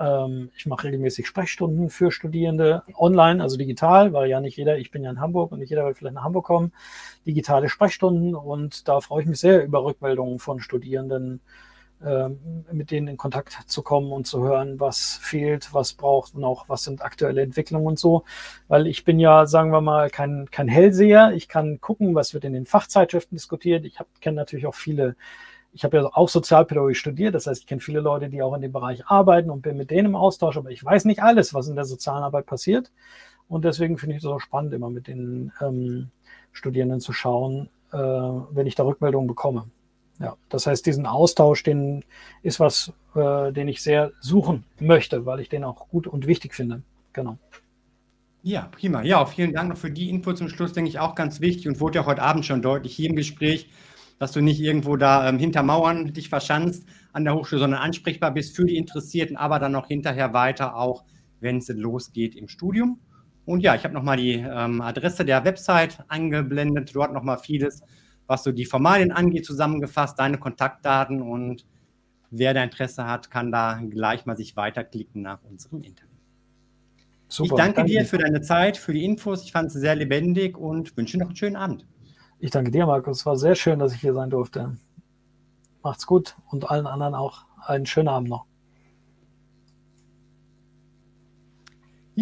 ähm, 0.01 0.51
ich 0.57 0.67
mache 0.67 0.85
regelmäßig 0.85 1.27
Sprechstunden 1.27 1.91
für 1.91 2.11
Studierende 2.11 2.83
online, 2.95 3.43
also 3.43 3.57
digital, 3.57 4.13
weil 4.13 4.31
ja 4.31 4.41
nicht 4.41 4.57
jeder, 4.57 4.79
ich 4.79 4.91
bin 4.91 5.05
ja 5.05 5.11
in 5.11 5.21
Hamburg 5.21 5.53
und 5.53 5.59
nicht 5.59 5.71
jeder 5.71 5.85
will 5.85 5.95
vielleicht 5.95 6.15
nach 6.15 6.25
Hamburg 6.25 6.47
kommen, 6.47 6.73
digitale 7.27 7.69
Sprechstunden 7.69 8.35
und 8.35 8.89
da 8.89 9.01
freue 9.01 9.23
ich 9.23 9.29
mich 9.29 9.39
sehr 9.39 9.65
über 9.65 9.85
Rückmeldungen 9.85 10.39
von 10.39 10.61
Studierenden, 10.61 11.41
mit 12.73 12.91
denen 12.91 13.09
in 13.09 13.17
Kontakt 13.19 13.53
zu 13.67 13.83
kommen 13.83 14.11
und 14.11 14.27
zu 14.27 14.43
hören, 14.43 14.81
was 14.81 15.19
fehlt, 15.23 15.75
was 15.75 15.93
braucht 15.93 16.35
noch, 16.35 16.69
was 16.69 16.85
sind 16.85 17.03
aktuelle 17.03 17.43
Entwicklungen 17.43 17.87
und 17.87 17.99
so. 17.99 18.25
Weil 18.69 18.87
ich 18.87 19.05
bin 19.05 19.19
ja, 19.19 19.47
sagen 19.47 19.71
wir 19.71 19.83
mal, 19.83 20.09
kein, 20.09 20.49
kein 20.51 20.69
Hellseher. 20.69 21.33
Ich 21.35 21.49
kann 21.49 21.81
gucken, 21.81 22.15
was 22.15 22.33
wird 22.33 22.45
in 22.45 22.55
den 22.55 22.65
Fachzeitschriften 22.65 23.37
diskutiert. 23.37 23.85
Ich 23.85 23.99
kenne 24.21 24.37
natürlich 24.37 24.67
auch 24.67 24.75
viele, 24.75 25.15
ich 25.73 25.85
habe 25.85 25.99
ja 25.99 26.11
auch 26.13 26.29
Sozialpädagogik 26.29 26.97
studiert, 26.97 27.35
das 27.35 27.47
heißt, 27.47 27.61
ich 27.61 27.67
kenne 27.67 27.81
viele 27.81 28.01
Leute, 28.01 28.29
die 28.29 28.43
auch 28.43 28.55
in 28.55 28.63
dem 28.63 28.73
Bereich 28.73 29.07
arbeiten 29.07 29.51
und 29.51 29.63
bin 29.63 29.77
mit 29.77 29.91
denen 29.91 30.07
im 30.07 30.17
Austausch, 30.17 30.57
aber 30.57 30.71
ich 30.71 30.85
weiß 30.85 31.05
nicht 31.05 31.23
alles, 31.23 31.55
was 31.55 31.69
in 31.69 31.77
der 31.77 31.85
sozialen 31.85 32.25
Arbeit 32.25 32.47
passiert. 32.47 32.91
Und 33.49 33.65
deswegen 33.65 33.99
finde 33.99 34.17
ich 34.17 34.23
es 34.23 34.27
auch 34.29 34.41
spannend, 34.41 34.73
immer 34.73 34.91
mit 34.91 35.07
den 35.07 35.53
ähm, 35.61 36.11
Studierenden 36.53 37.01
zu 37.01 37.13
schauen, 37.13 37.69
äh, 37.93 37.99
wenn 37.99 38.67
ich 38.67 38.75
da 38.75 38.85
Rückmeldungen 38.85 39.27
bekomme. 39.27 39.67
Ja, 40.21 40.37
das 40.51 40.67
heißt, 40.67 40.85
diesen 40.85 41.07
Austausch, 41.07 41.63
den 41.63 42.05
ist 42.43 42.61
was, 42.61 42.93
äh, 43.15 43.53
den 43.53 43.69
ich 43.69 43.83
sehr 43.83 44.13
suchen 44.21 44.65
möchte, 44.79 45.25
weil 45.25 45.41
ich 45.41 45.49
den 45.49 45.65
auch 45.65 45.89
gut 45.89 46.07
und 46.07 46.27
wichtig 46.27 46.55
finde. 46.55 46.83
Genau. 47.15 47.39
Ja, 48.43 48.69
prima. 48.71 49.03
Ja, 49.03 49.25
vielen 49.25 49.55
Dank 49.55 49.71
noch 49.71 49.79
für 49.79 49.91
die 49.91 50.11
Info 50.11 50.33
zum 50.35 50.51
Schluss, 50.51 50.75
denke 50.75 50.91
ich 50.91 50.99
auch 50.99 51.15
ganz 51.15 51.41
wichtig 51.41 51.69
und 51.69 51.81
wurde 51.81 51.97
ja 51.97 52.07
heute 52.07 52.23
Abend 52.23 52.45
schon 52.45 52.61
deutlich 52.61 52.95
hier 52.95 53.09
im 53.09 53.17
Gespräch, 53.17 53.71
dass 54.19 54.33
du 54.33 54.43
nicht 54.43 54.61
irgendwo 54.61 54.97
da 54.97 55.27
ähm, 55.27 55.39
hinter 55.39 55.63
Mauern 55.63 56.13
dich 56.13 56.29
verschanzt 56.29 56.87
an 57.13 57.25
der 57.25 57.35
Hochschule, 57.35 57.61
sondern 57.61 57.81
ansprechbar 57.81 58.31
bist 58.31 58.55
für 58.55 58.67
die 58.67 58.77
Interessierten, 58.77 59.39
aber 59.39 59.59
dann 59.59 59.73
noch 59.73 59.89
hinterher 59.89 60.35
weiter 60.35 60.77
auch, 60.77 61.05
wenn 61.41 61.59
es 61.59 61.69
losgeht 61.69 62.35
im 62.35 62.49
Studium. 62.49 63.01
Und 63.47 63.61
ja, 63.61 63.75
ich 63.75 63.85
habe 63.85 63.95
nochmal 63.95 64.19
die 64.19 64.35
ähm, 64.35 64.83
Adresse 64.83 65.25
der 65.25 65.45
Website 65.45 65.99
eingeblendet, 66.09 66.95
dort 66.95 67.13
nochmal 67.13 67.39
vieles 67.39 67.83
was 68.31 68.45
so 68.45 68.53
die 68.53 68.65
Formalien 68.65 69.11
angeht, 69.11 69.45
zusammengefasst, 69.45 70.17
deine 70.19 70.39
Kontaktdaten 70.39 71.21
und 71.21 71.67
wer 72.31 72.55
da 72.55 72.63
Interesse 72.63 73.05
hat, 73.05 73.29
kann 73.29 73.51
da 73.51 73.81
gleich 73.91 74.25
mal 74.25 74.37
sich 74.37 74.57
weiterklicken 74.57 75.23
nach 75.23 75.43
unserem 75.43 75.83
Interview. 75.83 76.15
Super, 77.27 77.55
ich 77.55 77.59
danke, 77.59 77.75
danke, 77.75 77.91
dir 77.91 78.05
für 78.05 78.19
deine 78.19 78.41
Zeit, 78.41 78.77
für 78.77 78.93
die 78.93 79.05
Infos. 79.05 79.43
Ich 79.43 79.51
fand 79.51 79.67
es 79.67 79.73
sehr 79.73 79.97
lebendig 79.97 80.57
und 80.57 80.97
wünsche 80.97 81.19
noch 81.19 81.27
einen 81.27 81.37
schönen 81.37 81.57
Abend. 81.57 81.87
Ich 82.39 82.53
danke 82.53 82.71
dir, 82.71 82.87
Markus. 82.87 83.19
Es 83.19 83.27
war 83.27 83.37
sehr 83.37 83.57
schön, 83.57 83.81
dass 83.81 83.93
ich 83.93 84.01
hier 84.01 84.15
sein 84.15 84.31
durfte. 84.31 84.77
Macht's 85.83 86.07
gut 86.07 86.37
und 86.51 86.71
allen 86.71 86.87
anderen 86.87 87.15
auch 87.15 87.47
einen 87.67 87.87
schönen 87.87 88.09
Abend 88.09 88.29
noch. 88.29 88.47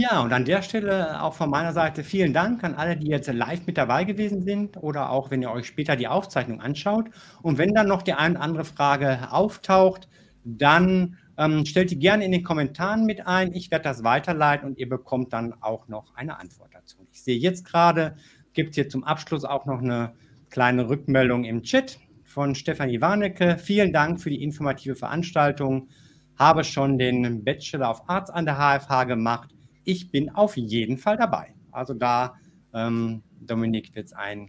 Ja, 0.00 0.22
und 0.22 0.32
an 0.32 0.44
der 0.44 0.62
Stelle 0.62 1.20
auch 1.20 1.34
von 1.34 1.50
meiner 1.50 1.72
Seite 1.72 2.04
vielen 2.04 2.32
Dank 2.32 2.62
an 2.62 2.76
alle, 2.76 2.96
die 2.96 3.08
jetzt 3.08 3.26
live 3.32 3.66
mit 3.66 3.76
dabei 3.76 4.04
gewesen 4.04 4.42
sind 4.42 4.76
oder 4.76 5.10
auch, 5.10 5.32
wenn 5.32 5.42
ihr 5.42 5.50
euch 5.50 5.66
später 5.66 5.96
die 5.96 6.06
Aufzeichnung 6.06 6.60
anschaut. 6.60 7.06
Und 7.42 7.58
wenn 7.58 7.74
dann 7.74 7.88
noch 7.88 8.02
die 8.02 8.12
eine 8.12 8.36
oder 8.36 8.44
andere 8.44 8.64
Frage 8.64 9.32
auftaucht, 9.32 10.08
dann 10.44 11.18
ähm, 11.36 11.66
stellt 11.66 11.90
die 11.90 11.98
gerne 11.98 12.24
in 12.24 12.30
den 12.30 12.44
Kommentaren 12.44 13.06
mit 13.06 13.26
ein. 13.26 13.52
Ich 13.52 13.72
werde 13.72 13.82
das 13.82 14.04
weiterleiten 14.04 14.68
und 14.68 14.78
ihr 14.78 14.88
bekommt 14.88 15.32
dann 15.32 15.52
auch 15.60 15.88
noch 15.88 16.14
eine 16.14 16.38
Antwort 16.38 16.72
dazu. 16.74 16.98
Ich 17.10 17.20
sehe 17.24 17.36
jetzt 17.36 17.64
gerade, 17.64 18.14
gibt 18.52 18.70
es 18.70 18.74
hier 18.76 18.88
zum 18.88 19.02
Abschluss 19.02 19.44
auch 19.44 19.66
noch 19.66 19.82
eine 19.82 20.14
kleine 20.48 20.88
Rückmeldung 20.88 21.42
im 21.42 21.64
Chat 21.64 21.98
von 22.22 22.54
Stefanie 22.54 23.00
Warnecke. 23.00 23.58
Vielen 23.58 23.92
Dank 23.92 24.20
für 24.20 24.30
die 24.30 24.44
informative 24.44 24.94
Veranstaltung. 24.94 25.88
Habe 26.36 26.62
schon 26.62 26.98
den 26.98 27.42
Bachelor 27.42 27.90
of 27.90 28.02
Arts 28.06 28.30
an 28.30 28.44
der 28.44 28.58
HFH 28.58 29.02
gemacht 29.02 29.57
ich 29.88 30.10
bin 30.10 30.28
auf 30.28 30.58
jeden 30.58 30.98
Fall 30.98 31.16
dabei. 31.16 31.54
Also 31.72 31.94
da, 31.94 32.36
ähm, 32.74 33.22
Dominik, 33.40 33.94
wird 33.94 34.06
es 34.06 34.12
eine 34.12 34.48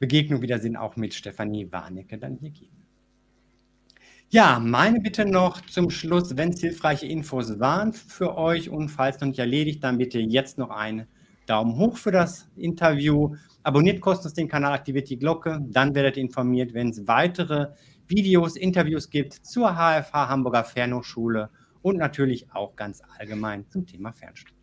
Begegnung 0.00 0.42
wieder 0.42 0.58
sind, 0.58 0.76
auch 0.76 0.96
mit 0.96 1.14
Stefanie 1.14 1.70
Warnecke 1.70 2.18
dann 2.18 2.36
hier 2.36 2.50
geben. 2.50 2.76
Ja, 4.28 4.58
meine 4.58 5.00
Bitte 5.00 5.24
noch 5.24 5.60
zum 5.66 5.88
Schluss, 5.88 6.36
wenn 6.36 6.50
es 6.50 6.60
hilfreiche 6.60 7.06
Infos 7.06 7.60
waren 7.60 7.92
für 7.92 8.36
euch 8.36 8.70
und 8.70 8.88
falls 8.88 9.20
noch 9.20 9.28
nicht 9.28 9.38
erledigt, 9.38 9.84
dann 9.84 9.98
bitte 9.98 10.18
jetzt 10.18 10.58
noch 10.58 10.70
einen 10.70 11.06
Daumen 11.46 11.76
hoch 11.76 11.96
für 11.96 12.12
das 12.12 12.48
Interview. 12.56 13.36
Abonniert 13.62 14.00
kostenlos 14.00 14.34
den 14.34 14.48
Kanal, 14.48 14.72
aktiviert 14.72 15.10
die 15.10 15.18
Glocke, 15.18 15.60
dann 15.68 15.94
werdet 15.94 16.16
ihr 16.16 16.24
informiert, 16.24 16.74
wenn 16.74 16.90
es 16.90 17.06
weitere 17.06 17.68
Videos, 18.08 18.56
Interviews 18.56 19.10
gibt 19.10 19.34
zur 19.34 19.74
HFH 19.74 20.28
Hamburger 20.28 20.64
Fernhochschule 20.64 21.50
und 21.82 21.96
natürlich 21.96 22.52
auch 22.52 22.76
ganz 22.76 23.02
allgemein 23.18 23.68
zum 23.68 23.86
Thema 23.86 24.12
Fernstudium. 24.12 24.59